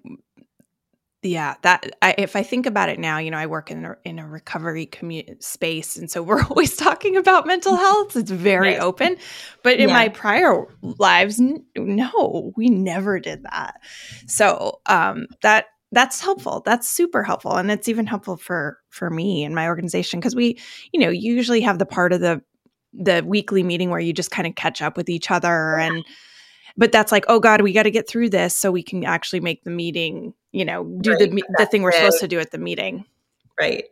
yeah, 1.23 1.55
that 1.63 1.95
I, 2.01 2.15
if 2.17 2.35
I 2.35 2.43
think 2.43 2.65
about 2.65 2.89
it 2.89 2.99
now, 2.99 3.17
you 3.17 3.31
know, 3.31 3.37
I 3.37 3.47
work 3.47 3.71
in 3.71 3.83
a, 3.83 3.97
in 4.05 4.19
a 4.19 4.27
recovery 4.27 4.85
community 4.85 5.37
space, 5.39 5.97
and 5.97 6.09
so 6.09 6.21
we're 6.23 6.43
always 6.43 6.75
talking 6.75 7.17
about 7.17 7.47
mental 7.47 7.75
health. 7.75 8.15
It's 8.15 8.31
very 8.31 8.71
yes. 8.71 8.81
open, 8.81 9.17
but 9.63 9.77
in 9.79 9.89
yeah. 9.89 9.95
my 9.95 10.09
prior 10.09 10.65
lives, 10.81 11.39
n- 11.39 11.65
no, 11.75 12.53
we 12.55 12.69
never 12.69 13.19
did 13.19 13.43
that. 13.43 13.81
So 14.27 14.81
um, 14.85 15.27
that 15.41 15.65
that's 15.91 16.19
helpful 16.19 16.61
that's 16.65 16.89
super 16.89 17.23
helpful 17.23 17.53
and 17.53 17.71
it's 17.71 17.87
even 17.87 18.05
helpful 18.05 18.35
for 18.35 18.79
for 18.89 19.09
me 19.09 19.45
and 19.45 19.55
my 19.55 19.67
organization 19.67 20.19
because 20.19 20.35
we 20.35 20.59
you 20.91 20.99
know 20.99 21.09
usually 21.09 21.61
have 21.61 21.79
the 21.79 21.85
part 21.85 22.11
of 22.11 22.19
the 22.19 22.41
the 22.97 23.23
weekly 23.25 23.63
meeting 23.63 23.89
where 23.89 23.99
you 23.99 24.13
just 24.13 24.31
kind 24.31 24.47
of 24.47 24.55
catch 24.55 24.81
up 24.81 24.97
with 24.97 25.09
each 25.09 25.31
other 25.31 25.77
and 25.77 26.03
but 26.77 26.91
that's 26.91 27.11
like 27.11 27.25
oh 27.27 27.39
god 27.39 27.61
we 27.61 27.73
got 27.73 27.83
to 27.83 27.91
get 27.91 28.07
through 28.07 28.29
this 28.29 28.55
so 28.55 28.71
we 28.71 28.83
can 28.83 29.03
actually 29.03 29.39
make 29.39 29.63
the 29.63 29.69
meeting 29.69 30.33
you 30.51 30.65
know 30.65 30.83
do 31.01 31.11
right, 31.11 31.19
the 31.19 31.43
the 31.57 31.65
thing 31.65 31.81
we're 31.81 31.91
supposed 31.91 32.19
to 32.19 32.27
do 32.27 32.39
at 32.39 32.51
the 32.51 32.57
meeting. 32.57 33.05
Right. 33.59 33.85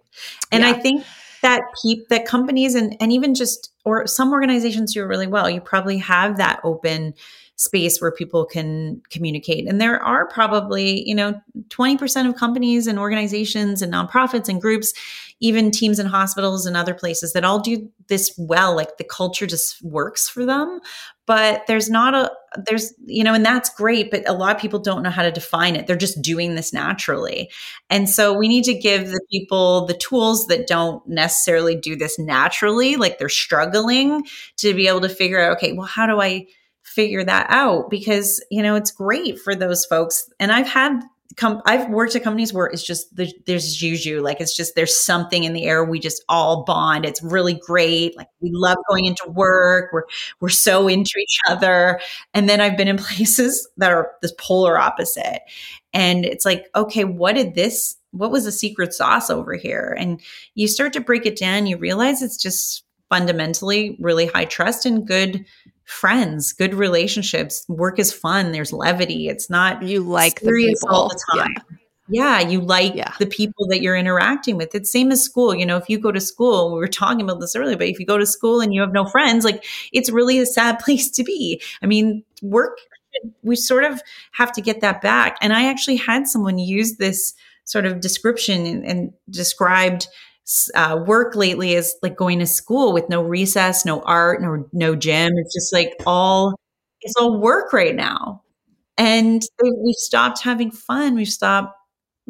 And 0.51 0.63
yeah. 0.63 0.69
i 0.69 0.73
think 0.73 1.05
that 1.43 1.61
peep 1.81 2.07
that 2.07 2.25
companies 2.25 2.73
and 2.73 2.95
and 2.99 3.11
even 3.11 3.35
just 3.35 3.71
or 3.85 4.07
some 4.07 4.31
organizations 4.31 4.93
do 4.93 5.05
really 5.05 5.27
well. 5.27 5.49
You 5.49 5.61
probably 5.61 5.97
have 5.97 6.37
that 6.37 6.59
open 6.63 7.13
space 7.55 8.01
where 8.01 8.11
people 8.11 8.45
can 8.45 9.01
communicate. 9.09 9.67
And 9.67 9.79
there 9.79 10.01
are 10.01 10.27
probably, 10.27 11.07
you 11.07 11.13
know, 11.13 11.39
20% 11.69 12.27
of 12.27 12.35
companies 12.35 12.87
and 12.87 12.97
organizations 12.97 13.81
and 13.81 13.93
nonprofits 13.93 14.49
and 14.49 14.59
groups, 14.59 14.93
even 15.39 15.69
teams 15.69 15.99
and 15.99 16.09
hospitals 16.09 16.65
and 16.65 16.75
other 16.75 16.93
places 16.95 17.33
that 17.33 17.45
all 17.45 17.59
do 17.59 17.89
this 18.07 18.33
well. 18.37 18.75
Like 18.75 18.97
the 18.97 19.03
culture 19.03 19.45
just 19.45 19.83
works 19.83 20.27
for 20.27 20.45
them. 20.45 20.79
But 21.25 21.63
there's 21.67 21.89
not 21.89 22.13
a, 22.13 22.31
there's, 22.65 22.93
you 23.05 23.23
know, 23.23 23.33
and 23.33 23.45
that's 23.45 23.69
great. 23.69 24.09
But 24.11 24.27
a 24.27 24.33
lot 24.33 24.55
of 24.55 24.61
people 24.61 24.79
don't 24.79 25.03
know 25.03 25.09
how 25.09 25.21
to 25.21 25.31
define 25.31 25.75
it. 25.75 25.85
They're 25.87 25.95
just 25.95 26.21
doing 26.21 26.55
this 26.55 26.73
naturally. 26.73 27.49
And 27.89 28.09
so 28.09 28.33
we 28.33 28.47
need 28.47 28.63
to 28.65 28.73
give 28.73 29.09
the 29.09 29.21
people 29.31 29.85
the 29.85 29.93
tools 29.93 30.47
that 30.47 30.67
don't 30.67 31.07
necessarily 31.07 31.75
do 31.75 31.95
this 31.95 32.17
naturally, 32.19 32.95
like 32.95 33.19
they're 33.19 33.29
struggling 33.29 34.25
to 34.57 34.73
be 34.73 34.87
able 34.87 35.01
to 35.01 35.09
figure 35.09 35.39
out, 35.39 35.57
okay, 35.57 35.71
well, 35.73 35.87
how 35.87 36.07
do 36.07 36.19
I, 36.19 36.47
figure 36.93 37.23
that 37.23 37.47
out 37.49 37.89
because 37.89 38.43
you 38.51 38.61
know 38.61 38.75
it's 38.75 38.91
great 38.91 39.39
for 39.39 39.55
those 39.55 39.85
folks 39.85 40.29
and 40.39 40.51
i've 40.51 40.67
had 40.67 41.01
com- 41.35 41.61
I've 41.65 41.89
worked 41.89 42.15
at 42.15 42.23
companies 42.23 42.53
where 42.53 42.67
it's 42.67 42.83
just 42.83 43.15
there's, 43.15 43.33
there's 43.45 43.75
juju, 43.75 44.21
like 44.21 44.39
it's 44.39 44.55
just 44.55 44.75
there's 44.75 44.95
something 44.95 45.43
in 45.43 45.53
the 45.53 45.65
air. 45.65 45.83
We 45.83 45.99
just 45.99 46.23
all 46.29 46.63
bond. 46.63 47.05
It's 47.05 47.21
really 47.21 47.53
great. 47.53 48.15
Like 48.17 48.27
we 48.41 48.51
love 48.53 48.77
going 48.89 49.05
into 49.05 49.29
work. 49.29 49.91
We're 49.93 50.03
we're 50.39 50.49
so 50.49 50.87
into 50.87 51.13
each 51.19 51.39
other. 51.49 51.99
And 52.33 52.49
then 52.49 52.61
I've 52.61 52.77
been 52.77 52.87
in 52.87 52.97
places 52.97 53.67
that 53.77 53.91
are 53.91 54.11
this 54.21 54.33
polar 54.37 54.77
opposite, 54.77 55.41
and 55.93 56.25
it's 56.25 56.45
like, 56.45 56.67
okay, 56.75 57.03
what 57.03 57.35
did 57.35 57.55
this? 57.55 57.97
What 58.11 58.31
was 58.31 58.45
the 58.45 58.51
secret 58.51 58.93
sauce 58.93 59.29
over 59.29 59.55
here? 59.55 59.95
And 59.97 60.21
you 60.55 60.67
start 60.67 60.93
to 60.93 61.01
break 61.01 61.25
it 61.25 61.37
down. 61.37 61.65
You 61.65 61.77
realize 61.77 62.21
it's 62.21 62.37
just 62.37 62.83
fundamentally 63.09 63.97
really 63.99 64.27
high 64.27 64.45
trust 64.45 64.85
and 64.85 65.05
good 65.05 65.45
friends, 65.85 66.53
good 66.53 66.73
relationships. 66.73 67.65
Work 67.67 67.99
is 67.99 68.13
fun. 68.13 68.51
There's 68.51 68.73
levity. 68.73 69.27
It's 69.27 69.49
not 69.49 69.83
you 69.83 70.01
like 70.01 70.39
the 70.39 70.51
people 70.51 70.89
all 70.89 71.09
the 71.09 71.19
time. 71.33 71.53
Yeah. 72.09 72.39
yeah 72.39 72.49
you 72.49 72.61
like 72.61 72.95
yeah. 72.95 73.13
the 73.19 73.25
people 73.25 73.67
that 73.67 73.81
you're 73.81 73.95
interacting 73.95 74.57
with. 74.57 74.73
It's 74.75 74.91
same 74.91 75.11
as 75.11 75.21
school. 75.21 75.53
You 75.53 75.65
know, 75.65 75.77
if 75.77 75.89
you 75.89 75.99
go 75.99 76.11
to 76.11 76.21
school, 76.21 76.73
we 76.73 76.79
were 76.79 76.87
talking 76.87 77.21
about 77.21 77.39
this 77.39 77.55
earlier, 77.55 77.77
but 77.77 77.87
if 77.87 77.99
you 77.99 78.05
go 78.05 78.17
to 78.17 78.25
school 78.25 78.61
and 78.61 78.73
you 78.73 78.81
have 78.81 78.93
no 78.93 79.05
friends, 79.05 79.45
like 79.45 79.65
it's 79.91 80.09
really 80.09 80.39
a 80.39 80.45
sad 80.45 80.79
place 80.83 81.09
to 81.11 81.23
be. 81.23 81.61
I 81.81 81.85
mean, 81.85 82.23
work 82.41 82.77
we 83.41 83.55
sort 83.55 83.83
of 83.83 84.01
have 84.31 84.51
to 84.53 84.61
get 84.61 84.81
that 84.81 85.01
back. 85.01 85.37
And 85.41 85.53
I 85.53 85.69
actually 85.69 85.97
had 85.97 86.27
someone 86.27 86.57
use 86.57 86.97
this 86.97 87.33
sort 87.65 87.85
of 87.85 87.99
description 87.99 88.65
and, 88.65 88.85
and 88.85 89.13
described 89.29 90.07
uh, 90.75 90.99
work 91.05 91.35
lately 91.35 91.73
is 91.73 91.95
like 92.01 92.15
going 92.17 92.39
to 92.39 92.45
school 92.45 92.93
with 92.93 93.09
no 93.09 93.21
recess, 93.21 93.85
no 93.85 94.01
art, 94.01 94.41
no 94.41 94.65
no 94.73 94.95
gym. 94.95 95.31
It's 95.37 95.53
just 95.53 95.73
like 95.73 95.93
all 96.05 96.55
it's 97.01 97.15
all 97.17 97.39
work 97.39 97.73
right 97.73 97.95
now, 97.95 98.41
and 98.97 99.41
we've 99.61 99.95
stopped 99.95 100.41
having 100.43 100.71
fun. 100.71 101.15
We've 101.15 101.27
stopped 101.27 101.75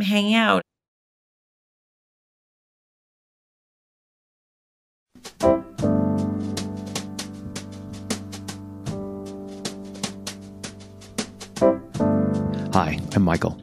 hanging 0.02 0.36
out. 0.36 0.62
Hi, 12.74 13.00
I'm 13.16 13.22
Michael. 13.22 13.60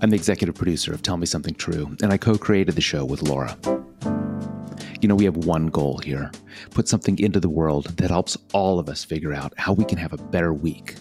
I'm 0.00 0.10
the 0.10 0.16
executive 0.16 0.56
producer 0.56 0.92
of 0.92 1.02
Tell 1.02 1.16
Me 1.16 1.24
Something 1.24 1.54
True, 1.54 1.96
and 2.02 2.12
I 2.12 2.16
co 2.16 2.36
created 2.36 2.74
the 2.74 2.80
show 2.80 3.04
with 3.04 3.22
Laura. 3.22 3.56
You 5.00 5.08
know, 5.08 5.14
we 5.14 5.24
have 5.24 5.36
one 5.36 5.68
goal 5.68 5.98
here 5.98 6.30
put 6.70 6.88
something 6.88 7.18
into 7.18 7.38
the 7.38 7.48
world 7.48 7.86
that 7.96 8.10
helps 8.10 8.36
all 8.52 8.78
of 8.78 8.88
us 8.88 9.04
figure 9.04 9.32
out 9.32 9.52
how 9.56 9.72
we 9.72 9.84
can 9.84 9.98
have 9.98 10.12
a 10.12 10.16
better 10.16 10.52
week. 10.52 10.96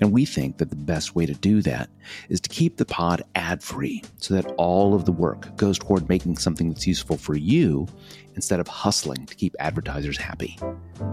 And 0.00 0.12
we 0.12 0.24
think 0.24 0.56
that 0.58 0.70
the 0.70 0.76
best 0.76 1.14
way 1.14 1.26
to 1.26 1.34
do 1.34 1.60
that 1.62 1.90
is 2.30 2.40
to 2.40 2.48
keep 2.48 2.76
the 2.78 2.86
pod 2.86 3.22
ad 3.34 3.62
free 3.62 4.02
so 4.18 4.34
that 4.34 4.46
all 4.56 4.94
of 4.94 5.04
the 5.04 5.12
work 5.12 5.54
goes 5.56 5.78
toward 5.78 6.08
making 6.08 6.38
something 6.38 6.70
that's 6.70 6.86
useful 6.86 7.18
for 7.18 7.34
you 7.34 7.86
instead 8.34 8.60
of 8.60 8.68
hustling 8.68 9.26
to 9.26 9.34
keep 9.34 9.54
advertisers 9.58 10.16
happy. 10.16 10.58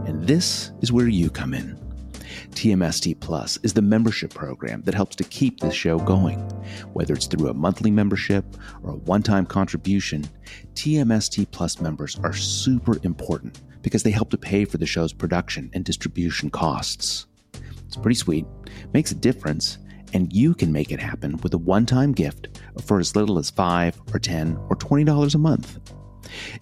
And 0.05 0.25
this 0.25 0.71
is 0.82 0.91
where 0.91 1.09
you 1.09 1.30
come 1.30 1.53
in. 1.53 1.87
TMST 2.52 3.20
Plus 3.20 3.58
is 3.64 3.74
the 3.74 3.82
membership 3.82 4.34
program 4.34 4.82
that 4.84 4.94
helps 4.94 5.16
to 5.18 5.24
keep 5.24 5.60
this 5.60 5.74
show 5.74 6.00
going. 6.00 6.40
Whether 6.94 7.14
it's 7.14 7.28
through 7.28 7.50
a 7.50 7.54
monthly 7.54 7.92
membership 7.92 8.46
or 8.84 8.92
a 8.92 8.96
one 8.96 9.24
time 9.24 9.46
contribution, 9.46 10.26
TMST 10.74 11.52
Plus 11.52 11.80
members 11.82 12.20
are 12.24 12.34
super 12.34 13.00
important 13.04 13.62
because 13.82 14.04
they 14.04 14.12
help 14.12 14.30
to 14.32 14.38
pay 14.38 14.66
for 14.66 14.78
the 14.78 14.86
show's 14.86 15.14
production 15.14 15.70
and 15.74 15.86
distribution 15.86 16.50
costs. 16.50 17.28
It's 17.86 17.96
pretty 17.96 18.16
sweet, 18.16 18.46
makes 18.94 19.12
a 19.12 19.16
difference, 19.16 19.78
and 20.14 20.32
you 20.34 20.54
can 20.54 20.72
make 20.72 20.92
it 20.92 21.00
happen 21.00 21.38
with 21.38 21.54
a 21.54 21.58
one 21.58 21.86
time 21.86 22.12
gift 22.12 22.60
for 22.86 23.00
as 23.00 23.16
little 23.16 23.40
as 23.40 23.50
5 23.50 24.02
or 24.14 24.20
10 24.20 24.58
or 24.70 24.76
$20 24.76 25.36
a 25.36 25.38
month. 25.38 25.80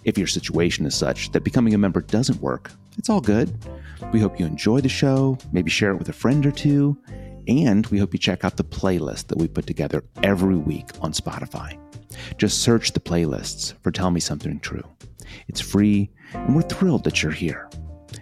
If 0.03 0.17
your 0.17 0.27
situation 0.27 0.85
is 0.85 0.95
such 0.95 1.31
that 1.31 1.43
becoming 1.43 1.73
a 1.73 1.77
member 1.77 2.01
doesn't 2.01 2.41
work, 2.41 2.71
it's 2.97 3.09
all 3.09 3.21
good. 3.21 3.53
We 4.13 4.19
hope 4.19 4.39
you 4.39 4.45
enjoy 4.45 4.81
the 4.81 4.89
show, 4.89 5.37
maybe 5.51 5.69
share 5.69 5.91
it 5.91 5.97
with 5.97 6.09
a 6.09 6.13
friend 6.13 6.45
or 6.45 6.51
two, 6.51 6.97
and 7.47 7.85
we 7.87 7.99
hope 7.99 8.13
you 8.13 8.19
check 8.19 8.43
out 8.43 8.57
the 8.57 8.63
playlist 8.63 9.27
that 9.27 9.37
we 9.37 9.47
put 9.47 9.67
together 9.67 10.03
every 10.23 10.55
week 10.55 10.89
on 11.01 11.11
Spotify. 11.13 11.79
Just 12.37 12.61
search 12.61 12.91
the 12.91 12.99
playlists 12.99 13.73
for 13.81 13.91
Tell 13.91 14.11
Me 14.11 14.19
Something 14.19 14.59
True. 14.59 14.83
It's 15.47 15.61
free, 15.61 16.09
and 16.33 16.55
we're 16.55 16.61
thrilled 16.61 17.03
that 17.03 17.21
you're 17.21 17.31
here. 17.31 17.69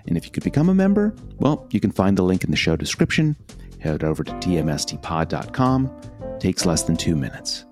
And 0.07 0.17
if 0.17 0.25
you 0.25 0.31
could 0.31 0.43
become 0.43 0.69
a 0.69 0.75
member, 0.75 1.15
well, 1.39 1.67
you 1.71 1.79
can 1.79 1.91
find 1.91 2.17
the 2.17 2.23
link 2.23 2.43
in 2.43 2.51
the 2.51 2.57
show 2.57 2.75
description. 2.75 3.35
Head 3.79 4.03
over 4.03 4.23
to 4.23 4.31
tmstpod.com. 4.31 5.91
Takes 6.39 6.65
less 6.65 6.83
than 6.83 6.97
two 6.97 7.15
minutes. 7.15 7.65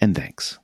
And 0.00 0.14
thanks. 0.14 0.58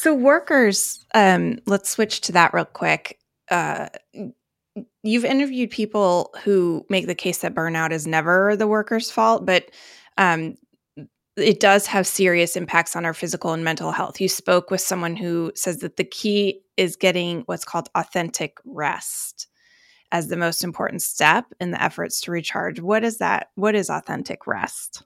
So, 0.00 0.14
workers, 0.14 1.04
um, 1.12 1.58
let's 1.66 1.90
switch 1.90 2.22
to 2.22 2.32
that 2.32 2.54
real 2.54 2.64
quick. 2.64 3.18
Uh, 3.50 3.88
you've 5.02 5.26
interviewed 5.26 5.68
people 5.68 6.34
who 6.42 6.86
make 6.88 7.06
the 7.06 7.14
case 7.14 7.40
that 7.40 7.54
burnout 7.54 7.90
is 7.90 8.06
never 8.06 8.56
the 8.56 8.66
worker's 8.66 9.10
fault, 9.10 9.44
but 9.44 9.70
um, 10.16 10.54
it 11.36 11.60
does 11.60 11.84
have 11.84 12.06
serious 12.06 12.56
impacts 12.56 12.96
on 12.96 13.04
our 13.04 13.12
physical 13.12 13.52
and 13.52 13.62
mental 13.62 13.92
health. 13.92 14.22
You 14.22 14.28
spoke 14.30 14.70
with 14.70 14.80
someone 14.80 15.16
who 15.16 15.52
says 15.54 15.80
that 15.80 15.96
the 15.96 16.04
key 16.04 16.62
is 16.78 16.96
getting 16.96 17.42
what's 17.42 17.66
called 17.66 17.90
authentic 17.94 18.56
rest 18.64 19.48
as 20.12 20.28
the 20.28 20.36
most 20.38 20.64
important 20.64 21.02
step 21.02 21.44
in 21.60 21.72
the 21.72 21.82
efforts 21.82 22.22
to 22.22 22.30
recharge. 22.30 22.80
What 22.80 23.04
is 23.04 23.18
that? 23.18 23.48
What 23.54 23.74
is 23.74 23.90
authentic 23.90 24.46
rest? 24.46 25.02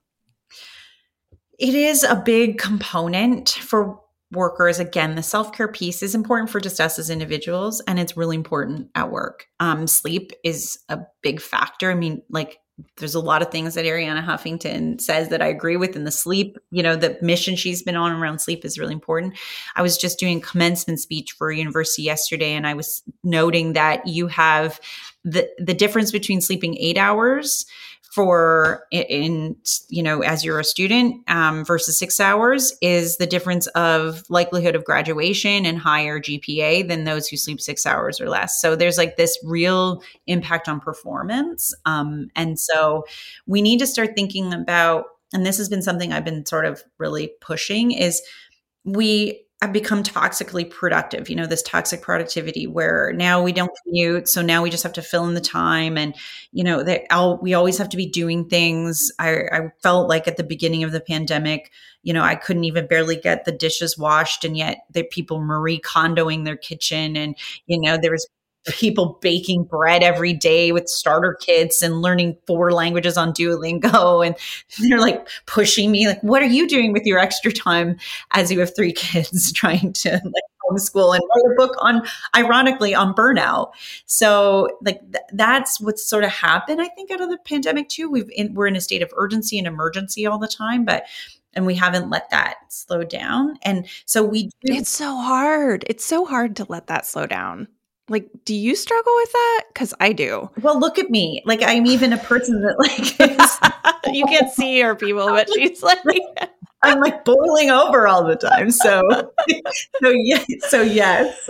It 1.59 1.75
is 1.75 2.05
a 2.05 2.15
big 2.15 2.59
component 2.59 3.49
for 3.49 4.01
workers 4.35 4.79
again 4.79 5.15
the 5.15 5.23
self-care 5.23 5.69
piece 5.69 6.03
is 6.03 6.15
important 6.15 6.51
for 6.51 6.61
just 6.61 6.81
us 6.81 6.99
as 6.99 7.11
individuals 7.11 7.81
and 7.87 7.99
it's 7.99 8.17
really 8.17 8.37
important 8.37 8.91
at 8.95 9.11
work. 9.11 9.47
Um, 9.61 9.87
sleep 9.87 10.33
is 10.43 10.79
a 10.89 11.01
big 11.23 11.41
factor. 11.41 11.91
I 11.91 11.95
mean 11.95 12.23
like 12.29 12.59
there's 12.97 13.15
a 13.15 13.21
lot 13.21 13.41
of 13.41 13.53
things 13.53 13.75
that 13.75 13.85
arianna 13.85 14.25
huffington 14.25 15.01
says 15.01 15.29
that 15.29 15.41
i 15.41 15.47
agree 15.47 15.77
with 15.77 15.95
in 15.95 16.03
the 16.03 16.11
sleep 16.11 16.59
you 16.73 16.83
know 16.83 16.97
the 16.97 17.17
mission 17.23 17.55
she's 17.55 17.85
been 17.85 17.95
on 17.95 18.11
around 18.11 18.41
sleep 18.41 18.65
is 18.65 18.79
really 18.79 18.93
important. 18.93 19.39
I 19.77 19.83
was 19.83 19.97
just 19.97 20.19
doing 20.19 20.41
commencement 20.41 20.99
speech 20.99 21.33
for 21.33 21.51
a 21.51 21.57
university 21.57 22.03
yesterday 22.03 22.53
and 22.53 22.67
i 22.67 22.75
was 22.75 23.03
noting 23.23 23.75
that 23.75 24.07
you 24.07 24.27
have 24.27 24.81
the 25.25 25.49
the 25.59 25.75
difference 25.75 26.11
between 26.11 26.41
sleeping 26.41 26.77
eight 26.79 26.99
hours 26.99 27.65
for 28.15 28.87
in 28.93 29.57
you 29.89 30.03
know 30.03 30.23
as 30.23 30.45
you're 30.45 30.61
a 30.61 30.65
student 30.65 31.21
um, 31.29 31.65
versus 31.65 31.99
six 31.99 32.21
hours 32.21 32.73
is 32.81 33.17
the 33.17 33.27
difference 33.27 33.67
of 33.69 34.23
likelihood 34.29 34.77
of 34.77 34.85
graduation 34.85 35.67
and 35.67 35.79
higher 35.79 36.21
gpa 36.21 36.87
than 36.87 37.03
those 37.03 37.27
who 37.27 37.37
sleep 37.37 37.61
six 37.61 37.85
hours 37.85 38.21
or 38.21 38.29
less. 38.29 38.61
So 38.61 38.77
there's 38.77 38.99
like 38.99 39.17
this 39.17 39.37
real 39.45 40.01
impact 40.29 40.69
on 40.69 40.79
performance. 40.79 41.75
Um, 41.87 42.29
and 42.37 42.59
so 42.59 43.05
we 43.47 43.61
need 43.61 43.81
to 43.81 43.87
start 43.87 44.11
thinking 44.15 44.55
about 44.55 45.07
and 45.33 45.45
this 45.45 45.59
has 45.59 45.69
been 45.69 45.83
something 45.83 46.13
i've 46.13 46.25
been 46.25 46.47
sort 46.47 46.65
of 46.65 46.85
really 46.99 47.33
pushing 47.41 47.91
is 47.91 48.23
we 48.85 49.44
have 49.65 49.73
become 49.73 50.03
toxically 50.03 50.69
productive 50.69 51.31
you 51.31 51.35
know 51.35 51.47
this 51.47 51.63
toxic 51.63 52.03
productivity 52.03 52.67
where 52.67 53.13
now 53.15 53.43
we 53.43 53.51
don't 53.51 53.71
commute 53.83 54.29
so 54.29 54.43
now 54.43 54.63
we 54.63 54.69
just 54.69 54.83
have 54.83 54.93
to 54.93 55.01
fill 55.01 55.27
in 55.27 55.33
the 55.33 55.41
time 55.41 55.97
and 55.97 56.15
you 56.53 56.63
know 56.63 56.83
that 56.83 57.03
we 57.41 57.55
always 57.55 57.79
have 57.79 57.89
to 57.89 57.97
be 57.97 58.07
doing 58.07 58.47
things. 58.49 59.11
I, 59.19 59.31
I 59.51 59.61
felt 59.83 60.09
like 60.09 60.29
at 60.29 60.37
the 60.37 60.45
beginning 60.45 60.85
of 60.85 60.93
the 60.93 61.01
pandemic 61.01 61.71
you 62.03 62.13
know 62.13 62.23
i 62.23 62.35
couldn't 62.35 62.65
even 62.65 62.87
barely 62.87 63.17
get 63.17 63.45
the 63.45 63.53
dishes 63.53 63.97
washed 63.97 64.45
and 64.45 64.57
yet 64.57 64.85
the 64.91 65.03
people 65.05 65.41
marie 65.41 65.81
kondoing 65.81 66.45
their 66.45 66.57
kitchen 66.57 67.17
and 67.17 67.37
you 67.67 67.81
know 67.81 67.97
there 67.97 68.13
was 68.13 68.29
people 68.67 69.19
baking 69.21 69.65
bread 69.65 70.03
every 70.03 70.33
day 70.33 70.73
with 70.73 70.89
starter 70.89 71.37
kits 71.41 71.83
and 71.83 72.01
learning 72.03 72.37
four 72.47 72.73
languages 72.73 73.17
on 73.17 73.33
Duolingo. 73.33 74.25
And 74.25 74.37
they're 74.79 75.01
like 75.01 75.29
pushing 75.47 75.91
me, 75.91 76.07
like, 76.07 76.23
what 76.23 76.43
are 76.43 76.47
you 76.47 76.67
doing 76.67 76.93
with 76.93 77.05
your 77.05 77.19
extra 77.19 77.53
time 77.53 77.97
as 78.33 78.51
you 78.51 78.61
have 78.61 78.75
three 78.75 78.93
kids 78.97 79.53
trying 79.53 79.93
to 79.93 80.11
like 80.13 80.45
homeschool 80.71 81.15
and 81.15 81.23
write 81.23 81.53
a 81.53 81.55
book 81.57 81.77
on, 81.81 82.03
ironically, 82.35 82.95
on 82.95 83.15
burnout. 83.15 83.73
So 84.07 84.79
like 84.83 85.01
th- 85.13 85.25
that's 85.33 85.81
what's 85.81 86.05
sort 86.05 86.25
of 86.25 86.31
happened, 86.31 86.81
I 86.81 86.89
think, 86.89 87.11
out 87.11 87.21
of 87.21 87.31
the 87.31 87.39
pandemic 87.45 87.89
too. 87.89 88.09
We've 88.11 88.31
in, 88.35 88.55
we're 88.55 88.67
in 88.67 88.77
a 88.77 88.81
state 88.81 89.03
of 89.03 89.13
urgency 89.17 89.59
and 89.59 89.67
emergency 89.67 90.27
all 90.27 90.39
the 90.39 90.49
time, 90.49 90.85
but 90.85 91.05
and 91.53 91.67
we 91.67 91.75
haven't 91.75 92.11
let 92.11 92.31
that 92.31 92.57
slow 92.69 93.05
down. 93.05 93.59
And 93.63 93.87
so 94.07 94.25
we 94.25 94.45
do- 94.45 94.51
It's 94.75 94.91
so 94.91 95.17
hard. 95.21 95.85
It's 95.87 96.05
so 96.05 96.25
hard 96.25 96.57
to 96.57 96.67
let 96.69 96.89
that 96.89 97.07
slow 97.07 97.27
down 97.27 97.69
Like, 98.09 98.29
do 98.45 98.55
you 98.55 98.77
struggle 98.77 99.15
with 99.17 99.33
that? 99.33 99.65
Because 99.73 99.95
I 99.99 100.13
do. 100.13 100.51
Well, 100.61 100.79
look 100.79 100.99
at 100.99 101.11
me. 101.11 101.43
Like, 101.47 101.63
I'm 101.63 101.87
even 101.87 102.13
a 102.13 102.19
person 102.19 102.61
that 102.63 102.79
like 102.79 104.15
you 104.15 104.27
can't 104.27 104.53
see 104.53 104.81
her 104.81 104.95
people, 104.95 105.27
but 105.27 105.49
she's 105.55 105.83
like 105.83 105.99
I'm 106.83 107.01
like 107.01 107.25
boiling 107.25 107.71
over 107.71 108.07
all 108.07 108.27
the 108.27 108.37
time. 108.37 108.71
So, 108.71 109.33
so 110.03 110.11
yes, 110.11 110.47
so 110.69 110.83
yes, 110.83 111.49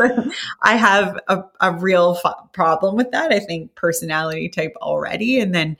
I 0.62 0.76
have 0.76 1.18
a, 1.26 1.42
a 1.60 1.72
real 1.72 2.20
f- 2.24 2.52
problem 2.52 2.94
with 2.94 3.10
that. 3.10 3.32
I 3.32 3.40
think 3.40 3.74
personality 3.74 4.48
type 4.48 4.74
already, 4.76 5.40
and 5.40 5.52
then 5.52 5.76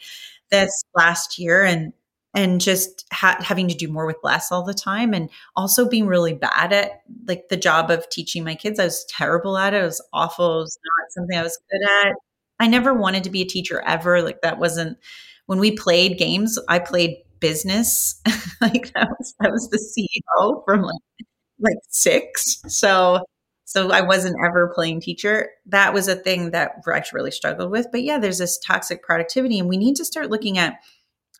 this 0.50 0.82
last 0.96 1.38
year, 1.38 1.64
and 1.64 1.92
and 2.34 2.60
just 2.60 3.06
ha- 3.12 3.38
having 3.40 3.68
to 3.68 3.74
do 3.74 3.88
more 3.88 4.06
with 4.06 4.16
less 4.22 4.50
all 4.50 4.64
the 4.64 4.74
time 4.74 5.14
and 5.14 5.30
also 5.54 5.88
being 5.88 6.06
really 6.06 6.34
bad 6.34 6.72
at 6.72 7.02
like 7.26 7.48
the 7.48 7.56
job 7.56 7.90
of 7.90 8.08
teaching 8.10 8.44
my 8.44 8.56
kids. 8.56 8.80
I 8.80 8.84
was 8.84 9.06
terrible 9.08 9.56
at 9.56 9.72
it. 9.72 9.82
It 9.82 9.86
was 9.86 10.04
awful. 10.12 10.58
It 10.58 10.62
was 10.62 10.78
not 10.82 11.12
something 11.12 11.38
i 11.38 11.42
was 11.42 11.58
good 11.70 12.06
at. 12.08 12.14
I 12.58 12.66
never 12.66 12.92
wanted 12.92 13.24
to 13.24 13.30
be 13.30 13.42
a 13.42 13.46
teacher 13.46 13.82
ever. 13.86 14.20
Like 14.20 14.42
that 14.42 14.58
wasn't 14.58 14.98
when 15.46 15.60
we 15.60 15.72
played 15.76 16.18
games 16.18 16.58
i 16.68 16.78
played 16.78 17.16
business. 17.40 18.20
Like 18.60 18.94
that 18.94 19.10
was 19.18 19.34
that 19.40 19.52
was 19.52 19.68
the 19.68 19.76
ceo 19.78 20.64
from 20.64 20.82
like 20.82 21.26
like 21.60 21.76
six. 21.90 22.62
So 22.66 23.20
so 23.66 23.90
i 23.90 24.00
wasn't 24.00 24.36
ever 24.44 24.72
playing 24.74 25.00
teacher. 25.02 25.50
That 25.66 25.92
was 25.92 26.08
a 26.08 26.16
thing 26.16 26.50
that 26.52 26.72
i 26.86 27.02
really 27.12 27.30
struggled 27.30 27.70
with. 27.70 27.86
But 27.92 28.02
yeah 28.02 28.18
there's 28.18 28.38
this 28.38 28.58
toxic 28.58 29.02
productivity 29.02 29.58
and 29.58 29.68
we 29.68 29.76
need 29.76 29.96
to 29.96 30.04
start 30.04 30.30
looking 30.30 30.56
at 30.58 30.78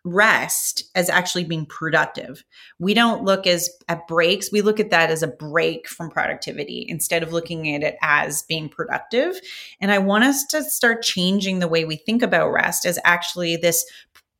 rest 0.05 0.83
as 0.93 1.09
actually 1.09 1.43
being 1.43 1.65
productive. 1.65 2.45
We 2.79 2.93
don't 2.93 3.23
look 3.23 3.47
as 3.47 3.69
at 3.89 4.07
breaks, 4.07 4.51
we 4.51 4.61
look 4.61 4.79
at 4.79 4.91
that 4.91 5.09
as 5.09 5.23
a 5.23 5.27
break 5.27 5.87
from 5.87 6.11
productivity 6.11 6.85
instead 6.87 7.23
of 7.23 7.33
looking 7.33 7.73
at 7.73 7.83
it 7.83 7.97
as 8.01 8.43
being 8.43 8.69
productive. 8.69 9.35
And 9.81 9.91
I 9.91 9.97
want 9.97 10.23
us 10.23 10.45
to 10.47 10.63
start 10.63 11.01
changing 11.01 11.59
the 11.59 11.67
way 11.67 11.85
we 11.85 11.95
think 11.95 12.21
about 12.21 12.51
rest 12.51 12.85
as 12.85 12.99
actually 13.03 13.57
this 13.57 13.83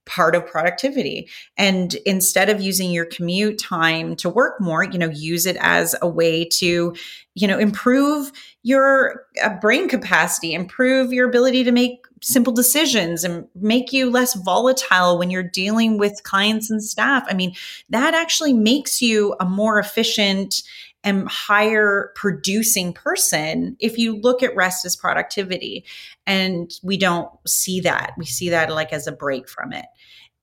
part 0.06 0.36
of 0.36 0.46
productivity 0.46 1.28
and 1.58 1.96
instead 2.06 2.50
of 2.50 2.62
using 2.62 2.92
your 2.92 3.06
commute 3.06 3.58
time 3.58 4.16
to 4.16 4.30
work 4.30 4.60
more 4.62 4.84
you 4.84 4.98
know 4.98 5.10
use 5.10 5.46
it 5.46 5.58
as 5.60 5.96
a 6.02 6.08
way 6.08 6.46
to 6.46 6.96
you 7.34 7.48
know 7.48 7.58
improve 7.58 8.32
your 8.64 9.26
uh, 9.44 9.50
brain 9.60 9.88
capacity 9.88 10.54
improve 10.54 11.12
your 11.12 11.28
ability 11.28 11.64
to 11.64 11.72
make 11.72 12.06
simple 12.26 12.54
decisions 12.54 13.24
and 13.24 13.48
make 13.54 13.94
you 13.94 14.10
less 14.10 14.34
volatile 14.34 15.20
when 15.20 15.30
you're 15.30 15.44
dealing 15.44 16.00
with 16.00 16.24
clients 16.24 16.72
and 16.72 16.84
staff. 16.84 17.24
I 17.30 17.36
mean, 17.36 17.54
that 17.90 18.16
actually 18.16 18.52
makes 18.52 19.00
you 19.00 19.36
a 19.40 19.46
more 19.46 19.78
efficient 19.78 20.64
and 21.04 21.30
higher 21.30 22.12
producing 22.16 22.92
person 22.92 23.78
if 23.80 23.96
you 24.00 24.20
look 24.20 24.42
at 24.42 24.56
rest 24.56 24.86
as 24.86 24.96
productivity. 24.96 25.86
And 26.28 26.72
we 26.84 26.98
don't 26.98 27.30
see 27.48 27.80
that. 27.82 28.14
We 28.18 28.26
see 28.26 28.50
that 28.50 28.72
like 28.72 28.94
as 28.94 29.08
a 29.08 29.12
break 29.12 29.48
from 29.48 29.74
it. 29.74 29.86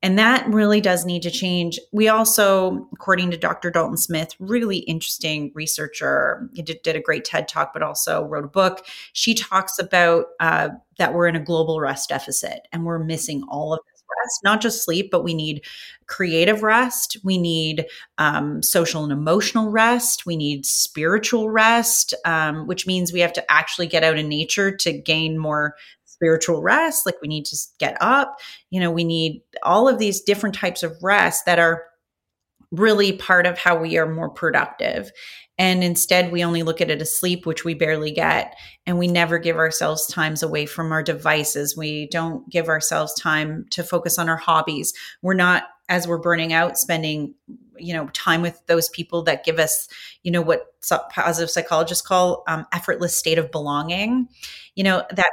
And 0.05 0.19
that 0.19 0.49
really 0.49 0.81
does 0.81 1.05
need 1.05 1.23
to 1.23 1.31
change. 1.31 1.79
We 1.93 2.09
also, 2.09 2.89
according 2.93 3.31
to 3.31 3.37
Dr. 3.37 3.71
Dalton 3.71 3.97
Smith, 3.97 4.35
really 4.41 4.79
interesting 4.79 5.53
researcher, 5.55 6.49
did, 6.55 6.81
did 6.83 6.97
a 6.97 7.01
great 7.01 7.25
TED 7.25 7.47
talk, 7.47 7.73
but 7.73 7.85
also 7.85 8.25
wrote 8.25 8.45
a 8.45 8.49
book. 8.49 8.85
She 9.13 9.33
talks 9.33 9.79
about 9.79 10.27
uh, 10.41 10.71
that 10.99 11.15
we're 11.15 11.29
in 11.29 11.37
a 11.37 11.45
global 11.45 11.81
rest 11.81 12.09
deficit 12.09 12.67
and 12.73 12.85
we're 12.85 12.99
missing 12.99 13.45
all 13.49 13.75
of 13.75 13.81
rest, 14.23 14.41
not 14.45 14.61
just 14.61 14.85
sleep, 14.85 15.11
but 15.11 15.25
we 15.25 15.35
need 15.35 15.65
creative 16.07 16.63
rest. 16.63 17.17
We 17.25 17.39
need 17.39 17.87
um, 18.19 18.63
social 18.63 19.03
and 19.03 19.13
emotional 19.13 19.71
rest. 19.71 20.27
We 20.27 20.37
need 20.37 20.67
spiritual 20.67 21.51
rest, 21.51 22.15
um, 22.25 22.67
which 22.67 22.87
means 22.87 23.13
we 23.13 23.21
have 23.21 23.33
to 23.35 23.53
actually 23.53 23.87
get 23.87 24.05
out 24.05 24.19
in 24.19 24.29
nature 24.29 24.75
to 24.77 24.93
gain 24.93 25.39
more 25.39 25.75
spiritual 26.05 26.63
rest 26.63 27.05
like 27.05 27.21
we 27.21 27.27
need 27.27 27.45
to 27.45 27.57
get 27.81 27.97
up 28.01 28.37
you 28.71 28.79
know 28.79 28.93
we 28.93 29.03
need 29.03 29.43
all 29.65 29.89
of 29.89 29.99
these 29.99 30.21
different 30.21 30.55
types 30.55 30.85
of 30.85 30.97
rest 31.03 31.47
that 31.47 31.59
are 31.59 31.83
really 32.73 33.13
part 33.13 33.47
of 33.47 33.59
how 33.59 33.77
we 33.77 33.97
are 33.99 34.13
more 34.13 34.31
productive. 34.31 35.13
And 35.59 35.85
instead 35.85 36.33
we 36.33 36.43
only 36.43 36.63
look 36.63 36.81
at 36.81 36.91
it 36.91 37.01
as 37.03 37.17
sleep 37.17 37.47
which 37.47 37.65
we 37.65 37.75
barely 37.75 38.11
get 38.11 38.57
and 38.87 38.99
we 38.99 39.07
never 39.07 39.39
give 39.39 39.57
ourselves 39.57 40.07
times 40.07 40.43
away 40.43 40.67
from 40.67 40.91
our 40.91 41.03
devices. 41.03 41.77
We 41.77 42.09
don't 42.09 42.49
give 42.51 42.69
ourselves 42.69 43.15
time 43.15 43.67
to 43.71 43.85
focus 43.85 44.19
on 44.19 44.29
our 44.29 44.39
hobbies. 44.39 44.93
We're 45.21 45.35
not 45.35 45.65
as 45.89 46.09
we're 46.09 46.19
burning 46.19 46.53
out 46.53 46.79
spending 46.79 47.35
you 47.79 47.93
know 47.93 48.09
time 48.09 48.43
with 48.43 48.65
those 48.67 48.89
people 48.91 49.23
that 49.25 49.45
give 49.45 49.59
us 49.59 49.89
you 50.23 50.31
know 50.31 50.43
what 50.43 50.67
positive 51.11 51.51
psychologists 51.51 52.07
call 52.07 52.45
um, 52.49 52.67
effortless 52.73 53.17
state 53.17 53.39
of 53.39 53.51
belonging. 53.51 54.29
You 54.75 54.85
know 54.85 55.05
that 55.11 55.31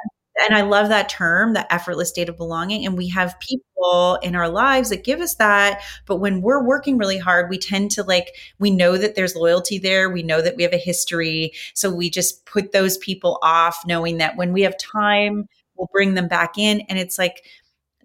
and 0.47 0.57
I 0.57 0.61
love 0.61 0.89
that 0.89 1.09
term, 1.09 1.53
the 1.53 1.71
effortless 1.73 2.09
state 2.09 2.29
of 2.29 2.37
belonging. 2.37 2.85
And 2.85 2.97
we 2.97 3.09
have 3.09 3.39
people 3.39 4.19
in 4.21 4.35
our 4.35 4.49
lives 4.49 4.89
that 4.89 5.03
give 5.03 5.19
us 5.19 5.35
that. 5.35 5.81
But 6.05 6.17
when 6.17 6.41
we're 6.41 6.63
working 6.63 6.97
really 6.97 7.17
hard, 7.17 7.49
we 7.49 7.57
tend 7.57 7.91
to 7.91 8.03
like, 8.03 8.35
we 8.59 8.71
know 8.71 8.97
that 8.97 9.15
there's 9.15 9.35
loyalty 9.35 9.77
there. 9.77 10.09
We 10.09 10.23
know 10.23 10.41
that 10.41 10.55
we 10.55 10.63
have 10.63 10.73
a 10.73 10.77
history. 10.77 11.53
So 11.73 11.93
we 11.93 12.09
just 12.09 12.45
put 12.45 12.71
those 12.71 12.97
people 12.97 13.39
off, 13.41 13.83
knowing 13.85 14.17
that 14.17 14.37
when 14.37 14.53
we 14.53 14.61
have 14.61 14.77
time, 14.77 15.47
we'll 15.75 15.89
bring 15.91 16.13
them 16.13 16.27
back 16.27 16.57
in. 16.57 16.81
And 16.81 16.99
it's 16.99 17.17
like, 17.17 17.43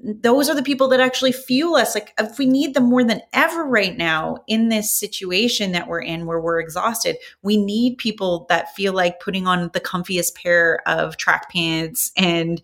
those 0.05 0.51
are 0.51 0.55
the 0.55 0.63
people 0.63 0.89
that 0.89 1.01
actually 1.01 1.33
fuel 1.33 1.77
us. 1.77 1.95
Like, 1.95 2.13
if 2.19 2.39
we 2.39 2.45
need 2.45 2.75
them 2.75 2.85
more 2.85 3.03
than 3.03 3.23
ever 3.33 3.65
right 3.65 3.97
now 3.97 4.37
in 4.47 4.69
this 4.69 4.93
situation 4.93 5.73
that 5.73 5.89
we're 5.89 6.03
in 6.03 6.27
where 6.27 6.41
we're 6.41 6.61
exhausted, 6.61 7.17
we 7.43 7.57
need 7.57 7.97
people 7.97 8.45
that 8.51 8.75
feel 8.75 8.93
like 8.93 9.21
putting 9.21 9.47
on 9.47 9.71
the 9.73 9.81
comfiest 9.81 10.35
pair 10.35 10.87
of 10.87 11.17
track 11.17 11.51
pants 11.51 12.13
and 12.19 12.61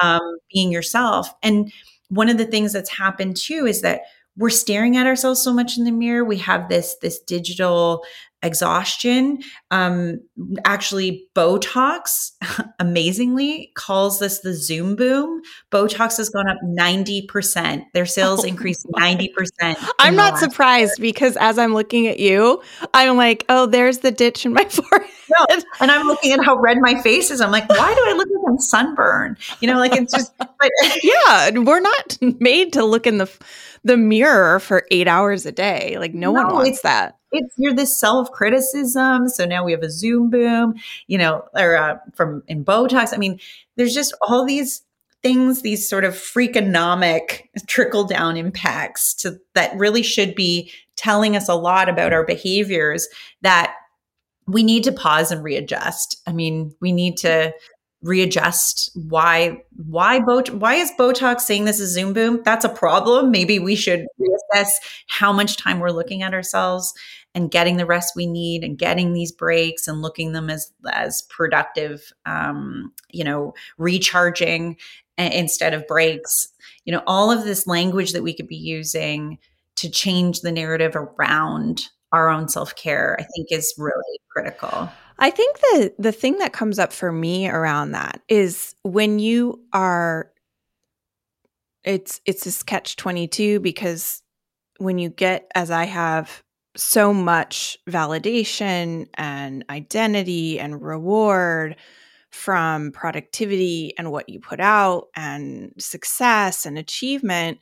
um, 0.00 0.38
being 0.52 0.70
yourself. 0.70 1.34
And 1.42 1.72
one 2.10 2.28
of 2.28 2.38
the 2.38 2.46
things 2.46 2.72
that's 2.72 2.90
happened 2.90 3.36
too 3.36 3.66
is 3.66 3.82
that 3.82 4.02
we're 4.36 4.50
staring 4.50 4.96
at 4.96 5.06
ourselves 5.06 5.42
so 5.42 5.52
much 5.52 5.76
in 5.76 5.84
the 5.84 5.90
mirror. 5.90 6.24
We 6.24 6.38
have 6.38 6.68
this 6.68 6.94
this 7.02 7.18
digital 7.18 8.04
exhaustion. 8.42 9.40
Um, 9.70 10.20
actually, 10.64 11.26
Botox 11.34 12.32
amazingly 12.78 13.72
calls 13.74 14.20
this 14.20 14.40
the 14.40 14.54
Zoom 14.54 14.96
boom. 14.96 15.42
Botox 15.72 16.16
has 16.18 16.28
gone 16.28 16.48
up 16.48 16.58
90%. 16.64 17.84
Their 17.94 18.06
sales 18.06 18.44
oh 18.44 18.48
increased 18.48 18.86
90%. 18.86 19.28
I'm 19.98 20.14
not 20.14 20.38
surprised 20.38 21.00
because 21.00 21.36
as 21.36 21.58
I'm 21.58 21.74
looking 21.74 22.06
at 22.06 22.20
you, 22.20 22.62
I'm 22.94 23.16
like, 23.16 23.44
oh, 23.48 23.66
there's 23.66 23.98
the 23.98 24.10
ditch 24.10 24.46
in 24.46 24.52
my 24.52 24.64
forehead. 24.68 25.10
No, 25.38 25.46
and 25.80 25.90
I'm 25.90 26.06
looking 26.06 26.32
at 26.32 26.44
how 26.44 26.56
red 26.56 26.78
my 26.80 27.00
face 27.02 27.30
is. 27.30 27.40
I'm 27.40 27.50
like, 27.50 27.68
why 27.68 27.94
do 27.94 28.02
I 28.06 28.14
look 28.14 28.28
like 28.28 28.48
I'm 28.48 28.58
sunburned? 28.58 29.38
You 29.60 29.68
know, 29.68 29.78
like 29.78 29.94
it's 29.94 30.12
just, 30.12 30.32
but 30.38 30.70
yeah, 31.02 31.50
we're 31.50 31.80
not 31.80 32.18
made 32.20 32.72
to 32.74 32.84
look 32.84 33.06
in 33.06 33.18
the 33.18 33.30
the 33.84 33.96
mirror 33.96 34.58
for 34.58 34.86
eight 34.90 35.06
hours 35.06 35.46
a 35.46 35.52
day. 35.52 35.96
Like 35.98 36.14
no, 36.14 36.32
no 36.32 36.42
one 36.42 36.54
wants 36.54 36.82
that 36.82 37.17
it's 37.32 37.54
you're 37.58 37.74
this 37.74 37.98
self 37.98 38.30
criticism. 38.32 39.28
So 39.28 39.44
now 39.44 39.64
we 39.64 39.72
have 39.72 39.82
a 39.82 39.90
Zoom 39.90 40.30
boom, 40.30 40.74
you 41.06 41.18
know, 41.18 41.44
or 41.54 41.76
uh, 41.76 41.98
from 42.14 42.42
in 42.48 42.64
Botox. 42.64 43.12
I 43.12 43.18
mean, 43.18 43.38
there's 43.76 43.94
just 43.94 44.14
all 44.22 44.44
these 44.44 44.82
things, 45.22 45.62
these 45.62 45.88
sort 45.88 46.04
of 46.04 46.14
freakonomic 46.14 47.48
trickle 47.66 48.04
down 48.04 48.36
impacts 48.36 49.14
to 49.14 49.38
that 49.54 49.76
really 49.76 50.02
should 50.02 50.34
be 50.34 50.70
telling 50.96 51.36
us 51.36 51.48
a 51.48 51.54
lot 51.54 51.88
about 51.88 52.12
our 52.12 52.24
behaviors 52.24 53.08
that 53.42 53.74
we 54.46 54.62
need 54.62 54.84
to 54.84 54.92
pause 54.92 55.30
and 55.30 55.44
readjust. 55.44 56.20
I 56.26 56.32
mean, 56.32 56.74
we 56.80 56.92
need 56.92 57.16
to 57.18 57.52
readjust 58.02 58.90
why 58.94 59.62
why 59.76 60.20
Bot- 60.20 60.50
why 60.50 60.74
is 60.74 60.92
botox 60.98 61.40
saying 61.40 61.64
this 61.64 61.80
is 61.80 61.92
zoom 61.92 62.12
boom? 62.12 62.42
That's 62.44 62.64
a 62.64 62.68
problem. 62.68 63.30
Maybe 63.30 63.58
we 63.58 63.74
should 63.74 64.06
reassess 64.20 64.70
how 65.08 65.32
much 65.32 65.56
time 65.56 65.80
we're 65.80 65.90
looking 65.90 66.22
at 66.22 66.34
ourselves 66.34 66.94
and 67.34 67.50
getting 67.50 67.76
the 67.76 67.86
rest 67.86 68.14
we 68.14 68.26
need 68.26 68.62
and 68.62 68.78
getting 68.78 69.12
these 69.12 69.32
breaks 69.32 69.88
and 69.88 70.00
looking 70.00 70.32
them 70.32 70.48
as 70.48 70.72
as 70.92 71.22
productive 71.22 72.12
um, 72.26 72.92
you 73.10 73.24
know 73.24 73.54
recharging 73.78 74.76
instead 75.16 75.74
of 75.74 75.86
breaks. 75.86 76.48
You 76.84 76.92
know 76.92 77.02
all 77.06 77.30
of 77.30 77.44
this 77.44 77.66
language 77.66 78.12
that 78.12 78.22
we 78.22 78.34
could 78.34 78.48
be 78.48 78.56
using 78.56 79.38
to 79.76 79.88
change 79.88 80.40
the 80.40 80.52
narrative 80.52 80.96
around 80.96 81.88
our 82.10 82.30
own 82.30 82.48
self-care 82.48 83.16
i 83.20 83.22
think 83.22 83.48
is 83.50 83.74
really 83.76 84.18
critical 84.30 84.90
I 85.18 85.30
think 85.30 85.58
the 85.58 85.94
the 85.98 86.12
thing 86.12 86.38
that 86.38 86.52
comes 86.52 86.78
up 86.78 86.92
for 86.92 87.10
me 87.10 87.48
around 87.48 87.92
that 87.92 88.22
is 88.28 88.74
when 88.82 89.18
you 89.18 89.60
are 89.72 90.30
it's 91.84 92.20
it's 92.26 92.44
this 92.44 92.62
catch 92.62 92.96
22 92.96 93.60
because 93.60 94.22
when 94.78 94.98
you 94.98 95.08
get 95.08 95.50
as 95.54 95.70
I 95.70 95.84
have 95.84 96.42
so 96.76 97.12
much 97.12 97.76
validation 97.88 99.08
and 99.14 99.64
identity 99.68 100.60
and 100.60 100.80
reward 100.80 101.76
from 102.30 102.92
productivity 102.92 103.94
and 103.98 104.12
what 104.12 104.28
you 104.28 104.38
put 104.38 104.60
out 104.60 105.08
and 105.16 105.72
success 105.78 106.66
and 106.66 106.78
achievement 106.78 107.58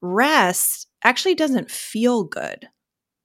rest 0.00 0.86
actually 1.02 1.34
doesn't 1.34 1.70
feel 1.70 2.22
good 2.22 2.68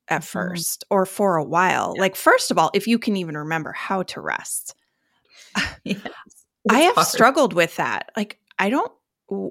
at 0.10 0.22
mm-hmm. 0.22 0.26
first 0.26 0.84
or 0.90 1.06
for 1.06 1.38
a 1.38 1.44
while. 1.44 1.94
Yeah. 1.96 2.02
Like, 2.02 2.16
first 2.16 2.52
of 2.52 2.58
all, 2.58 2.72
if 2.74 2.88
you 2.88 3.00
can 3.00 3.18
even 3.18 3.38
remember 3.38 3.72
how 3.72 4.04
to 4.04 4.22
rest. 4.22 4.76
yes. 5.84 6.02
I 6.70 6.80
have 6.80 6.96
hard. 6.96 7.08
struggled 7.08 7.54
with 7.54 7.78
that. 7.78 8.12
Like, 8.18 8.40
I 8.60 8.70
don't 8.70 8.92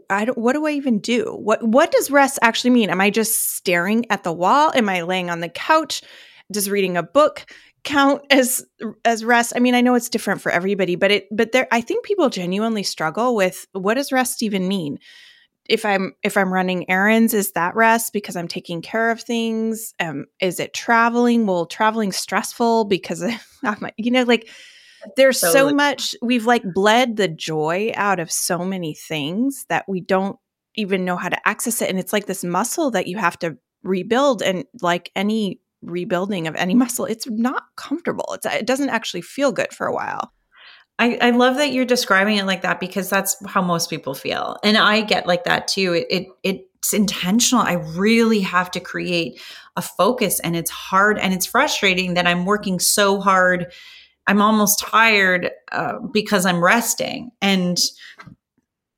I 0.08 0.24
don't 0.24 0.38
what 0.38 0.54
do 0.54 0.66
I 0.66 0.72
even 0.72 1.00
do? 1.00 1.36
What 1.38 1.62
what 1.62 1.90
does 1.92 2.10
rest 2.10 2.38
actually 2.40 2.70
mean? 2.70 2.90
Am 2.90 3.00
I 3.00 3.10
just 3.10 3.54
staring 3.56 4.06
at 4.10 4.24
the 4.24 4.32
wall? 4.32 4.72
Am 4.74 4.88
I 4.88 5.02
laying 5.02 5.28
on 5.28 5.40
the 5.40 5.48
couch? 5.48 6.02
Does 6.50 6.70
reading 6.70 6.96
a 6.96 7.02
book 7.02 7.44
count 7.84 8.22
as 8.30 8.64
as 9.04 9.24
rest? 9.24 9.52
I 9.54 9.58
mean, 9.58 9.74
I 9.74 9.82
know 9.82 9.94
it's 9.94 10.08
different 10.08 10.40
for 10.40 10.50
everybody, 10.50 10.96
but 10.96 11.10
it 11.10 11.28
but 11.30 11.52
there 11.52 11.68
I 11.70 11.80
think 11.82 12.04
people 12.04 12.30
genuinely 12.30 12.82
struggle 12.82 13.34
with 13.34 13.66
what 13.72 13.94
does 13.94 14.12
rest 14.12 14.42
even 14.42 14.66
mean? 14.66 14.98
If 15.68 15.84
I'm 15.84 16.14
if 16.22 16.36
I'm 16.36 16.52
running 16.52 16.88
errands, 16.90 17.34
is 17.34 17.52
that 17.52 17.74
rest 17.74 18.12
because 18.12 18.36
I'm 18.36 18.48
taking 18.48 18.82
care 18.82 19.10
of 19.10 19.20
things? 19.20 19.94
Um, 20.00 20.26
is 20.40 20.60
it 20.60 20.74
traveling? 20.74 21.46
Well, 21.46 21.66
traveling 21.66 22.12
stressful 22.12 22.84
because 22.84 23.22
I'm, 23.62 23.88
you 23.96 24.10
know, 24.10 24.22
like 24.22 24.48
there's 25.16 25.40
so 25.40 25.72
much 25.72 26.14
we've 26.22 26.46
like 26.46 26.62
bled 26.74 27.16
the 27.16 27.28
joy 27.28 27.92
out 27.94 28.18
of 28.18 28.30
so 28.30 28.58
many 28.58 28.94
things 28.94 29.64
that 29.68 29.88
we 29.88 30.00
don't 30.00 30.36
even 30.74 31.04
know 31.04 31.16
how 31.16 31.28
to 31.28 31.48
access 31.48 31.80
it 31.80 31.88
and 31.88 31.98
it's 31.98 32.12
like 32.12 32.26
this 32.26 32.42
muscle 32.42 32.90
that 32.90 33.06
you 33.06 33.16
have 33.16 33.38
to 33.38 33.56
rebuild 33.82 34.42
and 34.42 34.64
like 34.82 35.10
any 35.14 35.60
rebuilding 35.82 36.48
of 36.48 36.56
any 36.56 36.74
muscle 36.82 37.04
it's 37.04 37.28
not 37.28 37.64
comfortable 37.76 38.26
it's, 38.32 38.46
it 38.46 38.66
doesn't 38.66 38.90
actually 38.90 39.20
feel 39.20 39.52
good 39.52 39.72
for 39.72 39.86
a 39.86 39.94
while 39.94 40.32
I, 40.98 41.18
I 41.20 41.30
love 41.30 41.56
that 41.56 41.72
you're 41.72 41.84
describing 41.84 42.36
it 42.36 42.46
like 42.46 42.62
that 42.62 42.80
because 42.80 43.10
that's 43.10 43.36
how 43.46 43.60
most 43.60 43.90
people 43.90 44.14
feel. 44.14 44.56
And 44.64 44.78
i 44.78 45.02
get 45.02 45.26
like 45.26 45.44
that 45.44 45.68
too. 45.68 45.92
It, 45.92 46.06
it 46.10 46.28
it's 46.42 46.92
intentional. 46.92 47.62
I 47.62 47.74
really 47.96 48.40
have 48.40 48.70
to 48.72 48.80
create 48.80 49.40
a 49.76 49.82
focus 49.82 50.40
and 50.40 50.56
it's 50.56 50.70
hard 50.70 51.18
and 51.18 51.34
it's 51.34 51.44
frustrating 51.44 52.14
that 52.14 52.26
i'm 52.26 52.46
working 52.46 52.78
so 52.78 53.20
hard. 53.20 53.72
I'm 54.26 54.40
almost 54.42 54.80
tired 54.80 55.50
uh, 55.70 55.98
because 56.12 56.46
I'm 56.46 56.62
resting 56.62 57.30
and 57.40 57.78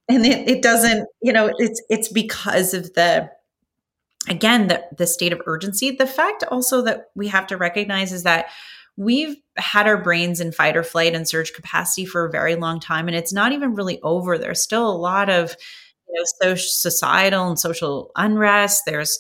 and 0.09 0.25
it, 0.25 0.49
it 0.49 0.63
doesn't 0.63 1.07
you 1.21 1.33
know 1.33 1.53
it's 1.59 1.83
it's 1.91 2.09
because 2.09 2.73
of 2.75 2.95
the 2.95 3.31
again 4.29 4.69
the 4.69 4.85
the 4.97 5.07
state 5.07 5.33
of 5.33 5.43
urgency. 5.47 5.91
The 5.91 6.07
fact 6.07 6.45
also 6.51 6.83
that 6.83 7.11
we 7.15 7.29
have 7.29 7.47
to 7.49 7.57
recognize 7.57 8.13
is 8.13 8.23
that 8.23 8.47
we've 8.99 9.37
had 9.57 9.87
our 9.87 10.03
brains 10.03 10.41
in 10.41 10.51
fight 10.51 10.77
or 10.77 10.83
flight 10.83 11.15
and 11.15 11.27
surge 11.27 11.53
capacity 11.53 12.05
for 12.05 12.27
a 12.27 12.31
very 12.31 12.57
long 12.57 12.81
time 12.81 13.07
and 13.07 13.17
it's 13.17 13.33
not 13.33 13.53
even 13.53 13.75
really 13.75 14.01
over. 14.03 14.37
There's 14.37 14.63
still 14.63 14.91
a 14.91 14.99
lot 14.99 15.31
of 15.31 15.55
you 16.09 16.25
know 16.43 16.55
societal 16.57 17.47
and 17.49 17.59
social 17.59 18.11
unrest. 18.17 18.83
There's 18.87 19.19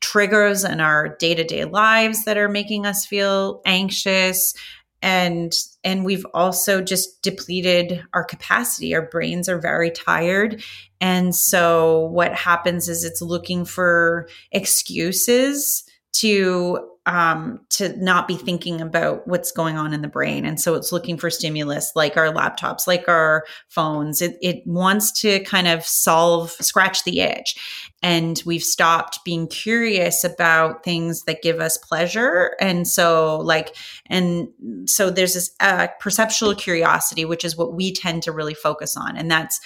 triggers 0.00 0.64
in 0.64 0.80
our 0.80 1.16
day-to-day 1.16 1.64
lives 1.64 2.26
that 2.26 2.36
are 2.36 2.50
making 2.50 2.84
us 2.84 3.06
feel 3.06 3.62
anxious 3.64 4.52
and 5.00 5.54
and 5.82 6.04
we've 6.04 6.26
also 6.34 6.82
just 6.82 7.22
depleted 7.22 8.04
our 8.12 8.24
capacity. 8.24 8.94
Our 8.94 9.08
brains 9.08 9.48
are 9.48 9.58
very 9.58 9.90
tired 9.90 10.62
and 11.00 11.34
so 11.34 12.06
what 12.06 12.34
happens 12.34 12.90
is 12.90 13.02
it's 13.02 13.22
looking 13.22 13.64
for 13.64 14.28
excuses 14.52 15.84
to 16.14 16.95
um, 17.06 17.60
to 17.70 17.96
not 18.02 18.26
be 18.26 18.34
thinking 18.34 18.80
about 18.80 19.26
what's 19.28 19.52
going 19.52 19.76
on 19.76 19.94
in 19.94 20.02
the 20.02 20.08
brain. 20.08 20.44
And 20.44 20.60
so 20.60 20.74
it's 20.74 20.90
looking 20.90 21.16
for 21.16 21.30
stimulus 21.30 21.92
like 21.94 22.16
our 22.16 22.32
laptops, 22.32 22.86
like 22.86 23.08
our 23.08 23.44
phones. 23.68 24.20
It, 24.20 24.36
it 24.42 24.66
wants 24.66 25.12
to 25.20 25.40
kind 25.44 25.68
of 25.68 25.84
solve, 25.84 26.50
scratch 26.50 27.04
the 27.04 27.20
itch. 27.20 27.56
And 28.02 28.42
we've 28.44 28.62
stopped 28.62 29.24
being 29.24 29.46
curious 29.46 30.24
about 30.24 30.84
things 30.84 31.22
that 31.22 31.42
give 31.42 31.60
us 31.60 31.78
pleasure. 31.78 32.56
And 32.60 32.86
so, 32.86 33.38
like, 33.38 33.76
and 34.06 34.48
so 34.86 35.08
there's 35.08 35.34
this 35.34 35.54
uh, 35.60 35.88
perceptual 36.00 36.54
curiosity, 36.56 37.24
which 37.24 37.44
is 37.44 37.56
what 37.56 37.74
we 37.74 37.92
tend 37.92 38.24
to 38.24 38.32
really 38.32 38.54
focus 38.54 38.96
on. 38.96 39.16
And 39.16 39.30
that's, 39.30 39.60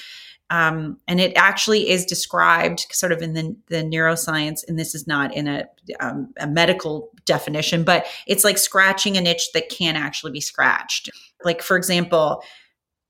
um, 0.51 0.99
and 1.07 1.21
it 1.21 1.33
actually 1.37 1.89
is 1.89 2.05
described 2.05 2.87
sort 2.91 3.13
of 3.13 3.23
in 3.23 3.35
the, 3.35 3.57
the 3.69 3.83
neuroscience, 3.85 4.67
and 4.67 4.79
this 4.79 4.95
is 4.95 5.07
not 5.07 5.35
in 5.35 5.47
a, 5.47 5.65
um, 6.01 6.35
a 6.39 6.47
medical 6.47 7.11
definition, 7.25 7.85
but 7.85 8.07
it's 8.27 8.45
like 8.45 8.59
scratching 8.59 9.17
an 9.17 9.27
itch 9.27 9.53
that 9.53 9.69
can't 9.69 9.97
actually 9.97 10.33
be 10.33 10.41
scratched. 10.41 11.09
Like, 11.45 11.63
for 11.63 11.77
example, 11.77 12.43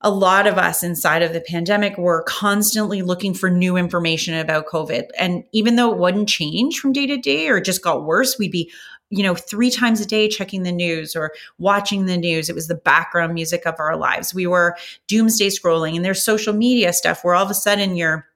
a 0.03 0.11
lot 0.11 0.47
of 0.47 0.59
us 0.59 0.83
inside 0.83 1.23
of 1.23 1.33
the 1.33 1.41
pandemic 1.41 1.97
were 1.99 2.23
constantly 2.25 3.03
looking 3.03 3.35
for 3.35 3.51
new 3.51 3.77
information 3.77 4.35
about 4.35 4.67
COVID. 4.67 5.05
And 5.19 5.45
even 5.53 5.77
though 5.77 5.93
it 5.93 5.99
wouldn't 5.99 6.29
change 6.29 6.79
from 6.79 6.93
day 6.93 7.07
to 7.07 7.17
day 7.17 7.49
or 7.49 7.61
just 7.61 7.83
got 7.83 8.05
worse, 8.05 8.39
we'd 8.39 8.53
be 8.53 8.71
you 9.11 9.23
know, 9.23 9.35
three 9.35 9.71
times 9.71 10.01
a 10.01 10.07
day 10.07 10.29
checking 10.29 10.63
the 10.63 10.73
news 10.73 11.17
or 11.17 11.33
watching 11.59 12.07
the 12.07 12.17
news. 12.17 12.49
It 12.49 12.55
was 12.55 12.69
the 12.69 12.75
background 12.77 13.35
music 13.35 13.67
of 13.67 13.75
our 13.79 13.97
lives. 13.97 14.33
We 14.33 14.47
were 14.47 14.77
doomsday 15.09 15.49
scrolling 15.49 15.97
and 15.97 16.05
there's 16.05 16.23
social 16.23 16.55
media 16.55 16.93
stuff 16.93 17.25
where 17.25 17.35
all 17.35 17.45
of 17.45 17.51
a 17.51 17.55
sudden 17.55 17.97
you're 17.97 18.27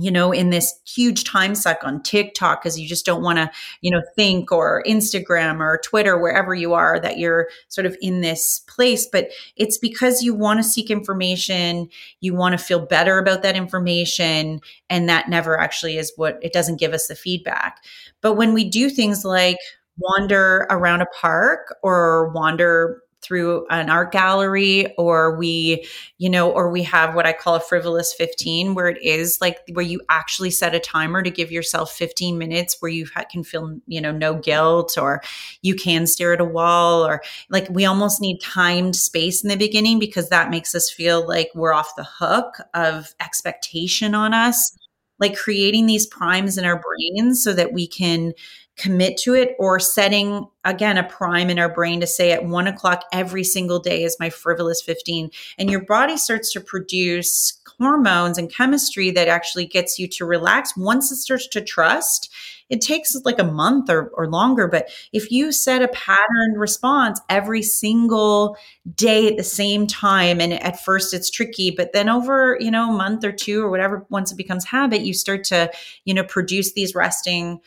you 0.00 0.10
know, 0.10 0.32
in 0.32 0.50
this 0.50 0.80
huge 0.86 1.24
time 1.24 1.54
suck 1.54 1.82
on 1.82 2.02
TikTok 2.02 2.62
because 2.62 2.78
you 2.78 2.88
just 2.88 3.04
don't 3.04 3.22
want 3.22 3.38
to, 3.38 3.50
you 3.82 3.90
know, 3.90 4.00
think 4.16 4.50
or 4.50 4.82
Instagram 4.86 5.60
or 5.60 5.80
Twitter, 5.84 6.16
wherever 6.16 6.54
you 6.54 6.72
are, 6.72 6.98
that 7.00 7.18
you're 7.18 7.48
sort 7.68 7.86
of 7.86 7.96
in 8.00 8.20
this 8.20 8.60
place. 8.60 9.06
But 9.06 9.30
it's 9.56 9.76
because 9.76 10.22
you 10.22 10.32
want 10.32 10.58
to 10.58 10.64
seek 10.64 10.90
information, 10.90 11.88
you 12.20 12.34
want 12.34 12.52
to 12.52 12.64
feel 12.64 12.86
better 12.86 13.18
about 13.18 13.42
that 13.42 13.56
information. 13.56 14.60
And 14.88 15.08
that 15.08 15.28
never 15.28 15.58
actually 15.58 15.98
is 15.98 16.12
what 16.16 16.38
it 16.40 16.52
doesn't 16.52 16.80
give 16.80 16.94
us 16.94 17.08
the 17.08 17.16
feedback. 17.16 17.84
But 18.22 18.34
when 18.34 18.54
we 18.54 18.68
do 18.70 18.90
things 18.90 19.24
like 19.24 19.58
wander 20.00 20.66
around 20.70 21.02
a 21.02 21.06
park 21.06 21.76
or 21.82 22.30
wander 22.30 23.02
through 23.22 23.66
an 23.68 23.90
art 23.90 24.12
gallery 24.12 24.94
or 24.96 25.36
we 25.36 25.86
you 26.16 26.28
know 26.28 26.50
or 26.50 26.70
we 26.70 26.82
have 26.82 27.14
what 27.14 27.26
i 27.26 27.32
call 27.34 27.54
a 27.54 27.60
frivolous 27.60 28.14
15 28.14 28.74
where 28.74 28.88
it 28.88 29.00
is 29.02 29.38
like 29.40 29.58
where 29.72 29.84
you 29.84 30.00
actually 30.08 30.50
set 30.50 30.74
a 30.74 30.80
timer 30.80 31.22
to 31.22 31.30
give 31.30 31.52
yourself 31.52 31.92
15 31.92 32.38
minutes 32.38 32.76
where 32.80 32.90
you 32.90 33.06
can 33.30 33.44
feel 33.44 33.78
you 33.86 34.00
know 34.00 34.10
no 34.10 34.34
guilt 34.34 34.96
or 34.96 35.20
you 35.60 35.74
can 35.74 36.06
stare 36.06 36.32
at 36.32 36.40
a 36.40 36.44
wall 36.46 37.06
or 37.06 37.22
like 37.50 37.68
we 37.68 37.84
almost 37.84 38.20
need 38.20 38.40
timed 38.40 38.96
space 38.96 39.42
in 39.42 39.50
the 39.50 39.56
beginning 39.56 39.98
because 39.98 40.30
that 40.30 40.50
makes 40.50 40.74
us 40.74 40.90
feel 40.90 41.26
like 41.26 41.50
we're 41.54 41.74
off 41.74 41.96
the 41.96 42.04
hook 42.04 42.56
of 42.74 43.14
expectation 43.20 44.14
on 44.14 44.34
us. 44.34 44.76
Like 45.18 45.36
creating 45.36 45.84
these 45.84 46.06
primes 46.06 46.56
in 46.56 46.64
our 46.64 46.80
brains 46.80 47.44
so 47.44 47.52
that 47.52 47.74
we 47.74 47.86
can 47.86 48.32
commit 48.80 49.16
to 49.18 49.34
it 49.34 49.54
or 49.58 49.78
setting 49.78 50.46
again 50.64 50.96
a 50.96 51.04
prime 51.04 51.50
in 51.50 51.58
our 51.58 51.72
brain 51.72 52.00
to 52.00 52.06
say 52.06 52.32
at 52.32 52.46
one 52.46 52.66
o'clock 52.66 53.04
every 53.12 53.44
single 53.44 53.78
day 53.78 54.02
is 54.02 54.16
my 54.18 54.30
frivolous 54.30 54.80
15 54.80 55.30
and 55.58 55.70
your 55.70 55.84
body 55.84 56.16
starts 56.16 56.52
to 56.52 56.60
produce 56.60 57.60
hormones 57.78 58.38
and 58.38 58.52
chemistry 58.52 59.10
that 59.10 59.28
actually 59.28 59.66
gets 59.66 59.98
you 59.98 60.06
to 60.06 60.24
relax. 60.24 60.76
Once 60.76 61.10
it 61.12 61.16
starts 61.16 61.46
to 61.48 61.60
trust 61.60 62.32
it 62.70 62.80
takes 62.80 63.16
like 63.24 63.40
a 63.40 63.44
month 63.44 63.90
or, 63.90 64.12
or 64.14 64.28
longer. 64.28 64.68
But 64.68 64.90
if 65.12 65.32
you 65.32 65.50
set 65.50 65.82
a 65.82 65.88
pattern 65.88 66.52
response 66.56 67.20
every 67.28 67.62
single 67.62 68.56
day 68.94 69.26
at 69.26 69.36
the 69.36 69.42
same 69.42 69.88
time 69.88 70.40
and 70.40 70.52
at 70.52 70.82
first 70.82 71.12
it's 71.12 71.30
tricky 71.30 71.70
but 71.70 71.92
then 71.92 72.08
over 72.08 72.56
you 72.60 72.70
know 72.70 72.90
a 72.90 72.96
month 72.96 73.24
or 73.24 73.32
two 73.32 73.62
or 73.62 73.70
whatever 73.70 74.06
once 74.08 74.32
it 74.32 74.36
becomes 74.36 74.64
habit 74.64 75.02
you 75.02 75.12
start 75.12 75.44
to 75.44 75.70
you 76.04 76.14
know 76.14 76.24
produce 76.24 76.72
these 76.72 76.94
resting 76.94 77.60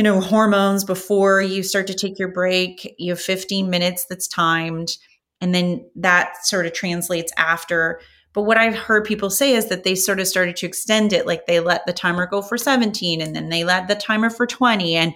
you 0.00 0.04
know, 0.04 0.18
hormones 0.18 0.82
before 0.82 1.42
you 1.42 1.62
start 1.62 1.86
to 1.86 1.92
take 1.92 2.18
your 2.18 2.32
break. 2.32 2.94
You 2.96 3.12
have 3.12 3.20
15 3.20 3.68
minutes 3.68 4.06
that's 4.08 4.26
timed, 4.26 4.96
and 5.42 5.54
then 5.54 5.84
that 5.94 6.46
sort 6.46 6.64
of 6.64 6.72
translates 6.72 7.30
after. 7.36 8.00
But 8.32 8.44
what 8.44 8.56
I've 8.56 8.74
heard 8.74 9.04
people 9.04 9.28
say 9.28 9.52
is 9.52 9.68
that 9.68 9.84
they 9.84 9.94
sort 9.94 10.18
of 10.18 10.26
started 10.26 10.56
to 10.56 10.66
extend 10.66 11.12
it, 11.12 11.26
like 11.26 11.44
they 11.44 11.60
let 11.60 11.84
the 11.84 11.92
timer 11.92 12.24
go 12.26 12.40
for 12.40 12.56
17 12.56 13.20
and 13.20 13.36
then 13.36 13.50
they 13.50 13.62
let 13.62 13.88
the 13.88 13.94
timer 13.94 14.30
for 14.30 14.46
20. 14.46 14.94
And 14.94 15.12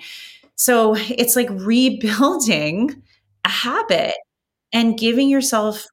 so 0.54 0.96
it's 0.98 1.34
like 1.34 1.48
rebuilding 1.50 3.02
a 3.46 3.48
habit 3.48 4.16
and 4.70 4.98
giving 4.98 5.30
yourself 5.30 5.86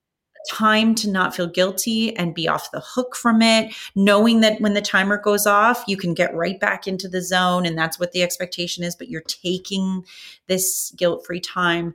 time 0.50 0.96
to 0.96 1.10
not 1.10 1.36
feel 1.36 1.48
guilty 1.48 2.16
and 2.16 2.34
be 2.34 2.48
off 2.48 2.72
the 2.72 2.82
hook 2.82 3.16
from 3.16 3.42
it, 3.42 3.74
knowing 3.96 4.42
that 4.42 4.60
when 4.62 4.74
the 4.74 4.82
timer 4.82 5.18
goes 5.18 5.46
off, 5.46 5.84
you 5.88 5.98
can 5.98 6.14
get 6.14 6.34
right 6.34 6.60
back 6.60 6.88
into 6.88 7.08
the 7.08 7.22
zone 7.22 7.66
and 7.66 7.78
that's 7.78 8.00
what 8.00 8.12
the 8.12 8.24
expectation 8.24 8.84
is, 8.84 8.96
but 8.96 9.10
you're 9.10 9.22
taking 9.22 10.04
this 10.48 10.92
guilt-free 10.98 11.42
time 11.42 11.94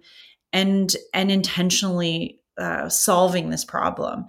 and 0.53 0.97
and 1.13 1.31
intentionally 1.31 2.41
uh, 2.59 2.89
solving 2.89 3.51
this 3.51 3.65
problem. 3.65 4.27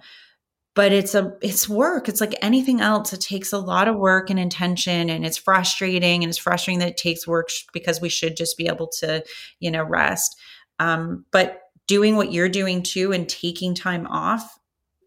But 0.74 0.92
it's 0.92 1.14
a 1.14 1.36
it's 1.42 1.68
work. 1.68 2.08
It's 2.08 2.20
like 2.20 2.36
anything 2.40 2.80
else. 2.80 3.12
It 3.12 3.20
takes 3.20 3.52
a 3.52 3.58
lot 3.58 3.88
of 3.88 3.96
work 3.96 4.30
and 4.30 4.38
intention 4.38 5.10
and 5.10 5.26
it's 5.26 5.36
frustrating 5.36 6.22
and 6.22 6.30
it's 6.30 6.38
frustrating 6.38 6.78
that 6.80 6.90
it 6.90 6.96
takes 6.96 7.26
work 7.26 7.48
because 7.72 8.00
we 8.00 8.08
should 8.08 8.36
just 8.36 8.56
be 8.56 8.68
able 8.68 8.86
to 8.98 9.24
you 9.58 9.70
know 9.70 9.82
rest. 9.82 10.36
Um, 10.78 11.24
but 11.32 11.62
doing 11.88 12.14
what 12.14 12.30
you're 12.30 12.48
doing 12.48 12.82
too 12.82 13.12
and 13.12 13.28
taking 13.28 13.74
time 13.74 14.06
off. 14.06 14.56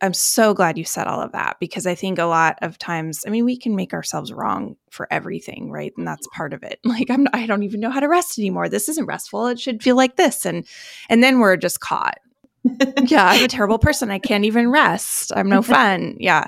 I'm 0.04 0.16
so 0.16 0.56
glad 0.56 0.80
you 0.80 0.84
said 0.84 1.06
all 1.06 1.22
of 1.22 1.32
that 1.34 1.58
because 1.60 1.86
I 1.86 1.94
think 1.94 2.18
a 2.18 2.26
lot 2.26 2.58
of 2.64 2.80
times, 2.80 3.24
I 3.26 3.30
mean, 3.30 3.46
we 3.46 3.56
can 3.56 3.76
make 3.76 3.94
ourselves 3.94 4.34
wrong 4.34 4.76
for 4.90 5.08
everything, 5.12 5.72
right? 5.72 5.94
And 5.96 6.08
that's 6.08 6.28
part 6.34 6.54
of 6.54 6.64
it. 6.64 6.80
Like 6.86 7.10
I'm 7.10 7.28
I 7.34 7.46
don't 7.46 7.64
even 7.64 7.80
know 7.80 7.92
how 7.92 8.00
to 8.00 8.10
rest 8.10 8.38
anymore. 8.38 8.68
This 8.68 8.90
isn't 8.90 9.06
restful. 9.06 9.48
It 9.48 9.60
should 9.60 9.82
feel 9.82 9.96
like 9.96 10.18
this 10.18 10.46
and 10.46 10.68
and 11.08 11.24
then 11.24 11.40
we're 11.40 11.56
just 11.56 11.80
caught. 11.80 12.18
yeah, 13.06 13.28
I'm 13.28 13.46
a 13.46 13.48
terrible 13.48 13.80
person. 13.80 14.12
I 14.12 14.20
can't 14.20 14.46
even 14.46 14.70
rest. 14.70 15.32
I'm 15.36 15.50
no 15.50 15.62
fun. 15.62 16.18
Yeah. 16.20 16.48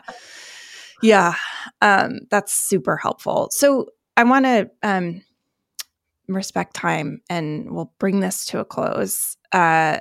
Yeah. 1.02 1.36
Um, 1.82 2.22
that's 2.30 2.54
super 2.54 2.98
helpful. 2.98 3.50
So 3.52 3.90
I 4.18 4.24
want 4.24 4.46
to 4.46 4.70
um, 4.84 5.22
respect 6.28 6.76
time 6.76 7.22
and 7.30 7.72
we'll 7.72 7.94
bring 8.00 8.20
this 8.20 8.46
to 8.46 8.60
a 8.60 8.66
close. 8.66 9.38
Uh, 9.52 10.00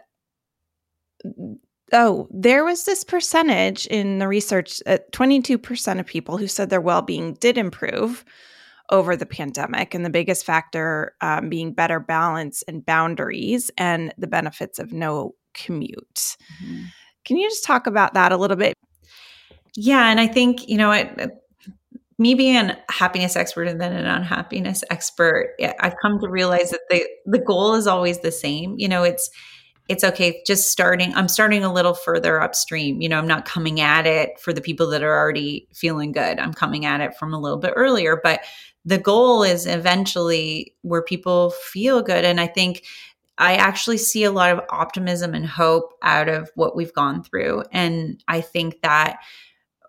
oh, 1.92 2.28
there 2.30 2.64
was 2.64 2.84
this 2.84 3.04
percentage 3.04 3.86
in 3.86 4.18
the 4.18 4.28
research 4.28 4.82
at 4.86 5.12
22% 5.12 6.00
of 6.00 6.06
people 6.06 6.38
who 6.38 6.46
said 6.46 6.70
their 6.70 6.80
well 6.80 7.02
being 7.02 7.34
did 7.34 7.58
improve 7.58 8.24
over 8.90 9.16
the 9.16 9.26
pandemic, 9.26 9.94
and 9.94 10.04
the 10.04 10.10
biggest 10.10 10.44
factor 10.44 11.14
um, 11.20 11.48
being 11.48 11.72
better 11.72 11.98
balance 11.98 12.62
and 12.68 12.84
boundaries 12.84 13.70
and 13.78 14.12
the 14.18 14.26
benefits 14.26 14.78
of 14.78 14.92
no 14.92 15.34
commute. 15.54 16.36
Mm-hmm. 16.62 16.84
Can 17.24 17.36
you 17.36 17.48
just 17.48 17.64
talk 17.64 17.86
about 17.86 18.14
that 18.14 18.32
a 18.32 18.36
little 18.36 18.56
bit? 18.56 18.74
Yeah, 19.74 20.10
and 20.10 20.20
I 20.20 20.26
think, 20.26 20.68
you 20.68 20.76
know, 20.76 20.90
it, 20.90 21.30
me 22.18 22.34
being 22.34 22.56
a 22.56 22.78
happiness 22.90 23.36
expert 23.36 23.66
and 23.66 23.80
then 23.80 23.92
an 23.92 24.06
unhappiness 24.06 24.84
expert, 24.90 25.54
I've 25.80 25.96
come 26.02 26.20
to 26.20 26.28
realize 26.28 26.70
that 26.70 26.82
the 26.90 27.06
the 27.24 27.38
goal 27.38 27.74
is 27.74 27.86
always 27.86 28.20
the 28.20 28.32
same. 28.32 28.74
You 28.76 28.88
know, 28.88 29.02
it's 29.02 29.30
it's 29.92 30.04
okay 30.04 30.42
just 30.46 30.70
starting 30.70 31.14
i'm 31.14 31.28
starting 31.28 31.62
a 31.62 31.72
little 31.72 31.94
further 31.94 32.40
upstream 32.40 33.00
you 33.00 33.08
know 33.08 33.18
i'm 33.18 33.28
not 33.28 33.44
coming 33.44 33.80
at 33.80 34.06
it 34.06 34.38
for 34.40 34.52
the 34.52 34.60
people 34.60 34.88
that 34.88 35.02
are 35.02 35.16
already 35.16 35.68
feeling 35.72 36.10
good 36.10 36.38
i'm 36.38 36.52
coming 36.52 36.84
at 36.84 37.00
it 37.00 37.16
from 37.16 37.32
a 37.32 37.40
little 37.40 37.58
bit 37.58 37.72
earlier 37.76 38.20
but 38.22 38.40
the 38.84 38.98
goal 38.98 39.44
is 39.44 39.66
eventually 39.66 40.74
where 40.82 41.02
people 41.02 41.50
feel 41.50 42.02
good 42.02 42.24
and 42.24 42.40
i 42.40 42.46
think 42.46 42.82
I 43.38 43.56
actually 43.56 43.98
see 43.98 44.24
a 44.24 44.30
lot 44.30 44.52
of 44.52 44.60
optimism 44.68 45.34
and 45.34 45.46
hope 45.46 45.94
out 46.02 46.28
of 46.28 46.50
what 46.54 46.76
we've 46.76 46.92
gone 46.92 47.24
through. 47.24 47.64
And 47.72 48.22
I 48.28 48.40
think 48.40 48.82
that 48.82 49.20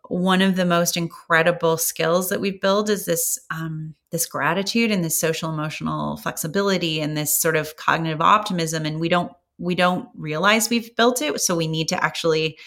one 0.10 0.42
of 0.42 0.56
the 0.56 0.66
most 0.66 0.98
incredible 0.98 1.78
skills 1.78 2.30
that 2.30 2.42
we've 2.42 2.60
built 2.60 2.90
is 2.90 3.06
this 3.06 3.40
um, 3.52 3.96
this 4.12 4.26
gratitude 4.26 4.92
and 4.92 5.04
this 5.04 5.20
social 5.20 5.50
emotional 5.50 6.18
flexibility 6.18 7.02
and 7.02 7.18
this 7.18 7.40
sort 7.40 7.56
of 7.56 7.76
cognitive 7.78 8.22
optimism. 8.22 8.86
And 8.86 9.00
we 9.00 9.10
don't 9.10 9.32
we 9.64 9.76
don't 9.76 10.08
realize 10.16 10.70
we've 10.70 10.96
built 10.96 11.22
it, 11.22 11.40
so 11.40 11.56
we 11.56 11.68
need 11.68 11.88
to 11.90 12.04
actually 12.04 12.58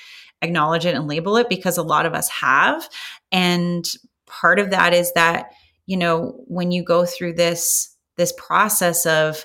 acknowledge 0.42 0.86
it 0.86 0.94
and 0.94 1.06
label 1.06 1.36
it 1.36 1.48
because 1.48 1.78
a 1.78 1.82
lot 1.82 2.06
of 2.06 2.14
us 2.14 2.28
have. 2.28 2.88
And 3.32 3.84
part 4.26 4.58
of 4.58 4.70
that 4.70 4.92
is 4.92 5.12
that 5.14 5.50
you 5.86 5.96
know 5.96 6.42
when 6.46 6.72
you 6.72 6.82
go 6.82 7.04
through 7.04 7.34
this 7.34 7.94
this 8.16 8.32
process 8.36 9.06
of 9.06 9.44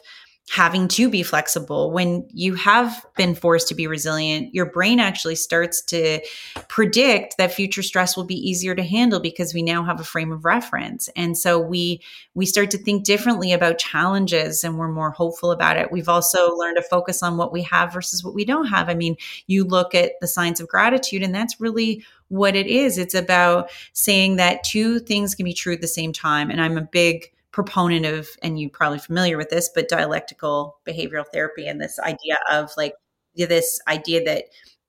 having 0.50 0.88
to 0.90 1.10
be 1.10 1.24
flexible. 1.24 1.92
When 1.92 2.28
you 2.34 2.56
have 2.56 3.06
been 3.16 3.36
forced 3.36 3.70
to 3.70 3.76
be 3.76 3.88
resilient, 3.88 4.54
your 4.54 4.66
brain 4.66 5.00
actually 5.00 5.36
starts 5.36 5.82
to 5.86 6.20
predict 6.68 7.38
that 7.38 7.54
future 7.54 7.82
stress 7.84 8.18
will 8.18 8.26
be 8.26 8.36
easier 8.36 8.76
to 8.76 8.84
handle 8.84 9.22
because 9.22 9.54
we 9.54 9.62
now 9.62 9.84
have 9.86 10.02
a 10.02 10.04
frame 10.04 10.32
of 10.32 10.44
reference. 10.44 11.10
And 11.16 11.38
so 11.38 11.58
we 11.58 12.02
we 12.34 12.46
start 12.46 12.70
to 12.72 12.78
think 12.78 13.06
differently 13.06 13.54
about 13.54 13.78
challenges 13.78 14.64
and 14.64 14.78
we're 14.78 14.92
more 14.92 15.12
hopeful 15.12 15.52
about 15.52 15.78
it. 15.78 15.92
We've 15.92 16.10
also 16.10 16.54
learned 16.56 16.78
to 16.78 16.84
focus 16.84 17.24
on 17.24 17.38
what 17.38 17.54
we 17.54 17.62
have 17.64 17.94
versus 17.94 18.24
what 18.24 18.34
we 18.34 18.44
don't 18.44 18.68
have. 18.68 18.90
I 18.90 18.94
mean, 18.94 19.16
you 19.48 19.64
look 19.64 19.96
at 19.96 20.14
the 20.20 20.28
signs 20.28 20.60
of 20.60 20.68
gratitude 20.68 21.24
and 21.24 21.34
that's 21.34 21.62
really 21.62 22.04
what 22.28 22.56
it 22.56 22.68
is. 22.68 22.98
It's 22.98 23.14
about 23.14 23.70
saying 23.94 24.36
that 24.38 24.64
two 24.64 25.00
things 25.00 25.34
can 25.34 25.46
be 25.46 25.54
true 25.54 25.74
at 25.74 25.82
the 25.82 25.88
same 25.88 26.12
time. 26.12 26.50
And 26.50 26.62
I'm 26.62 26.78
a 26.78 26.82
big 26.82 27.32
proponent 27.52 28.06
of, 28.06 28.30
and 28.42 28.60
you're 28.60 28.70
probably 28.70 29.00
familiar 29.00 29.38
with 29.38 29.50
this, 29.50 29.70
but 29.74 29.90
dialectical 29.90 30.80
behavioral 30.88 31.26
therapy 31.32 31.68
and 31.68 31.82
this 31.82 32.00
idea 32.00 32.38
of 32.50 32.72
like 32.78 32.94
this 33.36 33.80
idea 33.88 34.24
that 34.24 34.46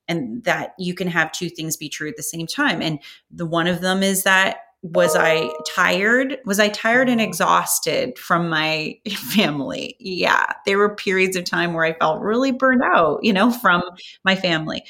and 0.08 0.42
that 0.44 0.74
you 0.78 0.94
can 0.94 1.08
have 1.08 1.32
two 1.32 1.48
things 1.48 1.76
be 1.76 1.88
true 1.88 2.08
at 2.08 2.16
the 2.16 2.22
same 2.22 2.46
time. 2.46 2.82
And 2.82 2.98
the 3.30 3.46
one 3.46 3.66
of 3.66 3.80
them 3.80 4.02
is 4.02 4.24
that 4.24 4.58
was 4.82 5.14
I 5.14 5.48
tired? 5.64 6.38
Was 6.44 6.58
I 6.58 6.68
tired 6.68 7.08
and 7.08 7.20
exhausted 7.20 8.18
from 8.18 8.48
my 8.48 8.98
family? 9.32 9.96
Yeah, 10.00 10.46
there 10.66 10.78
were 10.78 10.96
periods 10.96 11.36
of 11.36 11.44
time 11.44 11.72
where 11.72 11.84
I 11.84 11.92
felt 11.94 12.20
really 12.20 12.50
burned 12.50 12.82
out, 12.82 13.20
you 13.22 13.32
know, 13.32 13.52
from 13.52 13.82
my 14.24 14.34
family. 14.34 14.82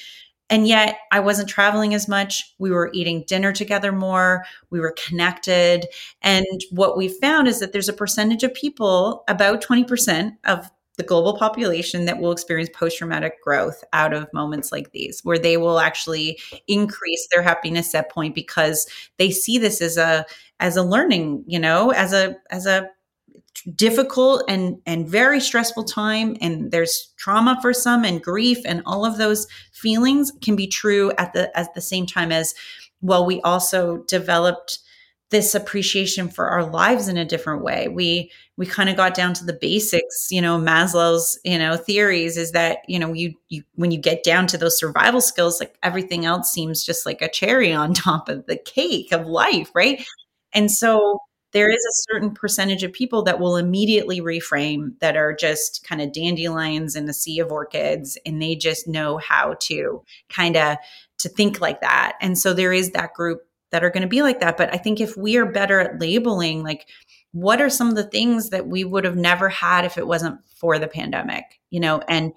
And 0.53 0.69
yet 0.69 0.99
I 1.11 1.19
wasn't 1.21 1.49
traveling 1.49 1.95
as 1.95 2.07
much. 2.07 2.55
We 2.59 2.71
were 2.71 2.91
eating 2.93 3.25
dinner 3.27 3.53
together 3.53 3.91
more. 3.91 4.45
We 4.69 4.81
were 4.81 4.95
connected. 5.03 5.87
And 6.21 6.47
what 6.71 6.95
we 6.95 7.09
found 7.09 7.49
is 7.49 7.59
that 7.61 7.73
there's 7.73 7.89
a 7.89 7.95
percentage 7.95 8.43
of 8.43 8.53
people, 8.53 9.25
about 9.29 9.63
20% 9.63 10.33
of 10.45 10.71
the 10.99 11.05
global 11.05 11.39
population 11.39 12.05
that 12.05 12.19
will 12.19 12.33
experience 12.33 12.69
post 12.75 12.99
traumatic 12.99 13.43
growth 13.43 13.83
out 13.95 14.13
of 14.13 14.31
moments 14.35 14.71
like 14.71 14.93
these, 14.93 15.21
where 15.23 15.39
they 15.39 15.57
will 15.57 15.81
actually 15.81 16.39
increase 16.69 17.27
their 17.31 17.43
happiness 17.43 17.91
set 17.91 18.11
point 18.11 18.35
because 18.35 18.87
they 19.17 19.31
see 19.31 19.57
this 19.57 19.81
as 19.81 19.97
a 19.97 20.27
as 20.61 20.77
a 20.77 20.83
learning, 20.83 21.45
you 21.47 21.59
know, 21.59 21.93
as 21.93 22.13
a 22.13 22.37
as 22.51 22.67
a 22.67 22.91
difficult 23.77 24.43
and 24.49 24.77
and 24.87 25.09
very 25.09 25.41
stressful 25.41 25.85
time 25.85 26.37
and 26.41 26.73
there's 26.73 27.13
trauma 27.17 27.59
for 27.63 27.73
some 27.73 28.05
and 28.05 28.23
grief 28.23 28.59
and 28.65 28.83
all 28.87 29.05
of 29.05 29.19
those 29.19 29.47
feelings 29.73 30.33
can 30.43 30.57
be 30.57 30.67
true 30.67 31.13
at 31.19 31.33
the 31.33 31.57
at 31.57 31.73
the 31.75 31.81
same 31.81 32.05
time 32.05 32.33
as 32.33 32.55
well 33.03 33.25
we 33.25 33.41
also 33.43 33.99
developed 34.09 34.81
this 35.33 35.55
appreciation 35.55 36.29
for 36.29 36.47
our 36.47 36.63
lives 36.71 37.09
in 37.09 37.17
a 37.17 37.25
different 37.25 37.65
way. 37.65 37.89
We 37.89 38.31
we 38.59 38.67
kind 38.67 38.91
of 38.91 38.97
got 38.97 39.15
down 39.15 39.33
to 39.35 39.45
the 39.45 39.55
basics 39.55 40.29
you 40.31 40.41
know 40.41 40.59
maslow's 40.59 41.41
you 41.43 41.59
know 41.59 41.77
theories 41.77 42.37
is 42.37 42.53
that 42.53 42.79
you 42.87 42.99
know 42.99 43.13
you 43.15 43.33
you 43.49 43.65
when 43.75 43.91
you 43.91 43.99
get 43.99 44.23
down 44.23 44.47
to 44.49 44.59
those 44.59 44.79
survival 44.79 45.23
skills 45.23 45.59
like 45.59 45.75
everything 45.83 46.27
else 46.27 46.53
seems 46.53 46.85
just 46.85 47.07
like 47.07 47.23
a 47.23 47.31
cherry 47.31 47.73
on 47.73 47.95
top 47.95 48.29
of 48.29 48.47
the 48.47 48.57
cake 48.57 49.11
of 49.11 49.27
life 49.27 49.71
right? 49.75 50.05
And 50.55 50.71
so 50.71 51.19
there 51.53 51.71
is 51.71 51.85
a 51.85 52.13
certain 52.13 52.33
percentage 52.33 52.83
of 52.83 52.93
people 52.93 53.23
that 53.23 53.41
will 53.41 53.57
immediately 53.57 54.21
reframe 54.21 54.99
that 55.01 55.17
are 55.17 55.35
just 55.35 55.87
kind 55.87 56.01
of 56.01 56.13
dandelions 56.13 56.97
in 56.97 57.09
a 57.09 57.13
sea 57.13 57.39
of 57.39 57.53
orchids 57.53 58.19
and 58.25 58.41
they 58.41 58.55
just 58.55 58.89
know 58.89 59.19
how 59.19 59.55
to 59.61 60.03
kind 60.29 60.57
of 60.57 60.79
to 61.19 61.29
think 61.29 61.61
like 61.61 61.81
that. 61.81 62.15
And 62.21 62.39
so 62.39 62.53
there 62.53 62.73
is 62.73 62.91
that 62.91 63.15
group 63.15 63.43
that 63.71 63.85
are 63.85 63.91
going 63.91 64.03
to 64.03 64.09
be 64.09 64.23
like 64.23 64.41
that. 64.41 64.57
But 64.57 64.73
i 64.73 64.77
think 64.77 65.01
if 65.01 65.17
we 65.17 65.37
are 65.37 65.47
better 65.47 65.81
at 65.81 66.01
labeling 66.01 66.63
like 66.63 66.89
what 67.33 67.63
are 67.63 67.71
some 67.71 67.89
of 67.89 67.97
the 67.97 68.05
things 68.05 68.51
that 68.51 68.67
we 68.67 68.85
would 68.85 69.05
have 69.05 69.17
never 69.17 69.49
had 69.49 69.85
if 69.85 69.97
it 69.97 70.07
wasn't 70.07 70.39
for 70.55 70.79
the 70.79 70.87
pandemic 70.87 71.45
you 71.71 71.81
know 71.81 72.03
and 72.09 72.33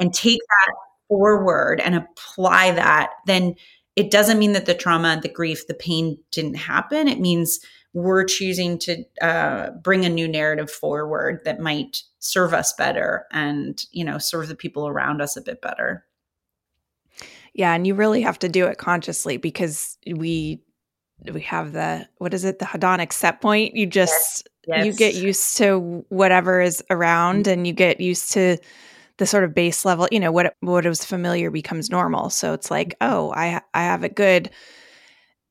and 0.00 0.12
take 0.12 0.40
that 0.40 0.74
forward 1.08 1.80
and 1.80 1.94
apply 1.94 2.72
that 2.72 3.10
then 3.26 3.54
it 3.96 4.10
doesn't 4.10 4.38
mean 4.38 4.52
that 4.52 4.66
the 4.66 4.74
trauma 4.74 5.20
the 5.22 5.28
grief 5.28 5.66
the 5.66 5.74
pain 5.74 6.18
didn't 6.30 6.54
happen. 6.54 7.08
It 7.08 7.20
means 7.20 7.60
we're 7.92 8.24
choosing 8.24 8.78
to 8.78 9.04
uh, 9.20 9.70
bring 9.82 10.04
a 10.04 10.08
new 10.08 10.28
narrative 10.28 10.70
forward 10.70 11.40
that 11.44 11.60
might 11.60 12.02
serve 12.18 12.54
us 12.54 12.72
better 12.74 13.26
and 13.32 13.84
you 13.92 14.04
know 14.04 14.18
serve 14.18 14.48
the 14.48 14.54
people 14.54 14.86
around 14.86 15.20
us 15.20 15.36
a 15.36 15.42
bit 15.42 15.60
better 15.60 16.04
yeah 17.54 17.74
and 17.74 17.86
you 17.86 17.94
really 17.94 18.22
have 18.22 18.38
to 18.38 18.48
do 18.48 18.66
it 18.66 18.78
consciously 18.78 19.36
because 19.36 19.96
we 20.14 20.62
we 21.32 21.40
have 21.40 21.72
the 21.72 22.06
what 22.18 22.34
is 22.34 22.44
it 22.44 22.58
the 22.58 22.64
hedonic 22.64 23.12
set 23.12 23.40
point 23.40 23.74
you 23.74 23.86
just 23.86 24.48
yes. 24.66 24.76
Yes. 24.76 24.86
you 24.86 24.92
get 24.92 25.14
used 25.14 25.56
to 25.56 26.04
whatever 26.08 26.60
is 26.60 26.82
around 26.90 27.44
mm-hmm. 27.44 27.52
and 27.52 27.66
you 27.66 27.72
get 27.72 28.00
used 28.00 28.32
to 28.32 28.58
the 29.16 29.26
sort 29.26 29.44
of 29.44 29.54
base 29.54 29.84
level 29.84 30.08
you 30.10 30.20
know 30.20 30.32
what 30.32 30.54
what 30.60 30.86
was 30.86 31.04
familiar 31.04 31.50
becomes 31.50 31.90
normal 31.90 32.30
so 32.30 32.52
it's 32.52 32.70
like 32.70 32.94
oh 33.00 33.32
i 33.32 33.60
i 33.74 33.82
have 33.82 34.04
it 34.04 34.14
good 34.14 34.50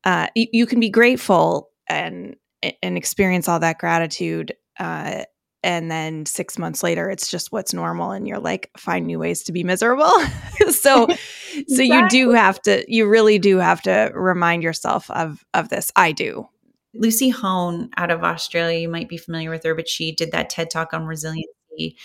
uh, 0.06 0.28
you, 0.34 0.48
you 0.54 0.66
can 0.66 0.80
be 0.80 0.90
grateful 0.90 1.70
and 1.90 2.36
and 2.84 2.98
experience 2.98 3.48
all 3.48 3.60
that 3.60 3.80
gratitude 3.80 4.56
uh, 4.80 5.24
and 5.64 5.92
then 5.92 6.26
six 6.26 6.58
months 6.58 6.84
later 6.84 7.10
it's 7.10 7.30
just 7.30 7.52
what's 7.52 7.74
normal 7.74 8.12
and 8.12 8.28
you're 8.28 8.40
like 8.40 8.70
find 8.78 9.08
new 9.08 9.20
ways 9.20 9.44
to 9.44 9.52
be 9.52 9.64
miserable. 9.64 10.12
So 10.72 11.06
exactly. 11.06 11.66
so 11.76 11.82
you 11.82 12.08
do 12.10 12.30
have 12.32 12.62
to 12.64 12.86
you 12.88 13.08
really 13.08 13.40
do 13.40 13.58
have 13.58 13.82
to 13.84 14.12
remind 14.14 14.62
yourself 14.62 15.10
of 15.10 15.44
of 15.54 15.70
this. 15.70 15.92
I 15.96 16.12
do. 16.12 16.48
Lucy 16.94 17.30
hone 17.30 17.90
out 17.98 18.12
of 18.12 18.24
australia 18.24 18.80
you 18.80 18.90
might 18.90 19.10
be 19.10 19.18
familiar 19.18 19.50
with 19.50 19.64
her 19.64 19.76
but 19.76 19.88
she 19.88 20.12
did 20.12 20.32
that 20.32 20.50
ted 20.50 20.70
talk 20.70 20.94
on 20.94 21.06
resiliency 21.06 21.98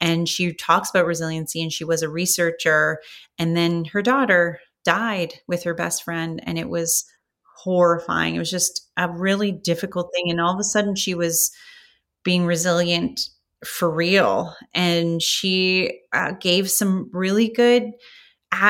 and 0.00 0.28
she 0.28 0.52
talks 0.52 0.90
about 0.90 1.06
resiliency 1.06 1.62
and 1.62 1.72
she 1.72 1.84
was 1.84 2.02
a 2.02 2.08
researcher 2.08 3.00
and 3.38 3.56
then 3.56 3.84
her 3.86 4.02
daughter 4.02 4.60
died 4.84 5.34
with 5.46 5.62
her 5.62 5.74
best 5.74 6.02
friend 6.02 6.40
and 6.44 6.58
it 6.58 6.68
was 6.68 7.04
horrifying. 7.62 8.34
It 8.34 8.38
was 8.38 8.50
just 8.50 8.88
a 8.96 9.08
really 9.08 9.52
difficult 9.52 10.10
thing. 10.14 10.30
And 10.30 10.40
all 10.40 10.54
of 10.54 10.60
a 10.60 10.64
sudden, 10.64 10.94
she 10.94 11.14
was 11.14 11.50
being 12.24 12.46
resilient 12.46 13.20
for 13.64 13.90
real. 13.90 14.54
And 14.74 15.22
she 15.22 16.00
uh, 16.12 16.32
gave 16.32 16.70
some 16.70 17.10
really 17.12 17.48
good 17.48 17.92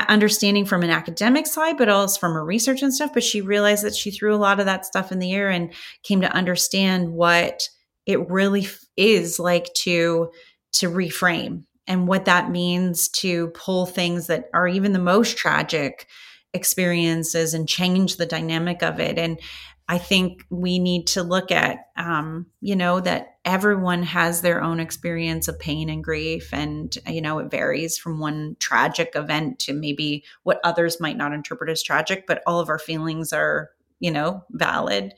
understanding 0.08 0.64
from 0.64 0.82
an 0.82 0.90
academic 0.90 1.46
side, 1.46 1.76
but 1.76 1.88
also 1.88 2.18
from 2.20 2.34
her 2.34 2.44
research 2.44 2.82
and 2.82 2.94
stuff. 2.94 3.12
But 3.12 3.24
she 3.24 3.40
realized 3.40 3.84
that 3.84 3.94
she 3.94 4.10
threw 4.10 4.34
a 4.34 4.36
lot 4.36 4.60
of 4.60 4.66
that 4.66 4.86
stuff 4.86 5.10
in 5.10 5.18
the 5.18 5.32
air 5.32 5.50
and 5.50 5.72
came 6.02 6.20
to 6.20 6.32
understand 6.32 7.12
what 7.12 7.68
it 8.06 8.28
really 8.30 8.68
is 8.96 9.38
like 9.38 9.72
to 9.74 10.30
to 10.72 10.88
reframe 10.88 11.64
and 11.86 12.06
what 12.08 12.24
that 12.24 12.50
means 12.50 13.08
to 13.08 13.48
pull 13.48 13.86
things 13.86 14.28
that 14.28 14.48
are 14.54 14.68
even 14.68 14.92
the 14.92 14.98
most 14.98 15.36
tragic 15.36 16.06
experiences 16.54 17.54
and 17.54 17.68
change 17.68 18.16
the 18.16 18.26
dynamic 18.26 18.82
of 18.82 19.00
it. 19.00 19.18
And 19.18 19.40
I 19.88 19.98
think 19.98 20.44
we 20.48 20.78
need 20.78 21.06
to 21.08 21.22
look 21.22 21.50
at, 21.50 21.78
um, 21.96 22.46
you 22.60 22.76
know, 22.76 23.00
that 23.00 23.36
everyone 23.44 24.04
has 24.04 24.40
their 24.40 24.62
own 24.62 24.78
experience 24.78 25.48
of 25.48 25.58
pain 25.58 25.88
and 25.90 26.04
grief. 26.04 26.48
And, 26.52 26.96
you 27.06 27.20
know, 27.20 27.38
it 27.40 27.50
varies 27.50 27.98
from 27.98 28.20
one 28.20 28.56
tragic 28.60 29.12
event 29.14 29.58
to 29.60 29.72
maybe 29.72 30.24
what 30.44 30.60
others 30.62 31.00
might 31.00 31.16
not 31.16 31.32
interpret 31.32 31.68
as 31.68 31.82
tragic, 31.82 32.26
but 32.26 32.42
all 32.46 32.60
of 32.60 32.68
our 32.68 32.78
feelings 32.78 33.32
are, 33.32 33.70
you 33.98 34.10
know, 34.10 34.44
valid. 34.50 35.14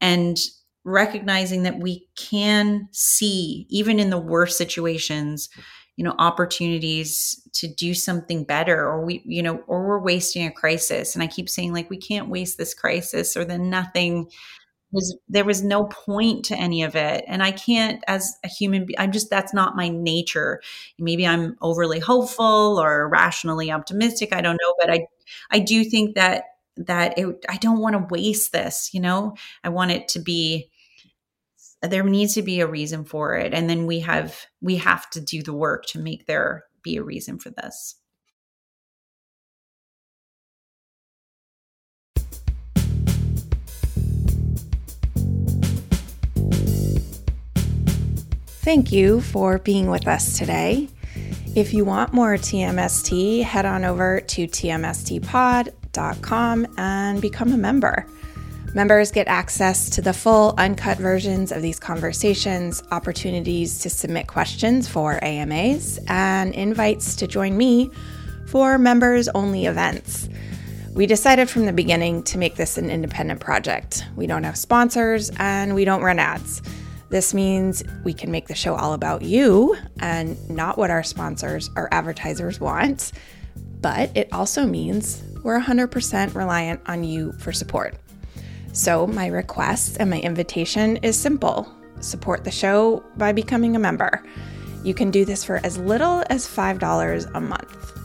And 0.00 0.36
recognizing 0.84 1.62
that 1.62 1.78
we 1.78 2.06
can 2.16 2.88
see, 2.92 3.66
even 3.70 3.98
in 3.98 4.10
the 4.10 4.18
worst 4.18 4.58
situations, 4.58 5.48
you 5.96 6.04
know 6.04 6.14
opportunities 6.18 7.40
to 7.52 7.68
do 7.68 7.94
something 7.94 8.44
better 8.44 8.78
or 8.86 9.04
we 9.04 9.22
you 9.26 9.42
know 9.42 9.58
or 9.66 9.86
we're 9.86 10.00
wasting 10.00 10.46
a 10.46 10.50
crisis. 10.52 11.14
And 11.14 11.22
i 11.22 11.26
keep 11.26 11.48
saying 11.48 11.72
like 11.72 11.90
we 11.90 11.98
can't 11.98 12.28
waste 12.28 12.58
this 12.58 12.74
crisis 12.74 13.36
or 13.36 13.44
then 13.44 13.70
nothing 13.70 14.30
was 14.92 15.16
there 15.28 15.44
was 15.44 15.62
no 15.62 15.84
point 15.86 16.44
to 16.46 16.56
any 16.56 16.82
of 16.82 16.96
it. 16.96 17.24
And 17.28 17.42
i 17.42 17.52
can't 17.52 18.02
as 18.08 18.36
a 18.44 18.48
human 18.48 18.86
being 18.86 18.98
i'm 18.98 19.12
just 19.12 19.30
that's 19.30 19.54
not 19.54 19.76
my 19.76 19.88
nature. 19.88 20.60
Maybe 20.98 21.26
i'm 21.26 21.56
overly 21.62 22.00
hopeful 22.00 22.80
or 22.82 23.08
rationally 23.08 23.70
optimistic 23.72 24.32
i 24.34 24.40
don't 24.40 24.58
know 24.62 24.74
but 24.80 24.90
i 24.90 25.06
i 25.50 25.58
do 25.60 25.84
think 25.84 26.14
that 26.16 26.44
that 26.76 27.18
it, 27.18 27.44
i 27.48 27.56
don't 27.58 27.80
want 27.80 27.94
to 27.96 28.06
waste 28.14 28.52
this 28.52 28.90
you 28.94 29.00
know? 29.00 29.34
I 29.64 29.68
want 29.70 29.90
it 29.92 30.08
to 30.08 30.20
be 30.20 30.70
there 31.82 32.04
needs 32.04 32.34
to 32.34 32.42
be 32.42 32.60
a 32.60 32.66
reason 32.66 33.04
for 33.04 33.34
it 33.34 33.52
and 33.52 33.68
then 33.68 33.86
we 33.86 34.00
have 34.00 34.46
we 34.60 34.76
have 34.76 35.10
to 35.10 35.20
do 35.20 35.42
the 35.42 35.52
work 35.52 35.84
to 35.86 35.98
make 35.98 36.26
there 36.26 36.64
be 36.82 36.96
a 36.96 37.02
reason 37.02 37.38
for 37.38 37.50
this 37.50 37.96
Thank 48.62 48.92
you 48.92 49.20
for 49.20 49.58
being 49.58 49.90
with 49.90 50.06
us 50.06 50.38
today. 50.38 50.88
If 51.56 51.74
you 51.74 51.84
want 51.84 52.12
more 52.12 52.34
TMST, 52.34 53.42
head 53.42 53.66
on 53.66 53.84
over 53.84 54.20
to 54.20 54.46
tmstpod.com 54.46 56.66
and 56.78 57.20
become 57.20 57.52
a 57.52 57.56
member. 57.56 58.06
Members 58.74 59.10
get 59.10 59.28
access 59.28 59.90
to 59.90 60.00
the 60.00 60.14
full 60.14 60.54
uncut 60.56 60.96
versions 60.96 61.52
of 61.52 61.60
these 61.60 61.78
conversations, 61.78 62.82
opportunities 62.90 63.78
to 63.80 63.90
submit 63.90 64.28
questions 64.28 64.88
for 64.88 65.22
AMAs, 65.22 65.98
and 66.08 66.54
invites 66.54 67.14
to 67.16 67.26
join 67.26 67.54
me 67.58 67.90
for 68.46 68.78
members 68.78 69.28
only 69.28 69.66
events. 69.66 70.30
We 70.94 71.04
decided 71.04 71.50
from 71.50 71.66
the 71.66 71.72
beginning 71.74 72.22
to 72.24 72.38
make 72.38 72.56
this 72.56 72.78
an 72.78 72.88
independent 72.88 73.40
project. 73.40 74.04
We 74.16 74.26
don't 74.26 74.44
have 74.44 74.56
sponsors 74.56 75.30
and 75.36 75.74
we 75.74 75.84
don't 75.84 76.02
run 76.02 76.18
ads. 76.18 76.62
This 77.10 77.34
means 77.34 77.84
we 78.04 78.14
can 78.14 78.30
make 78.30 78.48
the 78.48 78.54
show 78.54 78.74
all 78.74 78.94
about 78.94 79.20
you 79.20 79.76
and 80.00 80.38
not 80.48 80.78
what 80.78 80.90
our 80.90 81.02
sponsors 81.02 81.68
or 81.76 81.92
advertisers 81.92 82.58
want. 82.58 83.12
But 83.82 84.16
it 84.16 84.32
also 84.32 84.64
means 84.64 85.22
we're 85.42 85.60
100% 85.60 86.34
reliant 86.34 86.80
on 86.86 87.04
you 87.04 87.32
for 87.32 87.52
support. 87.52 87.96
So, 88.72 89.06
my 89.06 89.26
request 89.26 89.98
and 90.00 90.10
my 90.10 90.20
invitation 90.20 90.96
is 90.98 91.18
simple 91.18 91.72
support 92.00 92.44
the 92.44 92.50
show 92.50 93.04
by 93.16 93.32
becoming 93.32 93.76
a 93.76 93.78
member. 93.78 94.22
You 94.82 94.94
can 94.94 95.10
do 95.10 95.24
this 95.24 95.44
for 95.44 95.60
as 95.62 95.78
little 95.78 96.24
as 96.30 96.46
$5 96.46 97.30
a 97.34 97.40
month. 97.40 97.98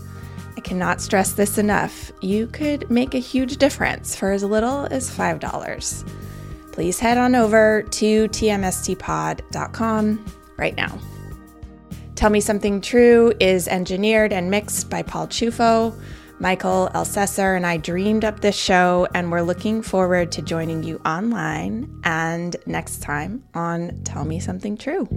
I 0.55 0.61
cannot 0.61 1.01
stress 1.01 1.33
this 1.33 1.57
enough. 1.57 2.11
You 2.21 2.47
could 2.47 2.89
make 2.91 3.15
a 3.15 3.19
huge 3.19 3.57
difference 3.57 4.15
for 4.15 4.31
as 4.31 4.43
little 4.43 4.85
as 4.91 5.09
$5. 5.09 6.11
Please 6.71 6.99
head 6.99 7.17
on 7.17 7.33
over 7.35 7.81
to 7.83 8.27
tmstpod.com 8.27 10.25
right 10.57 10.75
now. 10.75 10.99
Tell 12.15 12.29
Me 12.29 12.39
Something 12.39 12.81
True 12.81 13.33
is 13.39 13.67
engineered 13.67 14.33
and 14.33 14.49
mixed 14.49 14.89
by 14.89 15.03
Paul 15.03 15.27
Chufo. 15.27 15.99
Michael 16.39 16.89
Elsesser 16.93 17.55
and 17.55 17.65
I 17.65 17.77
dreamed 17.77 18.23
up 18.23 18.41
this 18.41 18.55
show, 18.55 19.07
and 19.15 19.31
we're 19.31 19.41
looking 19.41 19.81
forward 19.81 20.31
to 20.33 20.41
joining 20.41 20.83
you 20.83 21.01
online 21.03 21.99
and 22.03 22.55
next 22.67 23.01
time 23.01 23.43
on 23.55 24.01
Tell 24.03 24.23
Me 24.23 24.39
Something 24.39 24.77
True. 24.77 25.07